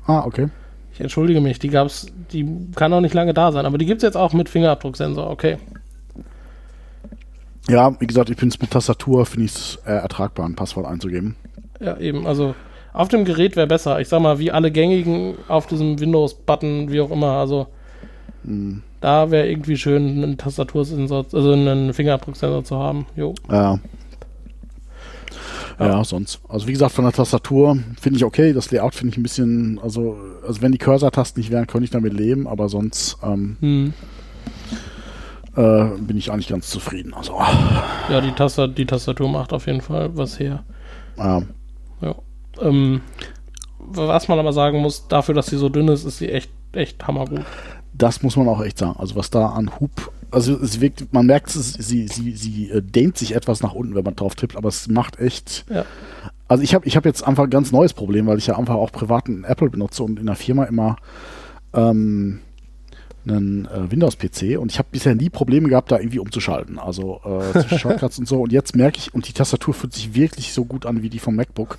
Ah, 0.05 0.23
okay. 0.25 0.49
Ich 0.93 1.01
entschuldige 1.01 1.41
mich, 1.41 1.60
die 1.60 1.69
gab's, 1.69 2.08
die 2.31 2.47
kann 2.75 2.93
auch 2.93 3.01
nicht 3.01 3.13
lange 3.13 3.34
da 3.34 3.51
sein, 3.51 3.65
aber 3.65 3.77
die 3.77 3.86
gibt 3.86 3.99
es 3.99 4.03
jetzt 4.03 4.17
auch 4.17 4.34
mit 4.34 4.49
Fingerabdrucksensor, 4.49 5.29
okay. 5.29 5.58
Ja, 7.67 7.99
wie 7.99 8.08
gesagt, 8.08 8.29
ich 8.29 8.38
bin 8.38 8.49
es 8.49 8.62
mit 8.62 8.71
Tastatur, 8.71 9.25
finde 9.25 9.45
ich 9.45 9.55
es 9.55 9.79
äh, 9.86 9.91
ertragbar, 9.93 10.45
ein 10.45 10.55
Passwort 10.55 10.86
einzugeben. 10.86 11.36
Ja, 11.79 11.97
eben, 11.97 12.25
also 12.27 12.55
auf 12.93 13.09
dem 13.09 13.25
Gerät 13.25 13.55
wäre 13.55 13.67
besser. 13.67 13.99
Ich 13.99 14.07
sag 14.07 14.21
mal, 14.21 14.39
wie 14.39 14.51
alle 14.51 14.71
gängigen 14.71 15.35
auf 15.47 15.67
diesem 15.67 15.99
Windows-Button, 15.99 16.91
wie 16.91 17.01
auch 17.01 17.11
immer, 17.11 17.31
also 17.33 17.67
Hm. 18.45 18.83
da 19.01 19.31
wäre 19.31 19.47
irgendwie 19.49 19.75
schön, 19.75 20.23
einen 20.23 20.38
Tastatursensor, 20.38 21.25
also 21.33 21.51
einen 21.51 21.93
Fingerabdrucksensor 21.93 22.63
zu 22.63 22.77
haben. 22.77 23.05
Jo. 23.15 23.33
Ja. 23.51 23.79
Ja, 25.77 26.03
sonst. 26.05 26.39
Also 26.47 26.67
wie 26.67 26.71
gesagt, 26.71 26.93
von 26.93 27.03
der 27.03 27.11
Tastatur 27.13 27.77
finde 27.99 28.17
ich 28.17 28.23
okay. 28.23 28.53
Das 28.53 28.71
Layout 28.71 28.95
finde 28.95 29.11
ich 29.11 29.17
ein 29.17 29.23
bisschen, 29.23 29.77
also, 29.83 30.15
also 30.47 30.61
wenn 30.61 30.71
die 30.71 30.77
Cursor-Tasten 30.77 31.39
nicht 31.41 31.51
wären, 31.51 31.67
könnte 31.67 31.83
ich 31.83 31.89
damit 31.91 32.13
leben, 32.13 32.47
aber 32.47 32.69
sonst 32.69 33.17
ähm, 33.23 33.57
Hm. 33.59 33.93
äh, 35.57 35.83
bin 35.99 36.15
ich 36.17 36.31
eigentlich 36.31 36.47
ganz 36.47 36.69
zufrieden. 36.69 37.13
Also, 37.13 37.38
Ja, 38.09 38.21
die, 38.21 38.31
Taster, 38.31 38.67
die 38.69 38.85
Tastatur 38.85 39.27
macht 39.27 39.51
auf 39.51 39.67
jeden 39.67 39.81
Fall 39.81 40.15
was 40.15 40.39
her. 40.39 40.63
äh, 41.17 41.41
Ja. 42.01 42.15
Ähm, 42.62 43.01
was 43.79 44.27
man 44.27 44.39
aber 44.39 44.53
sagen 44.53 44.79
muss, 44.79 45.08
dafür, 45.08 45.36
dass 45.36 45.47
sie 45.47 45.58
so 45.58 45.69
dünn 45.69 45.88
ist, 45.88 46.05
ist 46.05 46.17
sie 46.17 46.29
echt, 46.29 46.51
echt 46.73 47.08
hammergut. 47.08 47.41
das 47.93 48.23
muss 48.23 48.36
man 48.36 48.47
auch 48.47 48.62
echt 48.63 48.77
sagen. 48.77 48.97
Also 48.97 49.15
was 49.15 49.29
da 49.29 49.49
an 49.49 49.79
Hub, 49.79 50.12
also 50.31 50.53
es 50.60 50.81
wirkt, 50.81 51.13
man 51.13 51.25
merkt, 51.25 51.49
sie, 51.49 52.08
sie, 52.08 52.36
sie 52.36 52.69
äh, 52.69 52.81
dehnt 52.81 53.17
sich 53.17 53.36
etwas 53.36 53.62
nach 53.62 53.73
unten, 53.73 53.95
wenn 53.95 54.03
man 54.03 54.15
drauf 54.15 54.36
tippt, 54.36 54.55
aber 54.55 54.69
es 54.69 54.88
macht 54.88 55.19
echt. 55.19 55.65
Ja. 55.69 55.86
Also 56.47 56.63
ich 56.63 56.75
habe 56.75 56.86
ich 56.86 56.95
hab 56.95 57.05
jetzt 57.05 57.25
einfach 57.25 57.45
ein 57.45 57.49
ganz 57.49 57.71
neues 57.71 57.93
Problem, 57.93 58.27
weil 58.27 58.38
ich 58.38 58.47
ja 58.47 58.58
einfach 58.58 58.75
auch 58.75 58.91
privaten 58.91 59.43
Apple 59.43 59.69
benutze 59.69 60.03
und 60.03 60.19
in 60.19 60.25
der 60.25 60.36
Firma 60.36 60.65
immer 60.65 60.97
ähm, 61.73 62.41
einen 63.27 63.65
äh, 63.65 63.91
Windows-PC 63.91 64.59
und 64.59 64.71
ich 64.71 64.77
habe 64.77 64.89
bisher 64.91 65.15
nie 65.15 65.29
Probleme 65.29 65.69
gehabt, 65.69 65.91
da 65.91 65.99
irgendwie 65.99 66.19
umzuschalten. 66.19 66.79
Also 66.79 67.21
äh, 67.23 67.59
zwischen 67.59 67.79
Shortcuts 67.79 68.19
und 68.19 68.27
so. 68.27 68.41
Und 68.41 68.51
jetzt 68.51 68.75
merke 68.75 68.97
ich, 68.97 69.13
und 69.13 69.27
die 69.27 69.33
Tastatur 69.33 69.73
fühlt 69.73 69.93
sich 69.93 70.13
wirklich 70.13 70.53
so 70.53 70.65
gut 70.65 70.85
an 70.85 71.01
wie 71.01 71.09
die 71.09 71.19
vom 71.19 71.35
MacBook. 71.35 71.77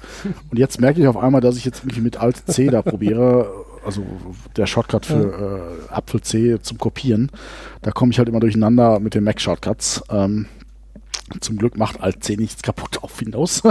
Und 0.51 0.59
jetzt 0.59 0.81
merke 0.81 1.01
ich 1.01 1.07
auf 1.07 1.17
einmal, 1.17 1.41
dass 1.41 1.57
ich 1.57 1.65
jetzt 1.65 1.83
irgendwie 1.85 2.01
mit 2.01 2.19
Alt 2.19 2.43
C 2.47 2.69
da 2.69 2.83
probiere, 2.83 3.51
also 3.85 4.05
der 4.57 4.67
Shortcut 4.67 5.07
für 5.07 5.79
äh, 5.89 5.93
Apfel 5.93 6.21
C 6.21 6.59
zum 6.61 6.79
Kopieren. 6.79 7.31
Da 7.83 7.91
komme 7.93 8.13
ich 8.13 8.19
halt 8.19 8.29
immer 8.29 8.41
durcheinander 8.41 8.99
mit 9.01 9.15
den 9.15 9.25
Mac-Shortcuts. 9.25 10.03
Ähm, 10.11 10.47
zum 11.41 11.57
Glück 11.57 11.77
macht 11.77 12.01
Alt 12.01 12.23
C 12.23 12.37
nichts 12.37 12.63
kaputt 12.63 13.03
auf 13.03 13.21
Windows. 13.21 13.63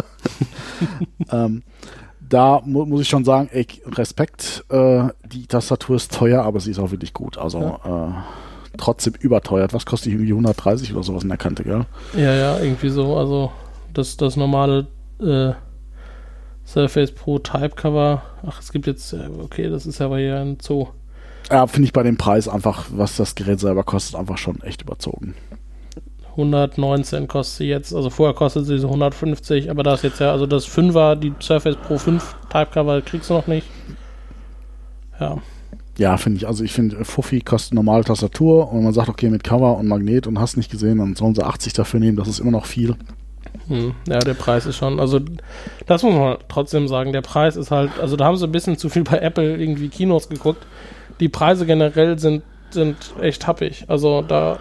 ähm, 1.31 1.63
da 2.29 2.61
mu 2.65 2.85
muss 2.85 3.01
ich 3.01 3.09
schon 3.09 3.25
sagen, 3.25 3.49
ey, 3.51 3.67
Respekt, 3.85 4.63
äh, 4.69 5.03
die 5.31 5.47
Tastatur 5.47 5.95
ist 5.95 6.13
teuer, 6.13 6.43
aber 6.43 6.59
sie 6.59 6.71
ist 6.71 6.79
auch 6.79 6.91
wirklich 6.91 7.13
gut. 7.13 7.37
Also 7.37 7.79
äh, 7.83 8.77
trotzdem 8.77 9.13
überteuert. 9.19 9.73
Was 9.73 9.85
kostet 9.85 10.11
die 10.11 10.15
irgendwie 10.15 10.31
130 10.31 10.93
oder 10.93 11.03
sowas 11.03 11.23
in 11.23 11.29
der 11.29 11.37
Kante, 11.37 11.63
gell? 11.63 11.85
Ja, 12.15 12.33
ja, 12.33 12.59
irgendwie 12.59 12.89
so. 12.89 13.15
Also 13.15 13.51
das, 13.93 14.17
das 14.17 14.35
normale 14.35 14.87
äh, 15.19 15.53
Surface 16.65 17.11
Pro 17.11 17.39
Type 17.39 17.75
Cover. 17.75 18.23
Ach, 18.45 18.59
es 18.59 18.71
gibt 18.71 18.87
jetzt, 18.87 19.13
äh, 19.13 19.29
okay, 19.41 19.69
das 19.69 19.85
ist 19.85 20.01
aber 20.01 20.17
hier 20.17 20.37
ein 20.39 20.57
Zoo. 20.61 20.87
Ja, 21.51 21.67
finde 21.67 21.85
ich 21.85 21.93
bei 21.93 22.03
dem 22.03 22.17
Preis 22.17 22.47
einfach, 22.47 22.87
was 22.89 23.17
das 23.17 23.35
Gerät 23.35 23.59
selber 23.59 23.83
kostet, 23.83 24.19
einfach 24.19 24.37
schon 24.37 24.61
echt 24.61 24.81
überzogen. 24.81 25.35
119 26.37 27.27
kostet 27.27 27.57
sie 27.57 27.67
jetzt, 27.67 27.93
also 27.93 28.09
vorher 28.09 28.35
kostet 28.35 28.65
sie 28.65 28.77
so 28.79 28.87
150, 28.87 29.69
aber 29.69 29.83
da 29.83 29.93
ist 29.95 30.03
jetzt 30.03 30.19
ja, 30.19 30.31
also 30.31 30.45
das 30.45 30.67
5er, 30.67 31.15
die 31.15 31.33
Surface 31.41 31.77
Pro 31.77 31.97
5 31.97 32.35
Type 32.49 32.67
Cover 32.71 33.01
kriegst 33.01 33.29
du 33.29 33.35
noch 33.35 33.47
nicht. 33.47 33.67
Ja, 35.19 35.37
Ja, 35.97 36.17
finde 36.17 36.37
ich. 36.39 36.47
Also 36.47 36.63
ich 36.63 36.73
finde, 36.73 37.05
Fuffi 37.05 37.41
kostet 37.41 37.73
normale 37.73 38.03
Tastatur 38.03 38.71
und 38.71 38.83
man 38.83 38.93
sagt, 38.93 39.09
okay, 39.09 39.29
mit 39.29 39.43
Cover 39.43 39.77
und 39.77 39.87
Magnet 39.87 40.27
und 40.27 40.39
hast 40.39 40.57
nicht 40.57 40.71
gesehen, 40.71 40.97
dann 40.97 41.15
sollen 41.15 41.35
sie 41.35 41.43
80 41.45 41.73
dafür 41.73 41.99
nehmen, 41.99 42.17
das 42.17 42.27
ist 42.27 42.39
immer 42.39 42.51
noch 42.51 42.65
viel. 42.65 42.95
hm, 43.67 43.95
ja, 44.07 44.19
der 44.19 44.33
Preis 44.33 44.65
ist 44.65 44.77
schon, 44.77 44.99
also 44.99 45.19
das 45.87 46.03
muss 46.03 46.13
man 46.15 46.37
trotzdem 46.49 46.87
sagen, 46.87 47.13
der 47.13 47.21
Preis 47.21 47.55
ist 47.55 47.71
halt, 47.71 47.99
also 47.99 48.15
da 48.17 48.25
haben 48.25 48.37
sie 48.37 48.45
ein 48.45 48.51
bisschen 48.51 48.77
zu 48.77 48.89
viel 48.89 49.03
bei 49.03 49.19
Apple 49.19 49.57
irgendwie 49.57 49.89
Kinos 49.89 50.29
geguckt. 50.29 50.65
Die 51.19 51.29
Preise 51.29 51.65
generell 51.65 52.19
sind, 52.19 52.43
sind 52.71 52.97
echt 53.21 53.47
happig. 53.47 53.85
Also 53.87 54.21
da, 54.21 54.59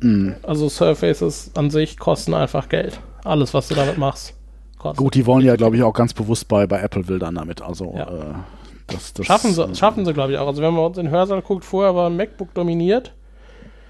Mm. 0.00 0.32
also 0.42 0.68
Surfaces 0.68 1.50
an 1.56 1.70
sich 1.70 1.98
kosten 1.98 2.34
einfach 2.34 2.68
Geld. 2.68 3.00
Alles, 3.24 3.52
was 3.54 3.68
du 3.68 3.74
damit 3.74 3.98
machst, 3.98 4.34
kostet. 4.78 4.98
Gut, 4.98 5.14
die 5.14 5.26
wollen 5.26 5.44
ja, 5.44 5.56
glaube 5.56 5.76
ich, 5.76 5.82
auch 5.82 5.92
ganz 5.92 6.12
bewusst 6.14 6.48
bei, 6.48 6.66
bei 6.66 6.80
Apple 6.80 7.08
wildern 7.08 7.34
damit. 7.34 7.62
Also 7.62 7.94
Ja. 7.96 8.04
äh, 8.04 8.34
das, 8.86 9.12
das 9.12 9.26
Schaffen 9.26 9.52
sie, 9.52 9.62
äh, 9.64 9.74
schaffen 9.74 10.04
sie 10.06 10.12
glaube 10.14 10.32
ich 10.32 10.38
auch. 10.38 10.46
Also 10.46 10.62
wenn 10.62 10.72
man 10.74 10.84
uns 10.86 10.96
in 10.98 11.06
den 11.06 11.12
Hörsaal 11.12 11.42
guckt, 11.42 11.64
vorher 11.64 11.94
war 11.94 12.08
ein 12.08 12.16
MacBook 12.16 12.54
dominiert. 12.54 13.12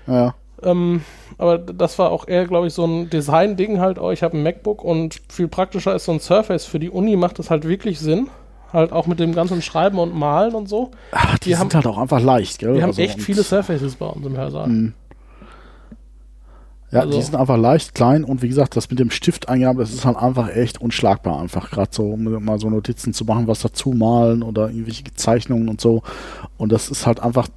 Ja, 0.07 0.35
Ähm, 0.63 1.03
aber 1.37 1.57
das 1.59 1.99
war 2.01 2.11
auch 2.11 2.27
eher, 2.27 2.47
glaube 2.47 2.67
ich, 2.67 2.73
so 2.75 2.85
ein 2.85 3.09
Design-Ding 3.11 3.79
halt. 3.79 3.99
Oh, 4.01 4.11
ich 4.11 4.23
habe 4.25 4.37
ein 4.37 4.43
MacBook 4.43 4.83
und 4.83 5.21
viel 5.29 5.47
praktischer 5.47 5.95
ist 5.95 6.07
so 6.07 6.13
ein 6.13 6.19
Surface. 6.21 6.65
Für 6.65 6.81
die 6.81 6.91
Uni 6.91 7.15
macht 7.17 7.39
das 7.39 7.51
halt 7.51 7.69
wirklich 7.69 8.01
Sinn. 8.01 8.29
Halt 8.73 8.91
auch 8.93 9.07
mit 9.07 9.21
dem 9.21 9.35
ganzen 9.35 9.63
Schreiben 9.63 9.99
und 9.99 10.15
Malen 10.19 10.55
und 10.55 10.69
so. 10.69 10.91
Ach, 11.13 11.39
die 11.39 11.51
Wir 11.51 11.57
sind 11.59 11.75
haben- 11.75 11.85
halt 11.85 11.87
auch 11.87 11.99
einfach 11.99 12.21
leicht, 12.21 12.59
gell? 12.59 12.75
Wir 12.75 12.83
haben 12.83 12.89
Also, 12.91 13.03
echt 13.03 13.23
viele 13.23 13.43
Surfaces 13.43 13.95
bei 13.97 14.07
uns 14.07 14.27
im 14.27 14.37
Hörsaal. 14.37 14.67
Mm. 14.69 14.95
Ja, 16.91 17.01
Also- 17.01 17.19
die 17.19 17.23
sind 17.23 17.37
einfach 17.37 17.59
leicht, 17.59 17.95
klein 17.95 18.25
und 18.25 18.41
wie 18.41 18.49
gesagt, 18.49 18.75
das 18.77 18.89
mit 18.89 18.99
dem 18.99 19.11
Stift 19.11 19.49
eingaben, 19.49 19.79
das 19.79 19.93
ist 19.93 20.05
halt 20.07 20.17
einfach 20.17 20.49
echt 20.49 20.81
unschlagbar. 20.81 21.39
Einfach 21.41 21.71
gerade 21.71 21.91
so, 21.93 22.13
um 22.13 22.25
mal 22.45 22.59
so 22.59 22.71
Notizen 22.71 23.13
zu 23.13 23.25
machen, 23.27 23.47
was 23.47 23.61
dazu 23.61 23.91
malen 23.91 24.43
oder 24.43 24.69
irgendwelche 24.71 25.05
Zeichnungen 25.15 25.69
und 25.69 25.81
so. 25.81 26.03
Und 26.57 26.73
das 26.73 26.89
ist 26.89 27.07
halt 27.07 27.21
einfach, 27.21 27.49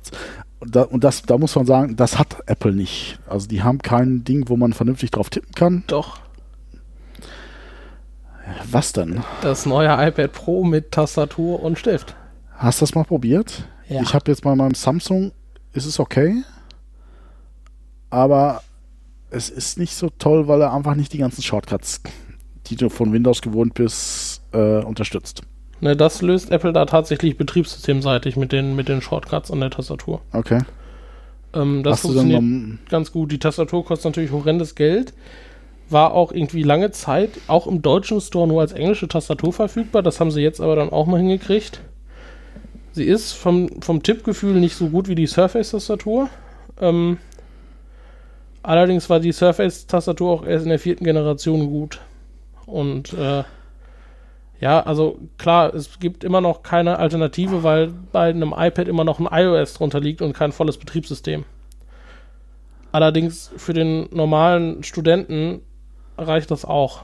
da, 0.60 0.84
und 0.84 1.04
das, 1.06 1.22
da 1.24 1.38
muss 1.38 1.56
man 1.56 1.66
sagen, 1.66 1.96
das 1.96 2.20
hat 2.20 2.38
Apple 2.48 2.74
nicht. 2.74 3.20
Also 3.28 3.48
die 3.48 3.64
haben 3.64 3.80
kein 3.80 4.24
Ding, 4.26 4.50
wo 4.50 4.58
man 4.58 4.74
vernünftig 4.74 5.12
drauf 5.12 5.30
tippen 5.30 5.54
kann. 5.56 5.84
Doch. 5.88 6.20
Was 8.70 8.92
denn? 8.92 9.24
Das 9.42 9.66
neue 9.66 9.88
iPad 10.08 10.34
Pro 10.34 10.64
mit 10.66 10.92
Tastatur 10.92 11.64
und 11.64 11.80
Stift. 11.80 12.16
Hast 12.58 12.82
du 12.82 12.84
das 12.84 12.96
mal 12.96 13.06
probiert? 13.06 13.64
Ja. 13.88 14.02
Ich 14.02 14.14
habe 14.14 14.30
jetzt 14.30 14.44
bei 14.44 14.54
meinem 14.56 14.76
Samsung, 14.76 15.32
ist 15.74 15.86
es 15.86 16.00
okay, 16.00 16.44
aber 18.10 18.62
es 19.32 19.50
ist 19.50 19.80
nicht 19.80 19.96
so 19.96 20.10
toll, 20.20 20.48
weil 20.48 20.62
er 20.62 20.74
einfach 20.74 20.96
nicht 20.96 21.14
die 21.14 21.18
ganzen 21.18 21.42
Shortcuts, 21.42 22.02
die 22.68 22.76
du 22.76 22.90
von 22.90 23.12
Windows 23.14 23.42
gewohnt 23.42 23.74
bist, 23.74 24.42
äh, 24.52 24.84
unterstützt. 24.84 25.42
Ne, 25.80 25.96
das 25.96 26.22
löst 26.22 26.52
Apple 26.52 26.74
da 26.74 26.86
tatsächlich 26.86 27.38
betriebssystemseitig 27.38 28.38
mit 28.38 28.52
den, 28.52 28.76
mit 28.76 28.88
den 28.88 29.02
Shortcuts 29.02 29.50
an 29.50 29.62
der 29.62 29.72
Tastatur. 29.72 30.22
Okay. 30.32 30.60
Ähm, 31.54 31.82
das 31.82 31.94
Hast 31.94 32.04
dann 32.04 32.12
funktioniert 32.14 32.44
noch, 32.44 32.90
ganz 32.90 33.12
gut. 33.12 33.32
Die 33.32 33.40
Tastatur 33.40 33.84
kostet 33.84 34.12
natürlich 34.12 34.32
horrendes 34.32 34.76
Geld. 34.76 35.14
War 35.90 36.14
auch 36.14 36.32
irgendwie 36.32 36.64
lange 36.64 36.92
Zeit 36.92 37.32
auch 37.48 37.68
im 37.68 37.82
deutschen 37.82 38.22
Store 38.22 38.48
nur 38.48 38.62
als 38.62 38.74
englische 38.74 39.08
Tastatur 39.08 39.52
verfügbar. 39.52 40.04
Das 40.04 40.20
haben 40.20 40.32
sie 40.32 40.42
jetzt 40.42 40.62
aber 40.62 40.76
dann 40.76 40.90
auch 40.90 41.08
mal 41.08 41.18
hingekriegt. 41.18 41.82
Sie 42.94 43.06
ist 43.06 43.32
vom, 43.32 43.82
vom 43.82 44.04
Tippgefühl 44.04 44.60
nicht 44.60 44.76
so 44.76 44.90
gut 44.90 45.08
wie 45.08 45.16
die 45.16 45.28
Surface-Tastatur. 45.28 46.30
Ähm, 46.80 47.18
allerdings 48.64 49.10
war 49.10 49.20
die 49.20 49.32
Surface-Tastatur 49.32 50.32
auch 50.32 50.46
erst 50.46 50.64
in 50.64 50.70
der 50.70 50.80
vierten 50.80 51.04
Generation 51.04 51.68
gut. 51.70 52.00
Und 52.66 53.14
äh, 53.14 53.44
ja, 54.60 54.80
also 54.82 55.18
klar, 55.38 55.74
es 55.74 56.00
gibt 56.00 56.24
immer 56.24 56.40
noch 56.40 56.62
keine 56.62 57.00
Alternative, 57.00 57.64
weil 57.64 57.92
bei 58.12 58.30
einem 58.30 58.54
iPad 58.56 58.88
immer 58.88 59.04
noch 59.04 59.20
ein 59.20 59.28
iOS 59.32 59.74
drunter 59.74 60.00
liegt 60.00 60.22
und 60.22 60.34
kein 60.34 60.52
volles 60.52 60.78
Betriebssystem. 60.78 61.46
Allerdings 62.92 63.52
für 63.58 63.74
den 63.74 64.08
normalen 64.12 64.84
Studenten 64.84 65.62
reicht 66.18 66.52
das 66.52 66.66
auch. 66.66 67.04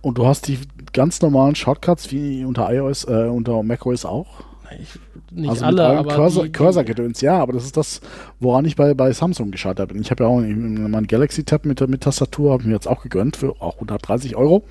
und 0.00 0.16
du 0.16 0.26
hast 0.26 0.48
die 0.48 0.60
ganz 0.92 1.20
normalen 1.20 1.54
Shortcuts 1.54 2.10
wie 2.12 2.44
unter 2.44 2.72
iOS, 2.72 3.04
äh, 3.04 3.28
unter 3.28 3.62
macOS 3.62 4.04
auch? 4.04 4.44
Ich, 4.80 4.98
nicht 5.30 5.50
also 5.50 5.64
alle, 5.64 5.84
aber 5.86 6.14
Cursor, 6.14 6.48
Cursor-Gedöns, 6.48 7.20
ja, 7.20 7.38
aber 7.38 7.52
das 7.52 7.64
ist 7.64 7.76
das, 7.76 8.00
woran 8.40 8.64
ich 8.64 8.76
bei, 8.76 8.94
bei 8.94 9.12
Samsung 9.12 9.50
gescheitert 9.50 9.92
bin. 9.92 10.00
Ich 10.00 10.10
habe 10.10 10.24
ja 10.24 10.30
auch 10.30 10.40
meinen 10.40 11.06
Galaxy-Tab 11.06 11.64
mit, 11.64 11.86
mit 11.88 12.02
Tastatur, 12.02 12.52
habe 12.52 12.62
ich 12.62 12.66
mir 12.68 12.74
jetzt 12.74 12.88
auch 12.88 13.02
gegönnt 13.02 13.36
für 13.36 13.60
auch 13.60 13.74
130 13.74 14.36
Euro. 14.36 14.64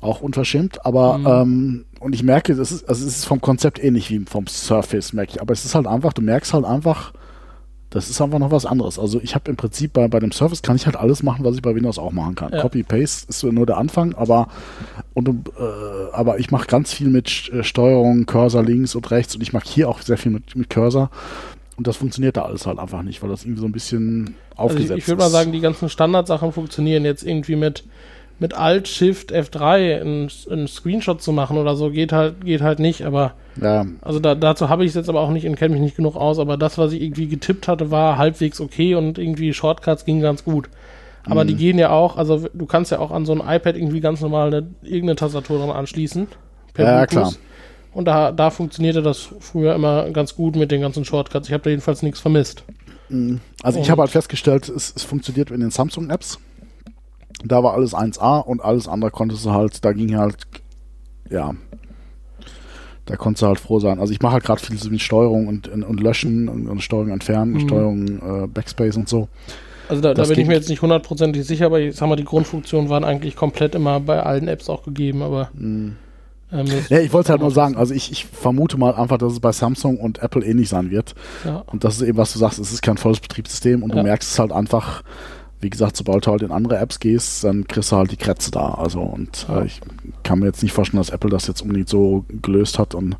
Auch 0.00 0.22
unverschämt, 0.22 0.86
aber 0.86 1.18
Mhm. 1.18 1.26
ähm, 1.26 1.84
und 2.00 2.14
ich 2.14 2.22
merke, 2.22 2.54
das 2.54 2.72
ist, 2.72 2.88
also 2.88 3.06
es 3.06 3.18
ist 3.18 3.24
vom 3.26 3.42
Konzept 3.42 3.82
ähnlich 3.84 4.08
wie 4.10 4.20
vom 4.20 4.46
Surface, 4.46 5.12
merke 5.12 5.32
ich. 5.34 5.42
Aber 5.42 5.52
es 5.52 5.66
ist 5.66 5.74
halt 5.74 5.86
einfach, 5.86 6.14
du 6.14 6.22
merkst 6.22 6.54
halt 6.54 6.64
einfach, 6.64 7.12
das 7.90 8.08
ist 8.08 8.20
einfach 8.20 8.38
noch 8.38 8.52
was 8.52 8.66
anderes. 8.66 8.98
Also 8.98 9.20
ich 9.20 9.34
habe 9.34 9.50
im 9.50 9.56
Prinzip 9.56 9.92
bei, 9.92 10.06
bei 10.06 10.20
dem 10.20 10.30
Surface 10.30 10.62
kann 10.62 10.76
ich 10.76 10.86
halt 10.86 10.96
alles 10.96 11.24
machen, 11.24 11.44
was 11.44 11.56
ich 11.56 11.62
bei 11.62 11.74
Windows 11.74 11.98
auch 11.98 12.12
machen 12.12 12.36
kann. 12.36 12.52
Ja. 12.52 12.62
Copy-Paste 12.62 13.28
ist 13.28 13.42
nur 13.42 13.66
der 13.66 13.78
Anfang, 13.78 14.14
aber 14.14 14.48
und, 15.12 15.28
äh, 15.28 15.32
aber 16.12 16.38
ich 16.38 16.52
mache 16.52 16.68
ganz 16.68 16.92
viel 16.92 17.08
mit 17.08 17.50
äh, 17.52 17.64
Steuerung, 17.64 18.26
Cursor 18.26 18.62
links 18.62 18.94
und 18.94 19.10
rechts 19.10 19.34
und 19.34 19.42
ich 19.42 19.52
mache 19.52 19.68
hier 19.68 19.88
auch 19.88 20.00
sehr 20.02 20.18
viel 20.18 20.30
mit, 20.30 20.54
mit 20.54 20.70
Cursor. 20.70 21.10
Und 21.76 21.86
das 21.86 21.96
funktioniert 21.96 22.36
da 22.36 22.42
alles 22.42 22.66
halt 22.66 22.78
einfach 22.78 23.02
nicht, 23.02 23.22
weil 23.22 23.30
das 23.30 23.44
irgendwie 23.44 23.62
so 23.62 23.66
ein 23.66 23.72
bisschen 23.72 24.34
also 24.50 24.74
aufgesetzt 24.74 24.90
ich, 24.90 24.98
ich 24.98 25.08
würde 25.08 25.22
ist. 25.22 25.26
mal 25.26 25.30
sagen, 25.30 25.50
die 25.50 25.60
ganzen 25.60 25.88
Standardsachen 25.88 26.52
funktionieren 26.52 27.04
jetzt 27.04 27.24
irgendwie 27.24 27.56
mit, 27.56 27.84
mit 28.40 28.54
Alt, 28.54 28.88
Shift, 28.88 29.32
F3 29.32 30.00
einen, 30.00 30.28
einen 30.50 30.66
Screenshot 30.66 31.22
zu 31.22 31.30
machen 31.32 31.56
oder 31.58 31.76
so, 31.76 31.90
geht 31.90 32.12
halt, 32.12 32.44
geht 32.44 32.62
halt 32.62 32.78
nicht, 32.80 33.02
aber 33.04 33.34
ja, 33.60 33.86
Also 34.02 34.18
da, 34.18 34.34
dazu 34.34 34.68
habe 34.68 34.84
ich 34.84 34.88
es 34.90 34.94
jetzt 34.96 35.08
aber 35.08 35.20
auch 35.20 35.30
nicht 35.30 35.46
und 35.46 35.56
kenne 35.56 35.74
mich 35.74 35.82
nicht 35.82 35.96
genug 35.96 36.16
aus, 36.16 36.38
aber 36.38 36.56
das, 36.56 36.78
was 36.78 36.92
ich 36.92 37.02
irgendwie 37.02 37.28
getippt 37.28 37.68
hatte, 37.68 37.90
war 37.90 38.16
halbwegs 38.18 38.60
okay 38.60 38.94
und 38.96 39.18
irgendwie 39.18 39.52
Shortcuts 39.52 40.04
gingen 40.04 40.22
ganz 40.22 40.42
gut. 40.44 40.68
Aber 41.24 41.44
Mhm. 41.44 41.48
die 41.48 41.54
gehen 41.56 41.78
ja 41.78 41.90
auch, 41.90 42.16
also 42.16 42.48
du 42.54 42.64
kannst 42.66 42.90
ja 42.90 42.98
auch 42.98 43.10
an 43.10 43.26
so 43.26 43.32
ein 43.34 43.40
iPad 43.46 43.76
irgendwie 43.76 44.00
ganz 44.00 44.22
normal 44.22 44.46
eine, 44.48 44.66
irgendeine 44.82 45.16
Tastatur 45.16 45.58
dran 45.58 45.70
anschließen. 45.70 46.26
Ja, 46.78 47.04
Bluetooth. 47.04 47.08
klar. 47.10 47.32
Und 47.92 48.06
da, 48.06 48.32
da 48.32 48.48
funktionierte 48.50 49.02
das 49.02 49.28
früher 49.40 49.74
immer 49.74 50.08
ganz 50.10 50.34
gut 50.34 50.56
mit 50.56 50.70
den 50.70 50.80
ganzen 50.80 51.04
Shortcuts. 51.04 51.48
Ich 51.48 51.52
habe 51.52 51.64
da 51.64 51.70
jedenfalls 51.70 52.02
nichts 52.02 52.20
vermisst. 52.20 52.62
Also 53.62 53.78
ich 53.80 53.86
Und- 53.86 53.90
habe 53.90 54.02
halt 54.02 54.10
festgestellt, 54.12 54.68
es, 54.68 54.92
es 54.96 55.02
funktioniert 55.02 55.50
in 55.50 55.60
den 55.60 55.70
Samsung-Apps. 55.70 56.38
Da 57.44 57.62
war 57.62 57.74
alles 57.74 57.94
1A 57.94 58.40
und 58.40 58.62
alles 58.62 58.86
andere 58.88 59.10
konntest 59.10 59.44
du 59.46 59.50
halt, 59.52 59.84
da 59.84 59.92
ging 59.92 60.16
halt, 60.16 60.36
ja, 61.30 61.54
da 63.06 63.16
konntest 63.16 63.42
du 63.42 63.46
halt 63.46 63.58
froh 63.60 63.80
sein. 63.80 63.98
Also 63.98 64.12
ich 64.12 64.20
mache 64.20 64.34
halt 64.34 64.44
gerade 64.44 64.60
viel 64.60 64.76
so 64.76 64.90
mit 64.90 65.00
Steuerung 65.00 65.48
und, 65.48 65.68
und, 65.68 65.82
und 65.82 66.00
Löschen 66.00 66.48
und, 66.48 66.68
und 66.68 66.80
Steuerung 66.82 67.08
entfernen, 67.10 67.52
Mhm. 67.54 67.60
Steuerung 67.60 68.06
äh, 68.44 68.46
Backspace 68.46 68.96
und 68.96 69.08
so. 69.08 69.28
Also 69.88 70.02
da, 70.02 70.14
da 70.14 70.22
bin 70.24 70.38
ich 70.38 70.46
mir 70.46 70.54
jetzt 70.54 70.68
nicht 70.68 70.82
hundertprozentig 70.82 71.44
sicher, 71.44 71.66
aber 71.66 71.80
ich 71.80 71.96
sag 71.96 72.08
mal, 72.08 72.14
die 72.14 72.24
Grundfunktionen 72.24 72.88
waren 72.90 73.02
eigentlich 73.02 73.34
komplett 73.34 73.74
immer 73.74 73.98
bei 73.98 74.22
allen 74.22 74.46
Apps 74.46 74.68
auch 74.68 74.84
gegeben, 74.84 75.22
aber 75.22 75.50
ähm, 75.58 75.96
das- 76.52 76.88
Ja, 76.90 77.00
ich 77.00 77.12
wollte 77.12 77.30
halt 77.30 77.40
nur 77.40 77.50
sagen, 77.50 77.76
also 77.76 77.92
ich, 77.92 78.12
ich 78.12 78.26
vermute 78.26 78.78
mal 78.78 78.94
einfach, 78.94 79.18
dass 79.18 79.32
es 79.32 79.40
bei 79.40 79.50
Samsung 79.50 79.98
und 79.98 80.22
Apple 80.22 80.44
ähnlich 80.44 80.68
sein 80.68 80.90
wird. 80.92 81.14
ja. 81.44 81.64
Und 81.72 81.82
das 81.82 81.96
ist 81.96 82.02
eben, 82.02 82.18
was 82.18 82.32
du 82.32 82.38
sagst, 82.38 82.60
es 82.60 82.72
ist 82.72 82.82
kein 82.82 82.98
volles 82.98 83.18
Betriebssystem 83.18 83.82
und 83.82 83.90
Ja. 83.90 83.96
du 83.96 84.02
merkst 84.04 84.30
es 84.30 84.38
halt 84.38 84.52
einfach, 84.52 85.02
wie 85.60 85.70
gesagt, 85.70 85.96
sobald 85.96 86.26
du 86.26 86.30
halt 86.30 86.42
in 86.42 86.52
andere 86.52 86.78
Apps 86.78 87.00
gehst, 87.00 87.44
dann 87.44 87.66
kriegst 87.66 87.92
du 87.92 87.96
halt 87.96 88.10
die 88.10 88.16
Krätze 88.16 88.50
da. 88.50 88.74
Also 88.74 89.00
und 89.00 89.46
äh, 89.48 89.66
ich 89.66 89.80
kann 90.22 90.38
mir 90.38 90.46
jetzt 90.46 90.62
nicht 90.62 90.72
vorstellen, 90.72 91.00
dass 91.00 91.10
Apple 91.10 91.30
das 91.30 91.46
jetzt 91.46 91.60
unbedingt 91.62 91.88
so 91.88 92.24
gelöst 92.28 92.78
hat 92.78 92.94
und 92.94 93.16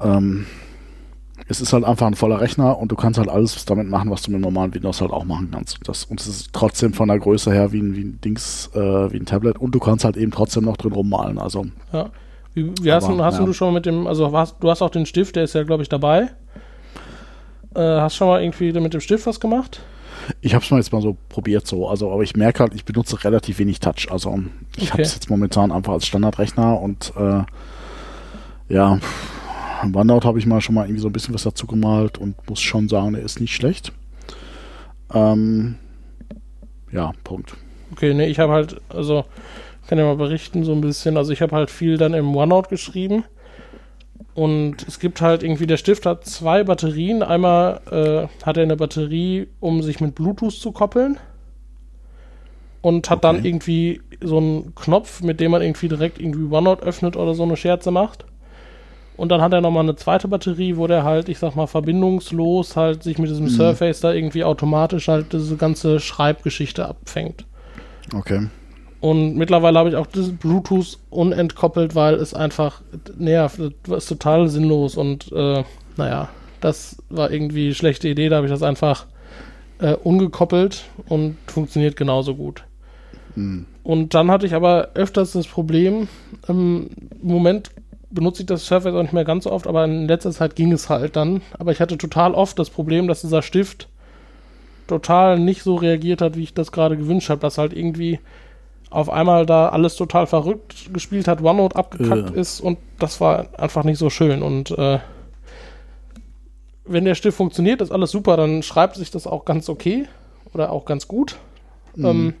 ähm, 0.00 0.46
es 1.48 1.60
ist 1.60 1.72
halt 1.72 1.84
einfach 1.84 2.06
ein 2.06 2.14
voller 2.14 2.40
Rechner 2.40 2.78
und 2.78 2.92
du 2.92 2.96
kannst 2.96 3.18
halt 3.18 3.28
alles 3.28 3.64
damit 3.64 3.88
machen, 3.88 4.10
was 4.10 4.22
du 4.22 4.30
mit 4.30 4.40
normalen 4.40 4.74
Windows 4.74 5.00
halt 5.00 5.10
auch 5.12 5.24
machen 5.24 5.50
kannst. 5.50 5.78
Und 5.78 5.88
das, 5.88 6.04
und 6.04 6.20
es 6.20 6.26
ist 6.26 6.52
trotzdem 6.52 6.92
von 6.92 7.08
der 7.08 7.18
Größe 7.18 7.50
her 7.50 7.72
wie 7.72 7.80
ein, 7.80 7.96
wie 7.96 8.04
ein 8.04 8.20
Dings, 8.20 8.70
äh, 8.74 9.12
wie 9.12 9.16
ein 9.16 9.26
Tablet 9.26 9.58
und 9.58 9.74
du 9.74 9.78
kannst 9.78 10.04
halt 10.04 10.16
eben 10.16 10.30
trotzdem 10.30 10.64
noch 10.64 10.76
drin 10.76 10.92
rummalen. 10.92 11.38
Also 11.38 11.66
Ja. 11.92 12.10
Wie, 12.54 12.72
wie 12.82 12.92
hast, 12.92 13.04
Aber, 13.04 13.16
du, 13.16 13.24
hast 13.24 13.38
ja. 13.38 13.44
du 13.44 13.52
schon 13.52 13.72
mit 13.72 13.86
dem, 13.86 14.06
also 14.06 14.32
hast, 14.36 14.56
du 14.60 14.70
hast 14.70 14.82
auch 14.82 14.90
den 14.90 15.06
Stift, 15.06 15.36
der 15.36 15.44
ist 15.44 15.54
ja, 15.54 15.62
glaube 15.62 15.82
ich, 15.82 15.88
dabei. 15.88 16.30
Äh, 17.74 17.80
hast 17.80 18.16
schon 18.16 18.28
mal 18.28 18.42
irgendwie 18.42 18.72
mit 18.72 18.94
dem 18.94 19.00
Stift 19.00 19.26
was 19.26 19.38
gemacht? 19.38 19.80
Ich 20.40 20.54
habe 20.54 20.64
es 20.64 20.70
mal 20.70 20.78
jetzt 20.78 20.92
mal 20.92 21.02
so 21.02 21.16
probiert 21.28 21.66
so, 21.66 21.88
also 21.88 22.12
aber 22.12 22.22
ich 22.22 22.36
merke 22.36 22.60
halt, 22.60 22.74
ich 22.74 22.84
benutze 22.84 23.22
relativ 23.24 23.58
wenig 23.58 23.80
Touch. 23.80 24.08
Also 24.10 24.40
ich 24.76 24.84
Okay. 24.84 24.92
habe 24.92 25.02
es 25.02 25.14
jetzt 25.14 25.30
momentan 25.30 25.72
einfach 25.72 25.92
als 25.94 26.06
Standardrechner 26.06 26.80
und 26.80 27.12
äh, 27.16 27.42
ja, 28.68 28.98
im 29.82 29.94
OneNote 29.96 30.26
habe 30.26 30.38
ich 30.38 30.46
mal 30.46 30.60
schon 30.60 30.74
mal 30.74 30.84
irgendwie 30.84 31.00
so 31.02 31.08
ein 31.08 31.12
bisschen 31.12 31.34
was 31.34 31.44
dazu 31.44 31.66
gemalt 31.66 32.18
und 32.18 32.36
muss 32.48 32.60
schon 32.60 32.88
sagen, 32.88 33.12
der 33.14 33.22
ist 33.22 33.40
nicht 33.40 33.54
schlecht. 33.54 33.92
Ähm, 35.14 35.76
ja, 36.92 37.12
Punkt. 37.24 37.54
Okay, 37.92 38.12
ne, 38.14 38.26
ich 38.26 38.38
habe 38.38 38.52
halt, 38.52 38.80
also 38.90 39.24
kann 39.86 39.98
ja 39.98 40.04
mal 40.04 40.16
berichten 40.16 40.64
so 40.64 40.72
ein 40.72 40.80
bisschen. 40.82 41.16
Also 41.16 41.32
ich 41.32 41.40
habe 41.40 41.56
halt 41.56 41.70
viel 41.70 41.96
dann 41.96 42.12
im 42.14 42.36
OneNote 42.36 42.68
geschrieben. 42.68 43.24
Und 44.38 44.86
es 44.86 45.00
gibt 45.00 45.20
halt 45.20 45.42
irgendwie, 45.42 45.66
der 45.66 45.78
Stift 45.78 46.06
hat 46.06 46.24
zwei 46.24 46.62
Batterien. 46.62 47.24
Einmal 47.24 47.80
äh, 47.90 48.46
hat 48.46 48.56
er 48.56 48.62
eine 48.62 48.76
Batterie, 48.76 49.48
um 49.58 49.82
sich 49.82 50.00
mit 50.00 50.14
Bluetooth 50.14 50.52
zu 50.54 50.70
koppeln. 50.70 51.18
Und 52.80 53.10
hat 53.10 53.24
dann 53.24 53.38
Okay. 53.38 53.48
irgendwie 53.48 54.00
so 54.22 54.36
einen 54.38 54.74
Knopf, 54.76 55.22
mit 55.22 55.40
dem 55.40 55.50
man 55.50 55.62
irgendwie 55.62 55.88
direkt 55.88 56.20
irgendwie 56.20 56.44
OneNote 56.54 56.84
öffnet 56.84 57.16
oder 57.16 57.34
so 57.34 57.42
eine 57.42 57.56
Scherze 57.56 57.90
macht. 57.90 58.26
Und 59.16 59.30
dann 59.30 59.40
hat 59.42 59.52
er 59.52 59.60
nochmal 59.60 59.82
eine 59.82 59.96
zweite 59.96 60.28
Batterie, 60.28 60.76
wo 60.76 60.86
der 60.86 61.02
halt, 61.02 61.28
ich 61.28 61.40
sag 61.40 61.56
mal, 61.56 61.66
verbindungslos 61.66 62.76
halt 62.76 63.02
sich 63.02 63.18
mit 63.18 63.30
diesem 63.30 63.46
Mhm. 63.46 63.48
Surface 63.48 63.98
da 64.00 64.12
irgendwie 64.12 64.44
automatisch 64.44 65.08
halt 65.08 65.32
diese 65.32 65.56
ganze 65.56 65.98
Schreibgeschichte 65.98 66.86
abfängt. 66.86 67.44
Okay. 68.14 68.46
Und 69.00 69.36
mittlerweile 69.36 69.78
habe 69.78 69.90
ich 69.90 69.96
auch 69.96 70.06
das 70.06 70.30
Bluetooth 70.30 70.98
unentkoppelt, 71.10 71.94
weil 71.94 72.14
es 72.14 72.34
einfach 72.34 72.82
nervt. 73.16 73.60
Das 73.84 74.04
ist 74.04 74.08
total 74.08 74.48
sinnlos 74.48 74.96
und 74.96 75.30
äh, 75.32 75.62
naja, 75.96 76.28
das 76.60 76.96
war 77.08 77.30
irgendwie 77.30 77.66
eine 77.66 77.74
schlechte 77.74 78.08
Idee. 78.08 78.28
Da 78.28 78.36
habe 78.36 78.46
ich 78.46 78.52
das 78.52 78.62
einfach 78.62 79.06
äh, 79.78 79.94
ungekoppelt 79.94 80.84
und 81.08 81.36
funktioniert 81.46 81.96
genauso 81.96 82.34
gut. 82.34 82.64
Hm. 83.34 83.66
Und 83.84 84.14
dann 84.14 84.30
hatte 84.30 84.46
ich 84.46 84.54
aber 84.54 84.90
öfters 84.94 85.32
das 85.32 85.46
Problem, 85.46 86.08
ähm, 86.48 86.90
im 87.22 87.28
Moment 87.28 87.70
benutze 88.10 88.42
ich 88.42 88.46
das 88.46 88.66
Surface 88.66 88.94
auch 88.94 89.02
nicht 89.02 89.12
mehr 89.12 89.24
ganz 89.24 89.44
so 89.44 89.52
oft, 89.52 89.66
aber 89.66 89.84
in 89.84 90.08
letzter 90.08 90.32
Zeit 90.32 90.56
ging 90.56 90.72
es 90.72 90.88
halt 90.88 91.14
dann. 91.14 91.42
Aber 91.58 91.72
ich 91.72 91.80
hatte 91.80 91.98
total 91.98 92.34
oft 92.34 92.58
das 92.58 92.70
Problem, 92.70 93.06
dass 93.06 93.20
dieser 93.20 93.42
Stift 93.42 93.88
total 94.86 95.38
nicht 95.38 95.62
so 95.62 95.76
reagiert 95.76 96.22
hat, 96.22 96.36
wie 96.36 96.42
ich 96.42 96.54
das 96.54 96.72
gerade 96.72 96.96
gewünscht 96.96 97.28
habe, 97.30 97.40
dass 97.40 97.58
halt 97.58 97.74
irgendwie 97.74 98.18
auf 98.90 99.10
einmal 99.10 99.46
da 99.46 99.68
alles 99.68 99.96
total 99.96 100.26
verrückt 100.26 100.92
gespielt 100.92 101.28
hat, 101.28 101.42
OneNote 101.42 101.76
abgekackt 101.76 102.30
Ja. 102.30 102.36
ist 102.36 102.60
und 102.60 102.78
das 102.98 103.20
war 103.20 103.46
einfach 103.58 103.84
nicht 103.84 103.98
so 103.98 104.10
schön 104.10 104.42
und 104.42 104.70
äh, 104.70 104.98
wenn 106.84 107.04
der 107.04 107.14
Stift 107.14 107.36
funktioniert, 107.36 107.80
ist 107.82 107.92
alles 107.92 108.10
super, 108.10 108.36
dann 108.36 108.62
schreibt 108.62 108.96
sich 108.96 109.10
das 109.10 109.26
auch 109.26 109.44
ganz 109.44 109.68
okay 109.68 110.06
oder 110.54 110.72
auch 110.72 110.86
ganz 110.86 111.06
gut. 111.06 111.36
Mhm. 111.94 112.04
Ähm, 112.06 112.34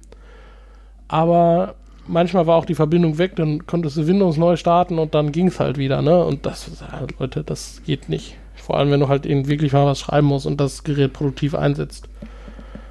aber 1.06 1.74
manchmal 2.06 2.46
war 2.46 2.56
auch 2.56 2.64
die 2.64 2.74
Verbindung 2.74 3.18
weg, 3.18 3.36
dann 3.36 3.66
konntest 3.66 3.96
du 3.96 4.06
Windows 4.06 4.36
neu 4.36 4.56
starten 4.56 4.98
und 4.98 5.14
dann 5.14 5.32
ging 5.32 5.48
es 5.48 5.60
halt 5.60 5.76
wieder, 5.76 6.02
ne? 6.02 6.24
Und 6.24 6.46
das, 6.46 6.70
Leute, 7.18 7.44
das 7.44 7.82
geht 7.84 8.08
nicht. 8.08 8.36
Vor 8.56 8.76
allem, 8.78 8.90
wenn 8.90 9.00
du 9.00 9.08
halt 9.08 9.24
eben 9.26 9.48
wirklich 9.48 9.72
mal 9.72 9.86
was 9.86 10.00
schreiben 10.00 10.26
musst 10.26 10.46
und 10.46 10.60
das 10.60 10.84
Gerät 10.84 11.12
produktiv 11.12 11.54
einsetzt. 11.54 12.08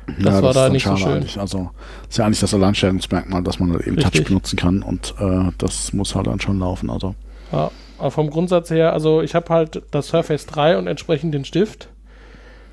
Das 0.07 0.35
ja, 0.35 0.41
war 0.41 0.49
ist 0.51 0.55
da 0.55 0.69
nicht 0.69 0.85
so 0.85 0.95
schön. 0.95 1.13
eigentlich. 1.13 1.39
Also 1.39 1.69
ist 2.09 2.17
ja 2.17 2.25
eigentlich 2.25 2.39
das 2.39 2.53
Alleinstellungsmerkmal, 2.53 3.43
dass 3.43 3.59
man 3.59 3.73
halt 3.73 3.85
eben 3.85 3.97
Richtig. 3.97 4.13
Touch 4.13 4.27
benutzen 4.27 4.55
kann 4.57 4.81
und 4.81 5.13
äh, 5.19 5.51
das 5.57 5.93
muss 5.93 6.15
halt 6.15 6.27
dann 6.27 6.39
schon 6.39 6.59
laufen. 6.59 6.89
Also 6.89 7.13
Ja, 7.51 7.71
aber 7.97 8.11
vom 8.11 8.29
Grundsatz 8.29 8.69
her, 8.69 8.93
also 8.93 9.21
ich 9.21 9.35
habe 9.35 9.53
halt 9.53 9.81
das 9.91 10.07
Surface 10.07 10.45
3 10.45 10.77
und 10.77 10.87
entsprechend 10.87 11.33
den 11.33 11.45
Stift. 11.45 11.89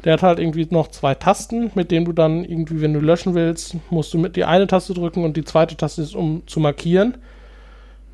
Der 0.04 0.12
hat 0.12 0.22
halt 0.22 0.38
irgendwie 0.38 0.66
noch 0.70 0.88
zwei 0.88 1.14
Tasten, 1.14 1.70
mit 1.74 1.90
denen 1.90 2.04
du 2.04 2.12
dann 2.12 2.44
irgendwie, 2.44 2.82
wenn 2.82 2.92
du 2.92 3.00
löschen 3.00 3.34
willst, 3.34 3.76
musst 3.90 4.12
du 4.12 4.18
mit 4.18 4.36
die 4.36 4.44
eine 4.44 4.66
Taste 4.66 4.92
drücken 4.92 5.24
und 5.24 5.36
die 5.36 5.44
zweite 5.44 5.76
Taste 5.76 6.02
ist, 6.02 6.14
um 6.14 6.46
zu 6.46 6.60
markieren. 6.60 7.16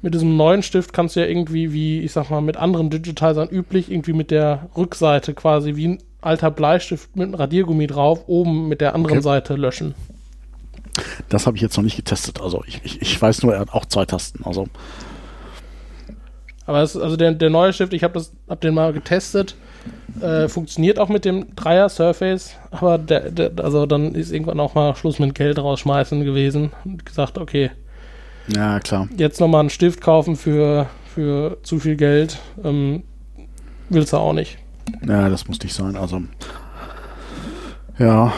Mit 0.01 0.15
diesem 0.15 0.37
neuen 0.37 0.63
Stift 0.63 0.93
kannst 0.93 1.17
du 1.17 1.21
ja 1.21 1.27
irgendwie, 1.27 1.73
wie 1.73 2.01
ich 2.01 2.13
sag 2.13 2.31
mal, 2.31 2.41
mit 2.41 2.57
anderen 2.57 2.91
Digitizern 2.91 3.49
üblich, 3.49 3.91
irgendwie 3.91 4.13
mit 4.13 4.31
der 4.31 4.71
Rückseite 4.77 5.35
quasi 5.35 5.75
wie 5.77 5.89
ein 5.89 5.99
alter 6.21 6.51
Bleistift 6.51 7.15
mit 7.17 7.27
einem 7.27 7.35
Radiergummi 7.35 7.87
drauf, 7.87 8.25
oben 8.27 8.69
mit 8.69 8.81
der 8.81 8.95
anderen 8.95 9.19
Okay. 9.19 9.25
Seite 9.25 9.55
löschen. 9.57 9.95
das 11.29 11.47
habe 11.47 11.57
ich 11.57 11.63
jetzt 11.63 11.77
noch 11.77 11.85
nicht 11.85 11.97
getestet. 11.97 12.41
Also 12.41 12.63
ich, 12.67 12.81
ich, 12.85 13.01
ich 13.03 13.21
weiß 13.21 13.43
nur, 13.43 13.55
er 13.55 13.61
hat 13.61 13.73
auch 13.73 13.87
zwei 13.87 14.05
Tasten. 14.05 14.45
Also 14.45 14.67
Aber 16.67 16.83
es, 16.83 16.97
also 16.97 17.17
der, 17.17 17.33
der 17.33 17.51
neue 17.51 17.73
Stift, 17.73 17.93
ich 17.93 18.05
habe 18.05 18.25
hab 18.49 18.61
den 18.61 18.75
mal 18.75 18.93
getestet, 18.93 19.57
äh, 20.21 20.49
funktioniert 20.49 20.99
auch 20.99 21.09
mit 21.09 21.25
dem 21.25 21.55
Dreier 21.57 21.89
Surface, 21.89 22.57
aber 22.71 22.99
der, 22.99 23.31
der, 23.31 23.53
also 23.65 23.87
dann 23.87 24.15
ist 24.15 24.31
irgendwann 24.31 24.61
auch 24.61 24.75
mal 24.75 24.95
Schluss 24.95 25.19
mit 25.19 25.35
Geld 25.35 25.59
rausschmeißen 25.59 26.23
gewesen 26.25 26.73
und 26.85 27.07
gesagt, 27.07 27.39
okay, 27.39 27.71
ja 28.55 28.79
klar. 28.81 29.09
jetzt 29.17 29.41
nochmal 29.41 29.61
einen 29.61 29.71
Stift 29.71 30.01
kaufen 30.01 30.37
für, 30.37 30.87
für 31.15 31.57
zu 31.63 31.79
viel 31.79 31.97
Geld, 31.97 32.39
ähm, 32.63 33.05
willst 33.89 34.13
du 34.13 34.19
auch 34.19 34.33
nicht. 34.35 34.59
Ja, 35.07 35.29
das 35.29 35.47
muss 35.49 35.61
nicht 35.61 35.75
sein. 35.75 35.97
Also 35.97 36.23
ja, 37.99 38.33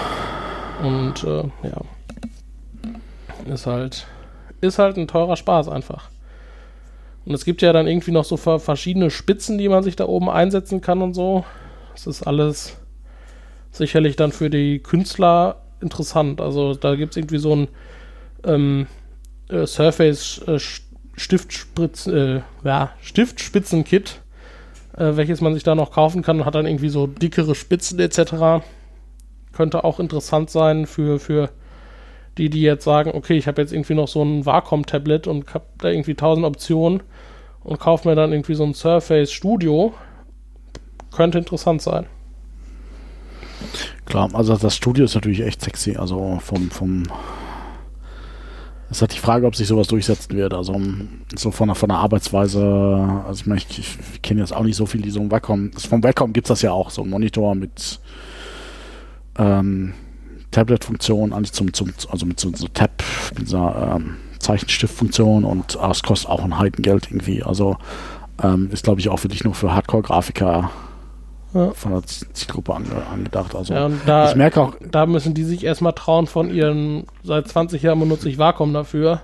Und 0.82 1.22
äh, 1.24 1.44
ja, 1.62 1.82
ist 3.52 3.66
halt, 3.66 4.06
ist 4.60 4.78
halt 4.78 4.96
ein 4.96 5.08
teurer 5.08 5.36
Spaß 5.36 5.68
einfach. 5.68 6.10
Und 7.24 7.34
es 7.34 7.44
gibt 7.44 7.62
ja 7.62 7.72
dann 7.72 7.86
irgendwie 7.86 8.10
noch 8.10 8.24
so 8.24 8.36
ver- 8.36 8.58
verschiedene 8.58 9.10
Spitzen, 9.10 9.58
die 9.58 9.68
man 9.68 9.82
sich 9.84 9.96
da 9.96 10.06
oben 10.06 10.28
einsetzen 10.28 10.80
kann 10.80 11.02
und 11.02 11.14
so. 11.14 11.44
Das 11.92 12.06
ist 12.06 12.22
alles 12.24 12.76
sicherlich 13.70 14.16
dann 14.16 14.32
für 14.32 14.50
die 14.50 14.80
Künstler 14.80 15.62
interessant. 15.80 16.40
Also 16.40 16.74
da 16.74 16.96
gibt 16.96 17.12
es 17.12 17.16
irgendwie 17.16 17.38
so 17.38 17.54
ein 17.54 17.68
ähm, 18.44 18.86
äh, 19.50 19.66
Surface 19.66 20.42
äh, 20.48 20.58
Stiftspritz, 21.16 22.06
äh, 22.08 22.42
ja, 22.64 22.92
Stiftspitzen-Kit, 23.02 24.21
äh, 24.96 25.16
welches 25.16 25.40
man 25.40 25.54
sich 25.54 25.62
da 25.62 25.74
noch 25.74 25.92
kaufen 25.92 26.22
kann 26.22 26.44
hat 26.44 26.54
dann 26.54 26.66
irgendwie 26.66 26.88
so 26.88 27.06
dickere 27.06 27.54
Spitzen 27.54 27.98
etc. 27.98 28.64
Könnte 29.52 29.84
auch 29.84 30.00
interessant 30.00 30.50
sein 30.50 30.86
für, 30.86 31.18
für 31.18 31.50
die, 32.38 32.50
die 32.50 32.62
jetzt 32.62 32.84
sagen, 32.84 33.12
okay, 33.14 33.36
ich 33.36 33.46
habe 33.46 33.60
jetzt 33.60 33.72
irgendwie 33.72 33.94
noch 33.94 34.08
so 34.08 34.22
ein 34.22 34.46
Wacom-Tablet 34.46 35.26
und 35.26 35.52
habe 35.54 35.64
da 35.78 35.88
irgendwie 35.88 36.14
tausend 36.14 36.46
Optionen 36.46 37.02
und 37.62 37.78
kaufe 37.78 38.08
mir 38.08 38.14
dann 38.14 38.32
irgendwie 38.32 38.54
so 38.54 38.64
ein 38.64 38.74
Surface 38.74 39.32
Studio. 39.32 39.92
Könnte 41.14 41.38
interessant 41.38 41.82
sein. 41.82 42.06
klar. 44.06 44.30
Also 44.32 44.56
das 44.56 44.74
Studio 44.74 45.04
ist 45.04 45.14
natürlich 45.14 45.40
echt 45.40 45.60
sexy. 45.60 45.96
Also 45.96 46.38
vom, 46.42 46.70
vom 46.70 47.04
es 48.92 48.98
ist 48.98 49.00
halt 49.02 49.14
die 49.14 49.20
Frage, 49.20 49.46
ob 49.46 49.56
sich 49.56 49.66
sowas 49.66 49.88
durchsetzen 49.88 50.36
wird. 50.36 50.52
Also 50.52 50.78
so 51.34 51.50
von 51.50 51.68
der, 51.68 51.74
von 51.74 51.88
der 51.88 51.96
Arbeitsweise, 51.96 53.22
also 53.26 53.40
ich 53.40 53.46
meine, 53.46 53.62
ich, 53.66 53.78
ich 53.78 54.20
kenne 54.20 54.40
jetzt 54.40 54.54
auch 54.54 54.64
nicht 54.64 54.76
so 54.76 54.84
viel, 54.84 55.00
die 55.00 55.10
so 55.10 55.20
ein 55.20 55.30
Wacom, 55.30 55.72
vom 55.72 56.04
Wacom 56.04 56.34
gibt 56.34 56.46
es 56.46 56.48
das 56.48 56.60
ja 56.60 56.72
auch, 56.72 56.90
so 56.90 57.02
ein 57.02 57.08
Monitor 57.08 57.54
mit 57.54 58.00
ähm, 59.38 59.94
Tablet-Funktion, 60.50 61.32
eigentlich 61.32 61.52
zum, 61.52 61.72
zum, 61.72 61.90
also 62.10 62.26
mit 62.26 62.38
so, 62.38 62.54
so 62.54 62.68
Tab, 62.68 63.02
mit 63.34 63.46
dieser 63.48 63.96
ähm, 63.96 64.16
Zeichenstift-Funktion 64.40 65.44
und 65.44 65.78
ah, 65.80 65.90
es 65.90 66.02
kostet 66.02 66.28
auch 66.28 66.44
ein 66.44 66.58
Heidengeld 66.58 67.06
irgendwie. 67.10 67.42
Also 67.42 67.78
ähm, 68.42 68.68
ist, 68.72 68.84
glaube 68.84 69.00
ich, 69.00 69.08
auch 69.08 69.24
wirklich 69.24 69.42
nur 69.42 69.54
für 69.54 69.74
Hardcore-Grafiker 69.74 70.70
Ja. 71.54 71.70
von 71.72 71.92
der 71.92 72.02
Zielgruppe 72.06 72.74
ange, 72.74 72.88
angedacht. 73.12 73.54
Also 73.54 73.74
Ja, 73.74 73.90
da, 74.06 74.30
ich 74.30 74.36
merke 74.36 74.60
auch, 74.60 74.74
da 74.90 75.04
müssen 75.06 75.34
die 75.34 75.44
sich 75.44 75.64
erstmal 75.64 75.92
trauen 75.92 76.26
von 76.26 76.48
ihren, 76.52 77.04
seit 77.22 77.46
20 77.48 77.82
Jahren 77.82 78.00
benutze 78.00 78.28
ich 78.28 78.38
Wacom 78.38 78.72
dafür, 78.72 79.20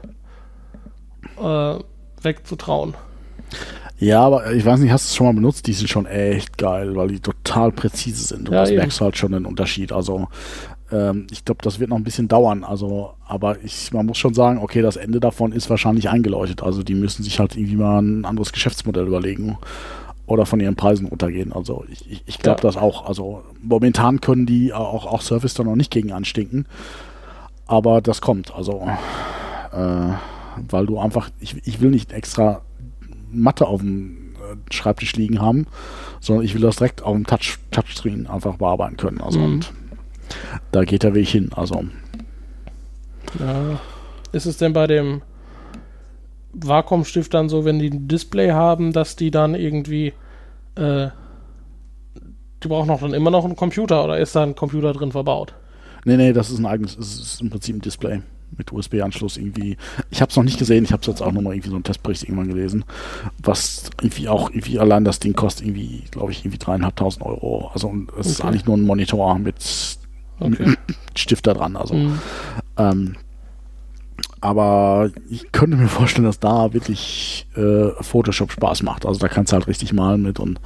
äh, 1.43 1.75
wegzutrauen. 2.23 2.95
ja, 3.99 4.21
aber 4.21 4.53
ich 4.53 4.65
weiß 4.65 4.81
nicht, 4.81 4.93
hast 4.93 5.07
du 5.07 5.09
es 5.11 5.17
schon 5.17 5.27
mal 5.27 5.35
benutzt? 5.35 5.67
Die 5.67 5.73
sind 5.73 5.89
schon 5.89 6.07
echt 6.07 6.59
geil, 6.59 6.95
weil 6.97 7.09
die 7.09 7.21
total 7.21 7.73
präzise 7.73 8.25
sind 8.27 8.49
und 8.49 8.55
Ja, 8.55 8.61
das 8.61 8.71
eben. 8.71 8.79
merkst 8.79 9.01
du 9.01 9.05
halt 9.05 9.17
schon 9.17 9.33
den 9.33 9.47
Unterschied. 9.47 9.93
Also 9.93 10.29
ähm, 10.91 11.27
ich 11.31 11.45
glaube, 11.45 11.61
das 11.63 11.81
wird 11.81 11.91
noch 11.91 11.97
ein 11.97 12.05
bisschen 12.05 12.29
dauern. 12.29 12.65
Also, 12.65 13.15
aber 13.27 13.63
ich, 13.65 13.93
man 13.93 14.07
muss 14.07 14.19
schon 14.19 14.35
sagen, 14.35 14.59
okay, 14.59 14.83
das 14.83 14.97
Ende 14.97 15.21
davon 15.21 15.53
ist 15.53 15.69
wahrscheinlich 15.71 16.09
eingeläutet. 16.09 16.63
Also 16.63 16.83
die 16.83 16.95
müssen 16.95 17.23
sich 17.23 17.39
halt 17.41 17.57
irgendwie 17.57 17.77
mal 17.77 18.01
ein 18.01 18.25
anderes 18.25 18.53
Geschäftsmodell 18.53 19.07
überlegen 19.07 19.59
oder 20.29 20.47
von 20.47 20.61
ihren 20.61 20.77
Preisen 20.77 21.07
runtergehen. 21.07 21.53
Also 21.53 21.85
ich, 21.91 22.09
ich, 22.11 22.23
ich 22.27 22.39
glaube 22.39 22.59
Ja. 22.61 22.63
das 22.63 22.77
auch. 22.77 23.07
Also 23.07 23.43
momentan 23.63 24.21
können 24.21 24.47
die 24.47 24.73
auch, 24.73 25.07
auch 25.07 25.23
Service 25.23 25.55
da 25.55 25.65
noch 25.65 25.75
nicht 25.77 25.91
gegen 25.91 26.13
anstinken. 26.13 26.67
Aber 27.67 28.01
das 28.01 28.21
kommt. 28.21 28.55
Also 28.55 28.87
äh, 29.73 30.13
weil 30.71 30.87
du 30.87 30.99
einfach, 30.99 31.31
ich, 31.41 31.57
ich 31.67 31.81
will 31.81 31.91
nicht 31.91 32.13
extra 32.13 32.63
Matte 33.31 33.67
auf 33.67 33.81
dem 33.81 34.35
äh, 34.37 34.73
Schreibtisch 34.75 35.15
liegen 35.17 35.41
haben, 35.41 35.67
sondern 36.21 36.45
ich 36.45 36.55
will 36.55 36.63
das 36.63 36.77
direkt 36.77 37.03
auf 37.03 37.15
dem 37.15 37.27
Touch, 37.27 37.59
Touchscreen 37.71 38.27
einfach 38.27 38.57
bearbeiten 38.57 38.97
können. 38.97 39.21
Also 39.21 39.39
Mhm. 39.39 39.45
und 39.45 39.73
da 40.73 40.85
geht 40.85 41.03
der 41.05 41.15
Weg 41.15 41.29
hin. 41.29 41.51
Also 41.55 41.85
Ja. 43.39 43.81
Ist 44.33 44.47
es 44.47 44.59
denn 44.59 44.73
bei 44.75 44.87
dem 44.87 45.23
Wacom-Stift 46.53 47.35
dann 47.35 47.49
so, 47.49 47.65
wenn 47.65 47.79
die 47.79 47.91
ein 47.91 48.09
Display 48.09 48.51
haben, 48.53 48.93
dass 48.93 49.17
die 49.17 49.31
dann 49.31 49.55
irgendwie, 49.55 50.13
äh, 50.77 51.09
die 52.63 52.69
brauchen 52.69 52.91
auch 52.91 53.01
dann 53.01 53.15
immer 53.15 53.31
noch 53.31 53.45
einen 53.45 53.57
Computer 53.57 54.05
oder 54.05 54.19
ist 54.19 54.35
da 54.35 54.43
ein 54.43 54.55
Computer 54.55 54.93
drin 54.93 55.13
verbaut? 55.13 55.55
nee, 56.05 56.17
nee, 56.17 56.33
das 56.33 56.51
ist 56.51 56.59
ein 56.59 56.67
eigenes, 56.67 56.97
es 56.97 57.19
ist 57.21 57.41
im 57.43 57.51
Prinzip 57.51 57.77
ein 57.77 57.81
Display 57.81 58.23
mit 58.57 58.73
USB-Anschluss 58.73 59.37
irgendwie. 59.37 59.77
Ich 60.11 60.23
habe 60.23 60.31
es 60.31 60.37
noch 60.37 60.43
nicht 60.45 60.59
gesehen, 60.59 60.83
ich 60.85 60.91
habe 60.93 61.03
es 61.03 61.07
jetzt 61.07 61.21
auch 61.21 61.33
nochmal 61.33 61.53
irgendwie 61.53 61.69
so 61.69 61.75
einen 61.75 61.85
Testbericht 61.85 62.23
irgendwann 62.23 62.49
gelesen, 62.49 62.85
was 63.43 63.91
irgendwie 64.01 64.27
auch 64.29 64.49
irgendwie 64.49 64.79
allein 64.79 65.05
das 65.05 65.19
Ding 65.21 65.35
kostet 65.35 65.67
irgendwie, 65.67 66.05
glaube 66.11 66.33
ich, 66.33 66.41
irgendwie 66.41 66.59
dreieinhalbtausend 66.59 67.27
Euro. 67.27 67.71
Also 67.75 67.93
es 68.19 68.27
ist 68.27 68.41
Okay. 68.41 68.49
eigentlich 68.49 68.65
nur 68.65 68.79
ein 68.79 68.85
Monitor 68.85 69.39
mit, 69.39 69.57
Okay. 70.41 70.65
mit 70.67 70.79
Stift 71.15 71.47
da 71.47 71.53
dran. 71.53 71.77
Also 71.77 71.95
Mhm. 71.95 72.19
Ähm, 72.79 73.17
aber 74.41 75.11
ich 75.29 75.53
könnte 75.53 75.77
mir 75.77 75.89
vorstellen, 75.89 76.27
dass 76.27 76.41
da 76.41 76.73
wirklich 76.73 77.47
äh, 77.57 77.91
Photoshop 78.01 78.53
Spaß 78.53 78.83
macht. 78.83 79.07
Also 79.07 79.21
da 79.21 79.29
kannst 79.29 79.53
du 79.53 79.57
halt 79.57 79.67
richtig 79.67 79.93
malen 79.93 80.23
mit 80.23 80.41
und 80.41 80.61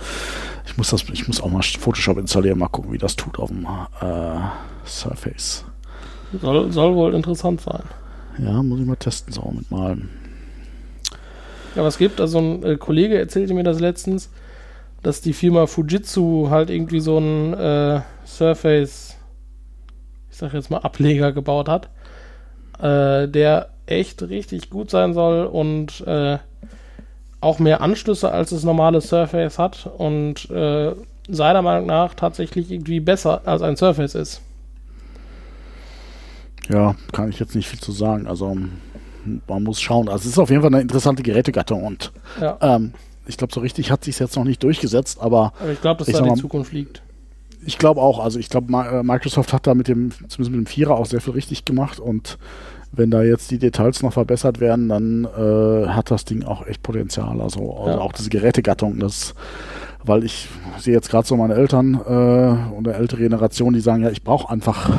ich 0.66 0.76
muss 0.76 0.90
das, 0.90 1.04
ich 1.12 1.26
muss 1.26 1.40
auch 1.40 1.50
mal 1.50 1.62
Photoshop 1.62 2.18
installieren, 2.18 2.58
mal 2.58 2.68
gucken, 2.68 2.92
wie 2.92 2.98
das 2.98 3.16
tut 3.16 3.38
auf 3.38 3.48
dem 3.48 3.66
äh, 4.00 4.40
Surface. 4.86 5.64
Soll, 6.40 6.72
soll 6.72 6.94
wohl 6.94 7.14
interessant 7.14 7.60
sein. 7.60 7.82
Ja, 8.38 8.62
muss 8.62 8.80
ich 8.80 8.86
mal 8.86 8.96
testen, 8.96 9.32
so 9.32 9.52
mit 9.54 9.70
malen. 9.70 10.08
Ja, 11.74 11.84
was 11.84 11.98
gibt, 11.98 12.20
also 12.20 12.38
ein 12.38 12.62
äh, 12.62 12.76
Kollege 12.76 13.18
erzählte 13.18 13.54
mir 13.54 13.64
das 13.64 13.80
letztens, 13.80 14.30
dass 15.02 15.20
die 15.20 15.32
Firma 15.32 15.66
Fujitsu 15.66 16.48
halt 16.50 16.70
irgendwie 16.70 17.00
so 17.00 17.16
einen 17.16 17.54
äh, 17.54 18.00
Surface, 18.24 19.16
ich 20.30 20.36
sag 20.36 20.54
jetzt 20.54 20.70
mal 20.70 20.78
Ableger 20.78 21.32
gebaut 21.32 21.68
hat, 21.68 21.90
äh, 22.82 23.28
der 23.28 23.68
echt 23.86 24.22
richtig 24.22 24.68
gut 24.70 24.90
sein 24.90 25.14
soll 25.14 25.46
und 25.46 26.00
äh, 26.06 26.38
auch 27.40 27.58
mehr 27.58 27.80
Anschlüsse 27.80 28.30
als 28.30 28.50
das 28.50 28.62
normale 28.64 29.00
Surface 29.00 29.58
hat 29.58 29.88
und 29.98 30.48
äh, 30.50 30.92
seiner 31.28 31.62
Meinung 31.62 31.86
nach 31.86 32.14
tatsächlich 32.14 32.70
irgendwie 32.70 33.00
besser 33.00 33.42
als 33.46 33.62
ein 33.62 33.76
Surface 33.76 34.14
ist. 34.14 34.40
Ja, 36.68 36.94
kann 37.12 37.28
ich 37.30 37.38
jetzt 37.40 37.54
nicht 37.54 37.68
viel 37.68 37.80
zu 37.80 37.92
sagen. 37.92 38.26
Also 38.26 38.56
man 39.48 39.62
muss 39.62 39.80
schauen. 39.80 40.08
Also 40.08 40.22
es 40.22 40.32
ist 40.34 40.38
auf 40.38 40.50
jeden 40.50 40.62
Fall 40.62 40.72
eine 40.72 40.80
interessante 40.80 41.22
Gerätegattung 41.22 41.82
und 41.84 42.12
Ja, 42.40 42.56
ähm, 42.60 42.92
ich 43.26 43.36
glaube, 43.36 43.52
so 43.52 43.60
richtig 43.60 43.90
hat 43.90 44.04
sich 44.04 44.18
jetzt 44.18 44.36
noch 44.36 44.44
nicht 44.44 44.62
durchgesetzt, 44.62 45.18
aber 45.20 45.52
aber 45.60 45.72
ich 45.72 45.80
glaube, 45.80 45.98
dass 45.98 46.08
ich 46.08 46.14
da 46.14 46.22
die 46.22 46.30
mal- 46.30 46.36
Zukunft 46.36 46.72
liegt. 46.72 47.02
ich 47.64 47.78
glaube 47.78 48.00
auch, 48.00 48.18
also 48.18 48.38
ich 48.38 48.48
glaube, 48.48 48.72
äh, 48.72 49.02
Microsoft 49.02 49.52
hat 49.52 49.66
da 49.66 49.74
mit 49.74 49.88
dem, 49.88 50.10
zumindest 50.28 50.38
mit 50.50 50.54
dem 50.54 50.66
Vierer 50.66 50.96
auch 50.96 51.06
sehr 51.06 51.20
viel 51.20 51.32
richtig 51.34 51.64
gemacht 51.64 51.98
und 52.00 52.38
wenn 52.92 53.10
da 53.10 53.22
jetzt 53.22 53.50
die 53.50 53.58
Details 53.58 54.02
noch 54.02 54.12
verbessert 54.12 54.60
werden, 54.60 54.88
dann 54.88 55.24
äh, 55.24 55.88
hat 55.88 56.10
das 56.10 56.24
Ding 56.24 56.44
auch 56.44 56.66
echt 56.66 56.82
Potenzial. 56.82 57.40
Also, 57.40 57.74
also 57.74 57.90
Ja. 57.90 57.98
auch 57.98 58.12
diese 58.12 58.30
Gerätegattung, 58.30 58.98
das 58.98 59.34
weil 60.04 60.24
ich 60.24 60.48
sehe 60.78 60.94
jetzt 60.94 61.10
gerade 61.10 61.26
so 61.26 61.36
meine 61.36 61.54
Eltern 61.54 61.94
äh, 61.94 62.74
oder 62.76 62.96
ältere 62.96 63.20
Generation, 63.20 63.72
die 63.72 63.80
sagen, 63.80 64.02
ja, 64.02 64.10
ich 64.10 64.24
brauche 64.24 64.50
einfach 64.50 64.98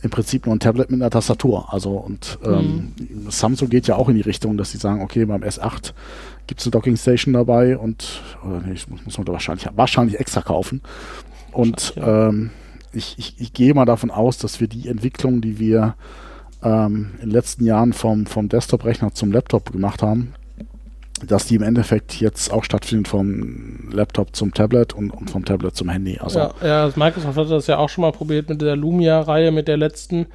im 0.00 0.10
Prinzip 0.10 0.46
nur 0.46 0.54
ein 0.54 0.60
Tablet 0.60 0.90
mit 0.90 1.00
einer 1.00 1.10
Tastatur. 1.10 1.72
Also 1.72 1.90
und 1.92 2.38
ähm, 2.44 2.94
mhm. 2.98 3.30
Samsung 3.30 3.68
geht 3.68 3.86
ja 3.86 3.96
auch 3.96 4.08
in 4.08 4.14
die 4.14 4.22
Richtung, 4.22 4.56
dass 4.56 4.70
sie 4.70 4.78
sagen, 4.78 5.02
okay, 5.02 5.24
beim 5.24 5.42
S8 5.42 5.92
gibt 6.46 6.60
es 6.60 6.66
eine 6.66 6.70
Docking 6.70 6.96
Station 6.96 7.34
dabei 7.34 7.76
und 7.76 8.22
oder 8.46 8.60
nee, 8.60 8.78
muss, 8.88 9.04
muss 9.04 9.18
man 9.18 9.24
da 9.24 9.32
wahrscheinlich, 9.32 9.68
wahrscheinlich 9.74 10.18
extra 10.20 10.40
kaufen. 10.40 10.82
Und 11.52 11.94
ja. 11.96 12.28
ähm, 12.28 12.50
ich, 12.92 13.16
ich, 13.18 13.34
ich 13.38 13.52
gehe 13.52 13.74
mal 13.74 13.84
davon 13.84 14.10
aus, 14.10 14.38
dass 14.38 14.60
wir 14.60 14.68
die 14.68 14.88
Entwicklung, 14.88 15.40
die 15.40 15.58
wir 15.58 15.96
ähm, 16.62 17.10
in 17.14 17.28
den 17.28 17.30
letzten 17.30 17.64
Jahren 17.64 17.92
vom, 17.92 18.26
vom 18.26 18.48
Desktop-Rechner 18.48 19.12
zum 19.14 19.32
Laptop 19.32 19.72
gemacht 19.72 20.02
haben, 20.02 20.34
dass 21.26 21.46
die 21.46 21.56
im 21.56 21.62
Endeffekt 21.62 22.20
jetzt 22.20 22.52
auch 22.52 22.64
stattfindet 22.64 23.08
vom 23.08 23.90
Laptop 23.90 24.34
zum 24.34 24.54
Tablet 24.54 24.92
und, 24.92 25.10
und 25.10 25.30
vom 25.30 25.44
Tablet 25.44 25.74
zum 25.74 25.88
Handy. 25.88 26.18
Also 26.18 26.38
ja, 26.38 26.54
ja, 26.62 26.92
Microsoft 26.94 27.36
hat 27.36 27.50
das 27.50 27.66
ja 27.66 27.78
auch 27.78 27.88
schon 27.88 28.02
mal 28.02 28.12
probiert 28.12 28.48
mit 28.48 28.60
der 28.60 28.76
Lumia-Reihe, 28.76 29.50
mit 29.50 29.68
der 29.68 29.76
letzten 29.76 30.26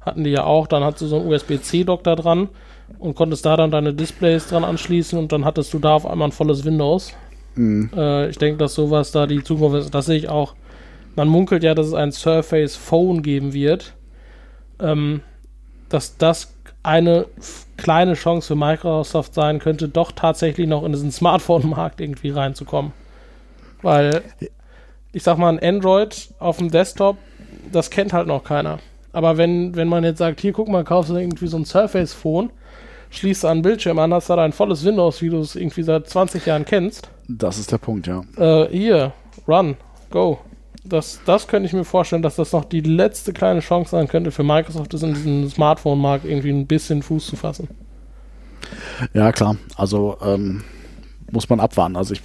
hatten 0.00 0.24
die 0.24 0.30
ja 0.30 0.44
auch. 0.44 0.66
Dann 0.66 0.82
hattest 0.82 1.02
du 1.02 1.06
so 1.06 1.20
einen 1.20 1.28
USB-C-Dock 1.28 2.04
da 2.04 2.16
dran 2.16 2.48
und 2.98 3.14
konntest 3.14 3.44
da 3.46 3.56
dann 3.56 3.70
deine 3.70 3.94
Displays 3.94 4.48
dran 4.48 4.64
anschließen 4.64 5.18
und 5.18 5.32
dann 5.32 5.44
hattest 5.44 5.72
du 5.74 5.78
da 5.78 5.94
auf 5.94 6.06
einmal 6.06 6.28
ein 6.28 6.32
volles 6.32 6.64
Windows. 6.64 7.12
Mhm. 7.54 7.90
Äh, 7.94 8.30
ich 8.30 8.38
denke, 8.38 8.58
dass 8.58 8.74
sowas 8.74 9.12
da 9.12 9.26
die 9.26 9.42
Zukunft 9.42 9.76
ist. 9.76 9.94
Das 9.94 10.06
sehe 10.06 10.16
ich 10.16 10.28
auch. 10.28 10.54
Man 11.16 11.28
munkelt 11.28 11.62
ja, 11.62 11.74
dass 11.74 11.88
es 11.88 11.94
ein 11.94 12.12
Surface 12.12 12.76
Phone 12.76 13.22
geben 13.22 13.52
wird. 13.52 13.94
Ähm, 14.80 15.20
dass 15.90 16.16
das 16.16 16.54
eine 16.82 17.26
kleine 17.76 18.14
Chance 18.14 18.48
für 18.48 18.56
Microsoft 18.56 19.34
sein 19.34 19.58
könnte, 19.58 19.88
doch 19.88 20.12
tatsächlich 20.12 20.66
noch 20.66 20.84
in 20.84 20.92
diesen 20.92 21.12
Smartphone-Markt 21.12 22.00
irgendwie 22.00 22.30
reinzukommen. 22.30 22.92
Weil, 23.82 24.22
ich 25.12 25.22
sag 25.22 25.38
mal, 25.38 25.50
ein 25.50 25.62
Android 25.62 26.30
auf 26.38 26.58
dem 26.58 26.70
Desktop, 26.70 27.18
das 27.70 27.90
kennt 27.90 28.12
halt 28.12 28.26
noch 28.26 28.44
keiner. 28.44 28.78
Aber 29.12 29.36
wenn, 29.36 29.74
wenn 29.74 29.88
man 29.88 30.04
jetzt 30.04 30.18
sagt, 30.18 30.40
hier, 30.40 30.52
guck 30.52 30.68
mal, 30.68 30.84
kaufst 30.84 31.10
du 31.10 31.16
irgendwie 31.16 31.48
so 31.48 31.56
ein 31.56 31.64
Surface-Phone, 31.64 32.50
schließt 33.10 33.44
du 33.44 33.48
einen 33.48 33.62
Bildschirm 33.62 33.98
an, 33.98 34.14
hast 34.14 34.30
da 34.30 34.36
ein 34.36 34.52
volles 34.52 34.84
Windows, 34.84 35.20
wie 35.20 35.30
du 35.30 35.40
es 35.40 35.56
irgendwie 35.56 35.82
seit 35.82 36.08
20 36.08 36.46
Jahren 36.46 36.64
kennst. 36.64 37.10
Das 37.26 37.58
ist 37.58 37.72
der 37.72 37.78
Punkt, 37.78 38.06
ja. 38.06 38.22
Äh, 38.36 38.68
hier, 38.70 39.12
run, 39.48 39.76
go 40.10 40.38
das, 40.84 41.20
das 41.26 41.46
könnte 41.46 41.66
ich 41.66 41.72
mir 41.72 41.84
vorstellen, 41.84 42.22
dass 42.22 42.36
das 42.36 42.52
noch 42.52 42.64
die 42.64 42.80
letzte 42.80 43.32
kleine 43.32 43.60
Chance 43.60 43.90
sein 43.90 44.08
könnte 44.08 44.30
für 44.30 44.42
Microsoft, 44.42 44.92
das 44.94 45.02
in 45.02 45.14
diesem 45.14 45.48
Smartphone-Markt 45.48 46.24
irgendwie 46.24 46.50
ein 46.50 46.66
bisschen 46.66 47.02
Fuß 47.02 47.26
zu 47.26 47.36
fassen. 47.36 47.68
Ja, 49.12 49.32
klar. 49.32 49.56
Also 49.76 50.16
ähm, 50.22 50.62
muss 51.30 51.48
man 51.48 51.60
abwarten. 51.60 51.96
Also 51.96 52.14
ich, 52.14 52.22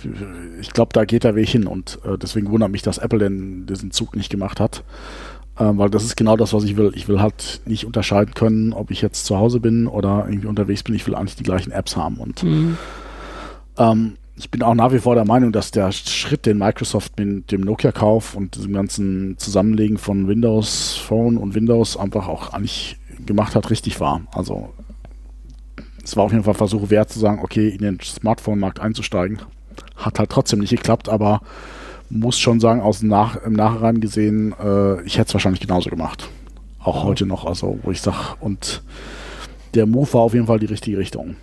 ich 0.59 0.71
glaube, 0.71 0.93
da 0.93 1.05
geht 1.05 1.23
der 1.23 1.35
Weg 1.35 1.49
hin 1.49 1.67
und 1.67 1.99
äh, 2.05 2.17
deswegen 2.17 2.49
wundert 2.49 2.71
mich, 2.71 2.81
dass 2.81 2.97
Apple 2.97 3.19
denn 3.19 3.65
diesen 3.65 3.91
Zug 3.91 4.15
nicht 4.15 4.29
gemacht 4.29 4.59
hat. 4.59 4.83
Äh, 5.57 5.71
weil 5.73 5.89
das 5.89 6.03
ist 6.03 6.15
genau 6.15 6.37
das, 6.37 6.53
was 6.53 6.63
ich 6.63 6.77
will. 6.77 6.91
Ich 6.95 7.07
will 7.07 7.21
halt 7.21 7.61
nicht 7.65 7.85
unterscheiden 7.85 8.33
können, 8.33 8.73
ob 8.73 8.91
ich 8.91 9.01
jetzt 9.01 9.25
zu 9.25 9.37
Hause 9.37 9.59
bin 9.59 9.87
oder 9.87 10.25
irgendwie 10.27 10.47
unterwegs 10.47 10.83
bin. 10.83 10.95
Ich 10.95 11.05
will 11.07 11.15
eigentlich 11.15 11.35
die 11.35 11.43
gleichen 11.43 11.71
Apps 11.71 11.95
haben 11.95 12.17
und 12.17 12.43
mhm. 12.43 12.77
ähm, 13.77 14.17
ich 14.37 14.51
bin 14.51 14.61
auch 14.63 14.75
nach 14.75 14.91
wie 14.91 14.99
vor 14.99 15.15
der 15.15 15.25
Meinung, 15.25 15.51
dass 15.51 15.71
der 15.71 15.91
Schritt, 15.91 16.45
den 16.45 16.57
Microsoft 16.57 17.17
mit 17.17 17.51
dem 17.51 17.61
Nokia-Kauf 17.61 18.35
und 18.35 18.55
diesem 18.55 18.73
ganzen 18.73 19.37
Zusammenlegen 19.37 19.97
von 19.97 20.27
Windows 20.27 20.95
Phone 20.95 21.37
und 21.37 21.55
Windows 21.55 21.95
einfach 21.95 22.27
auch 22.27 22.51
eigentlich 22.51 22.97
gemacht 23.25 23.55
hat, 23.55 23.69
richtig 23.69 23.99
war. 24.01 24.21
Also 24.33 24.73
es 26.03 26.17
war 26.17 26.25
auf 26.25 26.31
jeden 26.31 26.43
Fall 26.43 26.53
Versuch 26.53 26.89
wert 26.89 27.09
zu 27.09 27.19
sagen, 27.19 27.39
okay, 27.41 27.69
in 27.69 27.79
den 27.79 27.99
Smartphone-Markt 28.01 28.79
einzusteigen. 28.79 29.39
Hat 29.95 30.19
halt 30.19 30.29
trotzdem 30.29 30.59
nicht 30.59 30.71
geklappt, 30.71 31.07
aber 31.07 31.41
muss 32.09 32.37
schon 32.37 32.59
sagen, 32.59 32.81
aus 32.81 32.99
dem 32.99 33.09
Nach 33.09 33.37
im 33.37 33.53
Nachhinein 33.53 34.01
gesehen, 34.01 34.53
äh, 34.61 35.01
ich 35.03 35.17
hätte 35.17 35.29
es 35.29 35.33
wahrscheinlich 35.33 35.61
genauso 35.61 35.89
gemacht. 35.89 36.29
Auch 36.79 37.03
heute 37.03 37.25
noch, 37.25 37.45
also 37.45 37.79
wo 37.83 37.91
ich 37.91 38.01
sage, 38.01 38.35
und 38.41 38.83
der 39.73 39.85
Move 39.85 40.13
war 40.13 40.21
auf 40.21 40.33
jeden 40.33 40.47
Fall 40.47 40.59
die 40.59 40.67
richtige 40.67 40.97
Richtung 40.97 41.37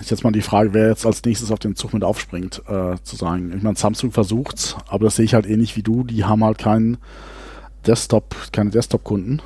ist 0.00 0.10
jetzt 0.10 0.24
mal 0.24 0.32
die 0.32 0.42
Frage, 0.42 0.74
wer 0.74 0.88
jetzt 0.88 1.06
als 1.06 1.24
nächstes 1.24 1.50
auf 1.50 1.58
den 1.58 1.76
Zug 1.76 1.92
mit 1.92 2.04
aufspringt, 2.04 2.62
äh, 2.68 2.96
zu 3.02 3.16
sagen. 3.16 3.52
Ich 3.56 3.62
meine, 3.62 3.76
Samsung 3.76 4.12
versucht's, 4.12 4.76
aber 4.88 5.04
das 5.04 5.16
sehe 5.16 5.24
ich 5.24 5.34
halt 5.34 5.46
ähnlich 5.46 5.76
wie 5.76 5.82
du. 5.82 6.04
Die 6.04 6.24
haben 6.24 6.44
halt 6.44 6.58
keinen 6.58 6.98
Desktop, 7.86 8.34
keine 8.52 8.70
Desktop-Kunden. 8.70 9.40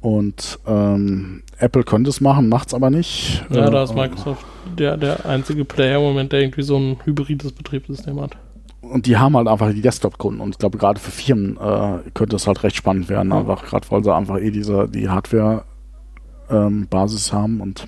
Und 0.00 0.58
ähm, 0.66 1.42
Apple 1.58 1.82
könnte 1.82 2.10
es 2.10 2.20
machen, 2.20 2.48
macht 2.48 2.68
es 2.68 2.74
aber 2.74 2.90
nicht. 2.90 3.44
Ja, 3.50 3.66
äh, 3.66 3.70
da 3.70 3.82
ist 3.82 3.94
Microsoft 3.94 4.44
der, 4.78 4.96
der 4.96 5.26
einzige 5.26 5.64
Player 5.64 5.98
im 5.98 6.04
Moment, 6.04 6.30
der 6.32 6.42
irgendwie 6.42 6.62
so 6.62 6.76
ein 6.76 6.96
hybrides 7.04 7.50
Betriebssystem 7.52 8.20
hat. 8.20 8.36
Und 8.82 9.06
die 9.06 9.16
haben 9.16 9.36
halt 9.36 9.48
einfach 9.48 9.72
die 9.72 9.80
Desktop-Kunden. 9.80 10.40
Und 10.40 10.50
ich 10.50 10.58
glaube, 10.58 10.78
gerade 10.78 11.00
für 11.00 11.10
Firmen 11.10 11.56
äh, 11.56 11.98
könnte 12.14 12.36
es 12.36 12.46
halt 12.46 12.62
recht 12.62 12.76
spannend 12.76 13.08
werden, 13.08 13.32
ja. 13.32 13.40
einfach 13.40 13.64
gerade 13.64 13.84
weil 13.90 14.04
sie 14.04 14.14
einfach 14.14 14.38
eh 14.38 14.52
diese 14.52 14.88
die 14.88 15.08
Hardware-Basis 15.08 17.32
ähm, 17.32 17.36
haben 17.36 17.60
und 17.60 17.86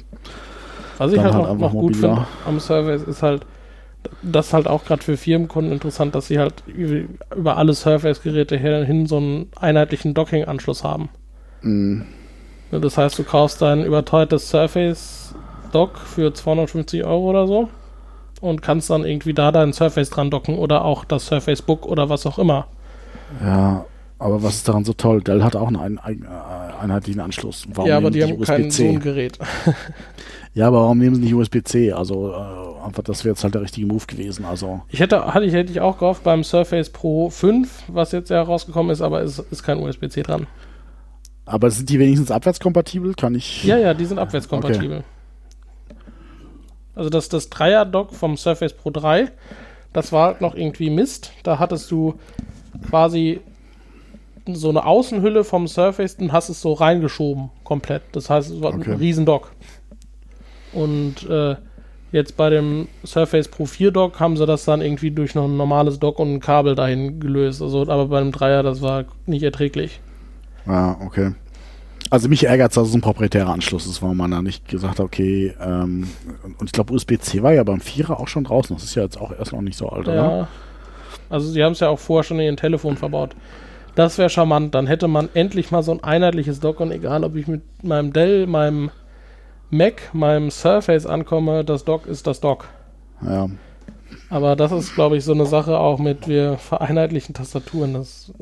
was 0.99 1.13
ich 1.13 1.21
halt, 1.21 1.35
halt 1.35 1.45
noch, 1.45 1.59
noch 1.59 1.73
gut 1.73 1.97
finde 1.97 2.27
am 2.47 2.61
Surface 2.61 3.03
ist 3.03 3.23
halt, 3.23 3.47
das 4.23 4.49
ist 4.49 4.53
halt 4.53 4.67
auch 4.67 4.85
gerade 4.85 5.03
für 5.03 5.17
Firmenkunden 5.17 5.73
interessant, 5.73 6.15
dass 6.15 6.29
sie 6.29 6.39
halt 6.39 6.55
über 6.67 7.57
alle 7.57 7.75
Surface-Geräte 7.75 8.57
hin 8.57 9.07
so 9.07 9.17
einen 9.17 9.51
einheitlichen 9.57 10.15
Docking-Anschluss 10.15 10.85
haben. 10.85 11.09
Mhm. 11.63 12.07
Das 12.71 12.99
heißt, 12.99 13.19
du 13.19 13.25
kaufst 13.25 13.63
dein 13.63 13.85
überteuertes 13.85 14.51
Surface-Dock 14.51 15.99
für 15.99 16.35
250 16.35 17.05
Euro 17.05 17.31
oder 17.31 17.47
so 17.47 17.69
und 18.41 18.63
kannst 18.63 18.91
dann 18.91 19.05
irgendwie 19.05 19.35
da 19.35 19.53
dein 19.53 19.73
Surface 19.73 20.11
dran 20.11 20.31
docken 20.31 20.59
oder 20.59 20.85
auch 20.85 21.05
das 21.05 21.27
Surface 21.27 21.63
Book 21.63 21.87
oder 21.87 22.09
was 22.09 22.27
auch 22.27 22.39
immer. 22.39 22.67
Ja, 23.43 23.85
aber 24.19 24.43
was 24.43 24.57
ist 24.57 24.69
daran 24.69 24.85
so 24.85 24.93
toll? 24.93 25.23
Dell 25.23 25.43
hat 25.43 25.57
auch 25.57 25.69
einen, 25.69 25.99
einen 25.99 26.23
äh, 26.25 26.83
einheitlichen 26.83 27.21
Anschluss. 27.21 27.67
Warum 27.73 27.89
ja, 27.89 27.97
aber 27.97 28.11
die 28.11 28.23
haben 28.23 28.41
kein 28.41 28.71
so 28.71 28.93
Gerät. 28.95 29.39
Ja, 30.55 30.67
aber 30.69 30.83
warum 30.83 30.99
nehmen 30.99 31.15
sie 31.15 31.23
nicht 31.23 31.35
USB-C? 31.35 31.93
Also 31.93 32.33
äh, 32.33 32.85
einfach, 32.85 33.03
das 33.03 33.25
wäre 33.25 33.33
jetzt 33.33 33.45
halt 33.45 33.55
der 33.55 33.63
richtige 33.63 33.87
Move 33.87 34.07
gewesen. 34.07 34.45
Also 34.45 34.83
ich 34.89 35.01
hätte, 35.01 35.35
hatte 35.35 35.47
ich, 35.47 35.53
hätte 35.53 35.71
ich 35.71 35.81
auch 35.81 35.99
gehofft 35.99 36.25
beim 36.25 36.45
Surface 36.45 36.91
Pro 36.91 37.31
5, 37.31 37.85
was 37.89 38.13
jetzt 38.13 38.31
ja 38.31 38.43
rausgekommen 38.43 38.91
ist, 38.91 39.01
aber 39.01 39.23
es 39.23 39.39
ist 39.39 39.63
kein 39.63 39.79
USB-C 39.79 40.23
dran. 40.23 40.47
Aber 41.45 41.71
sind 41.71 41.89
die 41.89 41.99
wenigstens 41.99 42.31
abwärtskompatibel? 42.31 43.15
Kann 43.15 43.35
ich. 43.35 43.65
Ja, 43.65 43.79
ja, 43.79 43.95
die 43.95 44.05
sind 44.05 44.19
abwärtskompatibel. 44.19 44.99
Okay. 44.99 45.99
Also 46.95 47.11
das, 47.11 47.29
das 47.29 47.49
Dreier-Dock 47.49 48.13
vom 48.13 48.37
Surface 48.37 48.73
Pro 48.73 48.91
3, 48.91 49.31
das 49.93 50.13
war 50.13 50.27
halt 50.27 50.41
noch 50.41 50.55
irgendwie 50.55 50.91
Mist. 50.91 51.33
Da 51.45 51.59
hattest 51.59 51.91
du 51.91 52.15
quasi 52.91 53.41
so 54.47 54.69
eine 54.71 54.85
Außenhülle 54.85 55.45
vom 55.45 55.69
Surface 55.69 56.17
und 56.17 56.33
hast 56.33 56.49
es 56.49 56.61
so 56.61 56.73
reingeschoben, 56.73 57.51
komplett. 57.65 58.03
Das 58.13 58.29
heißt, 58.29 58.51
es 58.51 58.61
war 58.61 58.75
okay. 58.75 58.91
ein 58.91 58.97
Riesendock. 58.97 59.53
Und 60.79 61.29
äh, 61.29 61.57
jetzt 62.13 62.37
bei 62.37 62.51
dem 62.51 62.89
Surface 63.05 63.49
Pro 63.49 63.67
4 63.67 63.91
Dock 63.91 64.21
haben 64.21 64.37
sie 64.37 64.47
das 64.47 64.65
dann 64.65 64.81
irgendwie 64.81 65.11
durch 65.11 65.35
noch 65.35 65.45
ein 65.45 65.57
normales 65.57 65.99
Dock 65.99 66.19
und 66.19 66.35
ein 66.35 66.41
Kabel 66.41 66.75
dahin 66.75 67.21
gelöst. 67.21 67.61
Also, 67.61 67.83
aber 67.83 68.07
bei 68.07 68.21
dem 68.21 68.33
Dreier, 68.33 68.63
das 68.63 68.81
war 68.81 69.05
nicht 69.27 69.43
erträglich. 69.43 70.01
Ah, 70.67 70.97
okay. 71.05 71.33
Also 72.11 72.29
mich 72.29 72.45
ärgert 72.45 72.71
es, 72.71 72.77
dass 72.77 72.89
es 72.89 72.95
ein 72.95 73.01
proprietärer 73.01 73.51
Anschluss 73.51 73.87
ist, 73.87 74.01
warum 74.01 74.17
man 74.17 74.31
da 74.31 74.41
nicht 74.41 74.67
gesagt 74.69 74.99
hat, 74.99 75.05
okay, 75.05 75.53
ähm, 75.61 76.09
und 76.59 76.67
ich 76.67 76.73
glaube 76.73 76.95
USB-C 76.95 77.43
war 77.43 77.53
ja 77.53 77.65
beim 77.65 77.81
Vierer 77.81 78.19
auch 78.19 78.29
schon 78.29 78.45
draußen. 78.45 78.75
Das 78.75 78.85
ist 78.85 78.95
ja 78.95 79.03
jetzt 79.03 79.21
auch 79.21 79.33
erst 79.37 79.53
noch 79.53 79.61
nicht 79.61 79.77
so 79.77 79.89
alt, 79.89 80.07
ja. 80.07 80.13
oder? 80.13 80.49
Also 81.29 81.51
sie 81.51 81.63
haben 81.63 81.73
es 81.73 81.81
ja 81.81 81.89
auch 81.89 81.99
vorher 81.99 82.23
schon 82.23 82.39
in 82.39 82.47
ihren 82.47 82.57
Telefon 82.57 82.97
verbaut. 82.97 83.35
Das 83.95 84.17
wäre 84.17 84.31
charmant. 84.31 84.75
Dann 84.75 84.87
hätte 84.87 85.09
man 85.09 85.29
endlich 85.35 85.71
mal 85.71 85.83
so 85.83 85.93
ein 85.93 86.03
einheitliches 86.03 86.61
Dock 86.61 86.81
und 86.81 86.93
egal, 86.93 87.25
ob 87.25 87.35
ich 87.35 87.49
mit 87.49 87.63
meinem 87.83 88.13
Dell, 88.13 88.47
meinem 88.47 88.91
Mac, 89.71 90.15
meinem 90.15 90.51
Surface 90.51 91.07
ankomme, 91.07 91.65
das 91.65 91.85
Dock 91.85 92.07
ist 92.07 92.27
das 92.27 92.41
Dock. 92.41 92.69
Ja. 93.23 93.49
Aber 94.31 94.57
das 94.57 94.73
ist, 94.73 94.95
glaube 94.95 95.17
ich, 95.17 95.25
so 95.25 95.33
eine 95.33 95.47
Sache 95.47 95.79
auch 95.79 95.99
mit 95.99 96.29
wir 96.29 96.59
vereinheitlichen 96.59 97.35
Tastaturen. 97.35 97.95
Das, 97.95 98.33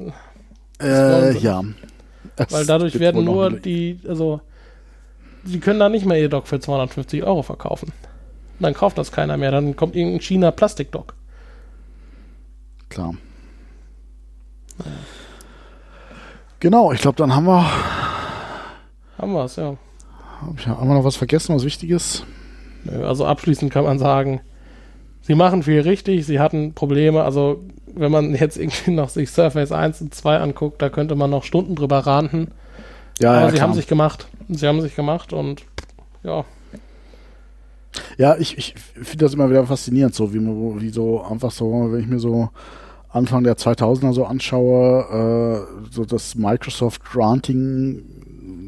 das 0.78 1.36
äh, 1.36 1.38
ja. 1.38 1.62
Das 2.36 2.52
Weil 2.52 2.66
dadurch 2.66 2.98
werden 2.98 3.24
nur 3.24 3.50
die, 3.50 4.00
also, 4.06 4.40
die 5.44 5.60
können 5.60 5.80
da 5.80 5.88
nicht 5.88 6.06
mehr 6.06 6.18
ihr 6.18 6.28
Dock 6.28 6.48
für 6.48 6.60
250 6.60 7.24
Euro 7.24 7.42
verkaufen. 7.42 7.92
Dann 8.58 8.74
kauft 8.74 8.98
das 8.98 9.12
keiner 9.12 9.36
mehr. 9.36 9.50
Dann 9.50 9.76
kommt 9.76 9.94
irgendein 9.94 10.20
China 10.20 10.50
Plastikdock. 10.50 11.14
Klar. 12.88 13.14
Naja. 14.78 14.90
Genau, 16.58 16.90
ich 16.92 17.00
glaube, 17.00 17.16
dann 17.16 17.34
haben 17.34 17.46
wir. 17.46 17.70
Haben 19.18 19.32
wir 19.32 19.44
es, 19.44 19.56
ja. 19.56 19.76
Hab 20.40 20.58
ich, 20.58 20.66
haben 20.66 20.88
wir 20.88 20.94
noch 20.94 21.04
was 21.04 21.16
vergessen, 21.16 21.54
was 21.54 21.64
Wichtiges? 21.64 22.24
Also 23.02 23.26
abschließend 23.26 23.72
kann 23.72 23.84
man 23.84 23.98
sagen, 23.98 24.40
sie 25.22 25.34
machen 25.34 25.62
viel 25.62 25.80
richtig, 25.80 26.26
sie 26.26 26.38
hatten 26.40 26.74
Probleme. 26.74 27.22
Also 27.22 27.62
wenn 27.94 28.12
man 28.12 28.34
jetzt 28.40 28.58
irgendwie 28.58 28.92
noch 28.92 29.08
sich 29.08 29.30
Surface 29.30 29.72
1 29.72 30.00
und 30.02 30.14
2 30.14 30.38
anguckt, 30.38 30.80
da 30.82 30.88
könnte 30.88 31.14
man 31.14 31.30
noch 31.30 31.44
Stunden 31.44 31.74
drüber 31.74 32.00
ranten. 32.00 32.48
Ja, 33.20 33.32
Aber 33.32 33.40
ja, 33.40 33.46
sie 33.48 33.56
klar. 33.56 33.68
haben 33.68 33.74
sich 33.74 33.86
gemacht. 33.86 34.28
Sie 34.48 34.66
haben 34.66 34.80
sich 34.80 34.94
gemacht 34.94 35.32
und 35.32 35.64
ja. 36.22 36.44
Ja, 38.18 38.36
ich, 38.36 38.58
ich 38.58 38.74
finde 38.94 39.24
das 39.24 39.34
immer 39.34 39.48
wieder 39.48 39.66
faszinierend, 39.66 40.14
so 40.14 40.34
wie, 40.34 40.40
wie 40.40 40.90
so 40.90 41.22
einfach 41.22 41.50
so, 41.50 41.88
wenn 41.90 42.00
ich 42.00 42.06
mir 42.06 42.18
so 42.18 42.50
Anfang 43.08 43.44
der 43.44 43.56
2000er 43.56 44.12
so 44.12 44.26
anschaue, 44.26 45.66
äh, 45.88 45.90
so 45.90 46.04
das 46.04 46.34
Microsoft 46.34 47.02
Granting 47.04 48.02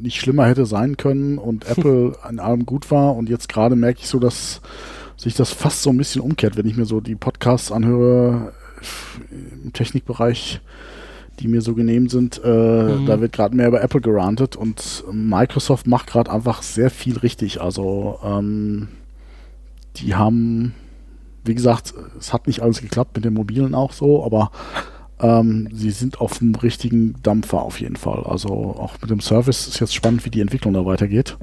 nicht 0.02 0.20
schlimmer 0.20 0.46
hätte 0.46 0.66
sein 0.66 0.96
können 0.96 1.38
und 1.38 1.66
Apple 1.68 2.16
an 2.22 2.38
allem 2.38 2.66
gut 2.66 2.90
war 2.90 3.16
und 3.16 3.28
jetzt 3.28 3.48
gerade 3.48 3.76
merke 3.76 4.00
ich 4.00 4.08
so, 4.08 4.18
dass 4.18 4.60
sich 5.16 5.34
das 5.34 5.52
fast 5.52 5.82
so 5.82 5.90
ein 5.90 5.96
bisschen 5.96 6.20
umkehrt, 6.20 6.56
wenn 6.56 6.66
ich 6.66 6.76
mir 6.76 6.84
so 6.84 7.00
die 7.00 7.16
Podcasts 7.16 7.72
anhöre 7.72 8.52
im 9.64 9.72
Technikbereich, 9.72 10.60
die 11.40 11.48
mir 11.48 11.60
so 11.60 11.74
genehm 11.74 12.08
sind. 12.08 12.40
Äh, 12.44 12.48
mhm. 12.48 13.06
Da 13.06 13.20
wird 13.20 13.32
gerade 13.32 13.56
mehr 13.56 13.68
über 13.68 13.82
Apple 13.82 14.00
gerantet 14.00 14.56
und 14.56 15.04
Microsoft 15.12 15.86
macht 15.86 16.08
gerade 16.08 16.30
einfach 16.30 16.62
sehr 16.62 16.90
viel 16.90 17.18
richtig. 17.18 17.60
Also 17.60 18.18
ähm, 18.24 18.88
die 19.96 20.14
haben, 20.14 20.74
wie 21.44 21.54
gesagt, 21.54 21.94
es 22.18 22.32
hat 22.32 22.46
nicht 22.46 22.60
alles 22.60 22.80
geklappt 22.80 23.16
mit 23.16 23.24
den 23.24 23.34
mobilen 23.34 23.74
auch 23.74 23.92
so, 23.92 24.24
aber 24.24 24.50
ähm, 25.20 25.68
sie 25.72 25.90
sind 25.90 26.20
auf 26.20 26.38
dem 26.38 26.54
richtigen 26.54 27.14
Dampfer 27.22 27.62
auf 27.62 27.80
jeden 27.80 27.96
Fall. 27.96 28.24
Also 28.24 28.48
auch 28.48 28.94
mit 29.00 29.10
dem 29.10 29.20
Service 29.20 29.66
ist 29.66 29.80
jetzt 29.80 29.94
spannend, 29.94 30.24
wie 30.24 30.30
die 30.30 30.40
Entwicklung 30.40 30.74
da 30.74 30.84
weitergeht. 30.84 31.36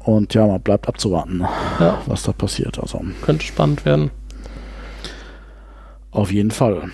Und 0.00 0.34
ja, 0.34 0.46
man 0.46 0.60
bleibt 0.60 0.86
abzuwarten, 0.86 1.46
ja. 1.80 2.00
was 2.06 2.22
da 2.22 2.32
passiert. 2.32 2.78
Also 2.78 3.00
könnte 3.22 3.44
spannend 3.44 3.84
werden. 3.84 4.10
Auf 6.10 6.30
jeden 6.30 6.50
Fall. 6.50 6.90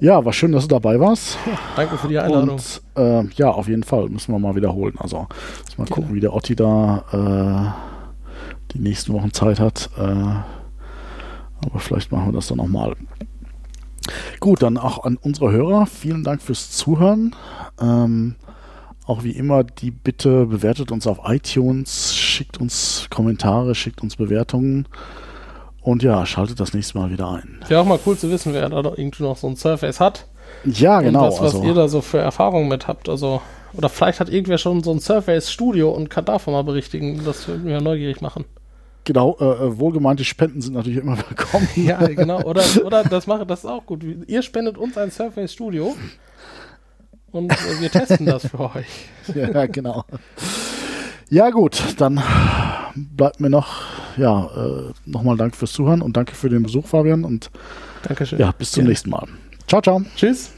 Ja, 0.00 0.24
war 0.24 0.32
schön, 0.32 0.52
dass 0.52 0.66
du 0.66 0.68
dabei 0.68 0.98
warst. 0.98 1.36
Ja, 1.46 1.58
danke 1.76 1.98
für 1.98 2.08
die 2.08 2.18
Einladung. 2.18 2.52
Und 2.52 2.82
äh, 2.96 3.24
ja, 3.34 3.50
auf 3.50 3.68
jeden 3.68 3.82
Fall 3.82 4.08
müssen 4.08 4.32
wir 4.32 4.38
mal 4.38 4.56
wiederholen. 4.56 4.94
Also 4.98 5.26
mal 5.76 5.86
gucken, 5.86 6.14
wie 6.14 6.20
der 6.20 6.32
Otti 6.32 6.56
da 6.56 7.04
äh, 7.12 8.72
die 8.72 8.78
nächsten 8.78 9.12
Wochen 9.12 9.32
Zeit 9.32 9.60
hat. 9.60 9.90
Äh, 9.98 10.02
aber 10.02 11.78
vielleicht 11.78 12.10
machen 12.10 12.28
wir 12.28 12.32
das 12.32 12.48
dann 12.48 12.56
nochmal. 12.56 12.96
Gut, 14.40 14.62
dann 14.62 14.78
auch 14.78 15.04
an 15.04 15.18
unsere 15.20 15.52
Hörer. 15.52 15.86
Vielen 15.86 16.24
Dank 16.24 16.42
fürs 16.42 16.70
Zuhören. 16.70 17.34
Ähm, 17.80 18.36
auch 19.06 19.24
wie 19.24 19.32
immer 19.32 19.64
die 19.64 19.90
Bitte, 19.90 20.46
bewertet 20.46 20.92
uns 20.92 21.06
auf 21.06 21.20
iTunes, 21.24 22.14
schickt 22.14 22.58
uns 22.60 23.08
Kommentare, 23.10 23.74
schickt 23.74 24.02
uns 24.02 24.16
Bewertungen. 24.16 24.86
Und 25.82 26.02
ja, 26.02 26.26
schaltet 26.26 26.60
das 26.60 26.74
nächste 26.74 26.98
Mal 26.98 27.10
wieder 27.10 27.28
ein. 27.30 27.60
Wäre 27.68 27.80
auch 27.80 27.86
mal 27.86 27.98
cool 28.04 28.16
zu 28.16 28.30
wissen, 28.30 28.52
wer 28.52 28.68
da 28.68 28.76
irgendwie 28.96 29.22
noch 29.22 29.36
so 29.36 29.48
ein 29.48 29.56
Surface 29.56 29.98
hat. 29.98 30.26
Ja, 30.64 31.00
genau. 31.00 31.24
Und 31.24 31.32
was, 31.32 31.40
was 31.40 31.54
also, 31.54 31.66
ihr 31.66 31.74
da 31.74 31.88
so 31.88 32.02
für 32.02 32.18
Erfahrungen 32.18 32.68
mit 32.68 32.86
habt. 32.86 33.08
Also, 33.08 33.40
oder 33.72 33.88
vielleicht 33.88 34.20
hat 34.20 34.28
irgendwer 34.28 34.58
schon 34.58 34.82
so 34.82 34.90
ein 34.90 35.00
Surface 35.00 35.50
Studio 35.50 35.90
und 35.90 36.10
kann 36.10 36.24
davon 36.24 36.52
mal 36.52 36.64
berichtigen. 36.64 37.24
Das 37.24 37.48
würde 37.48 37.62
mich 37.62 37.72
ja 37.72 37.80
neugierig 37.80 38.20
machen. 38.20 38.44
Genau, 39.04 39.36
äh, 39.40 39.44
äh, 39.44 39.78
wohlgemeinte 39.78 40.24
Spenden 40.24 40.60
sind 40.60 40.74
natürlich 40.74 40.98
immer 40.98 41.16
willkommen. 41.28 41.68
ja, 41.76 41.98
genau. 42.06 42.42
Oder, 42.42 42.62
oder 42.84 43.04
das 43.04 43.26
mache, 43.26 43.46
das 43.46 43.60
ist 43.60 43.66
auch 43.66 43.86
gut. 43.86 44.04
Ihr 44.26 44.42
spendet 44.42 44.78
uns 44.78 44.96
ein 44.98 45.10
Surface 45.10 45.52
Studio 45.52 45.96
und 47.30 47.52
äh, 47.52 47.80
wir 47.80 47.90
testen 47.90 48.26
das 48.26 48.46
für 48.48 48.60
euch. 48.60 49.08
ja, 49.34 49.66
genau. 49.66 50.04
Ja, 51.30 51.50
gut, 51.50 51.80
dann 51.98 52.20
bleibt 52.94 53.40
mir 53.40 53.50
noch, 53.50 53.82
ja, 54.16 54.46
äh, 54.46 54.92
nochmal 55.06 55.36
Dank 55.36 55.54
fürs 55.54 55.72
Zuhören 55.72 56.02
und 56.02 56.16
danke 56.16 56.34
für 56.34 56.48
den 56.48 56.62
Besuch, 56.62 56.86
Fabian. 56.86 57.24
Und 57.24 57.50
Dankeschön. 58.02 58.38
Ja, 58.38 58.52
bis 58.52 58.72
zum 58.72 58.84
ja. 58.84 58.88
nächsten 58.88 59.10
Mal. 59.10 59.26
Ciao, 59.68 59.80
ciao. 59.80 60.02
Tschüss. 60.16 60.50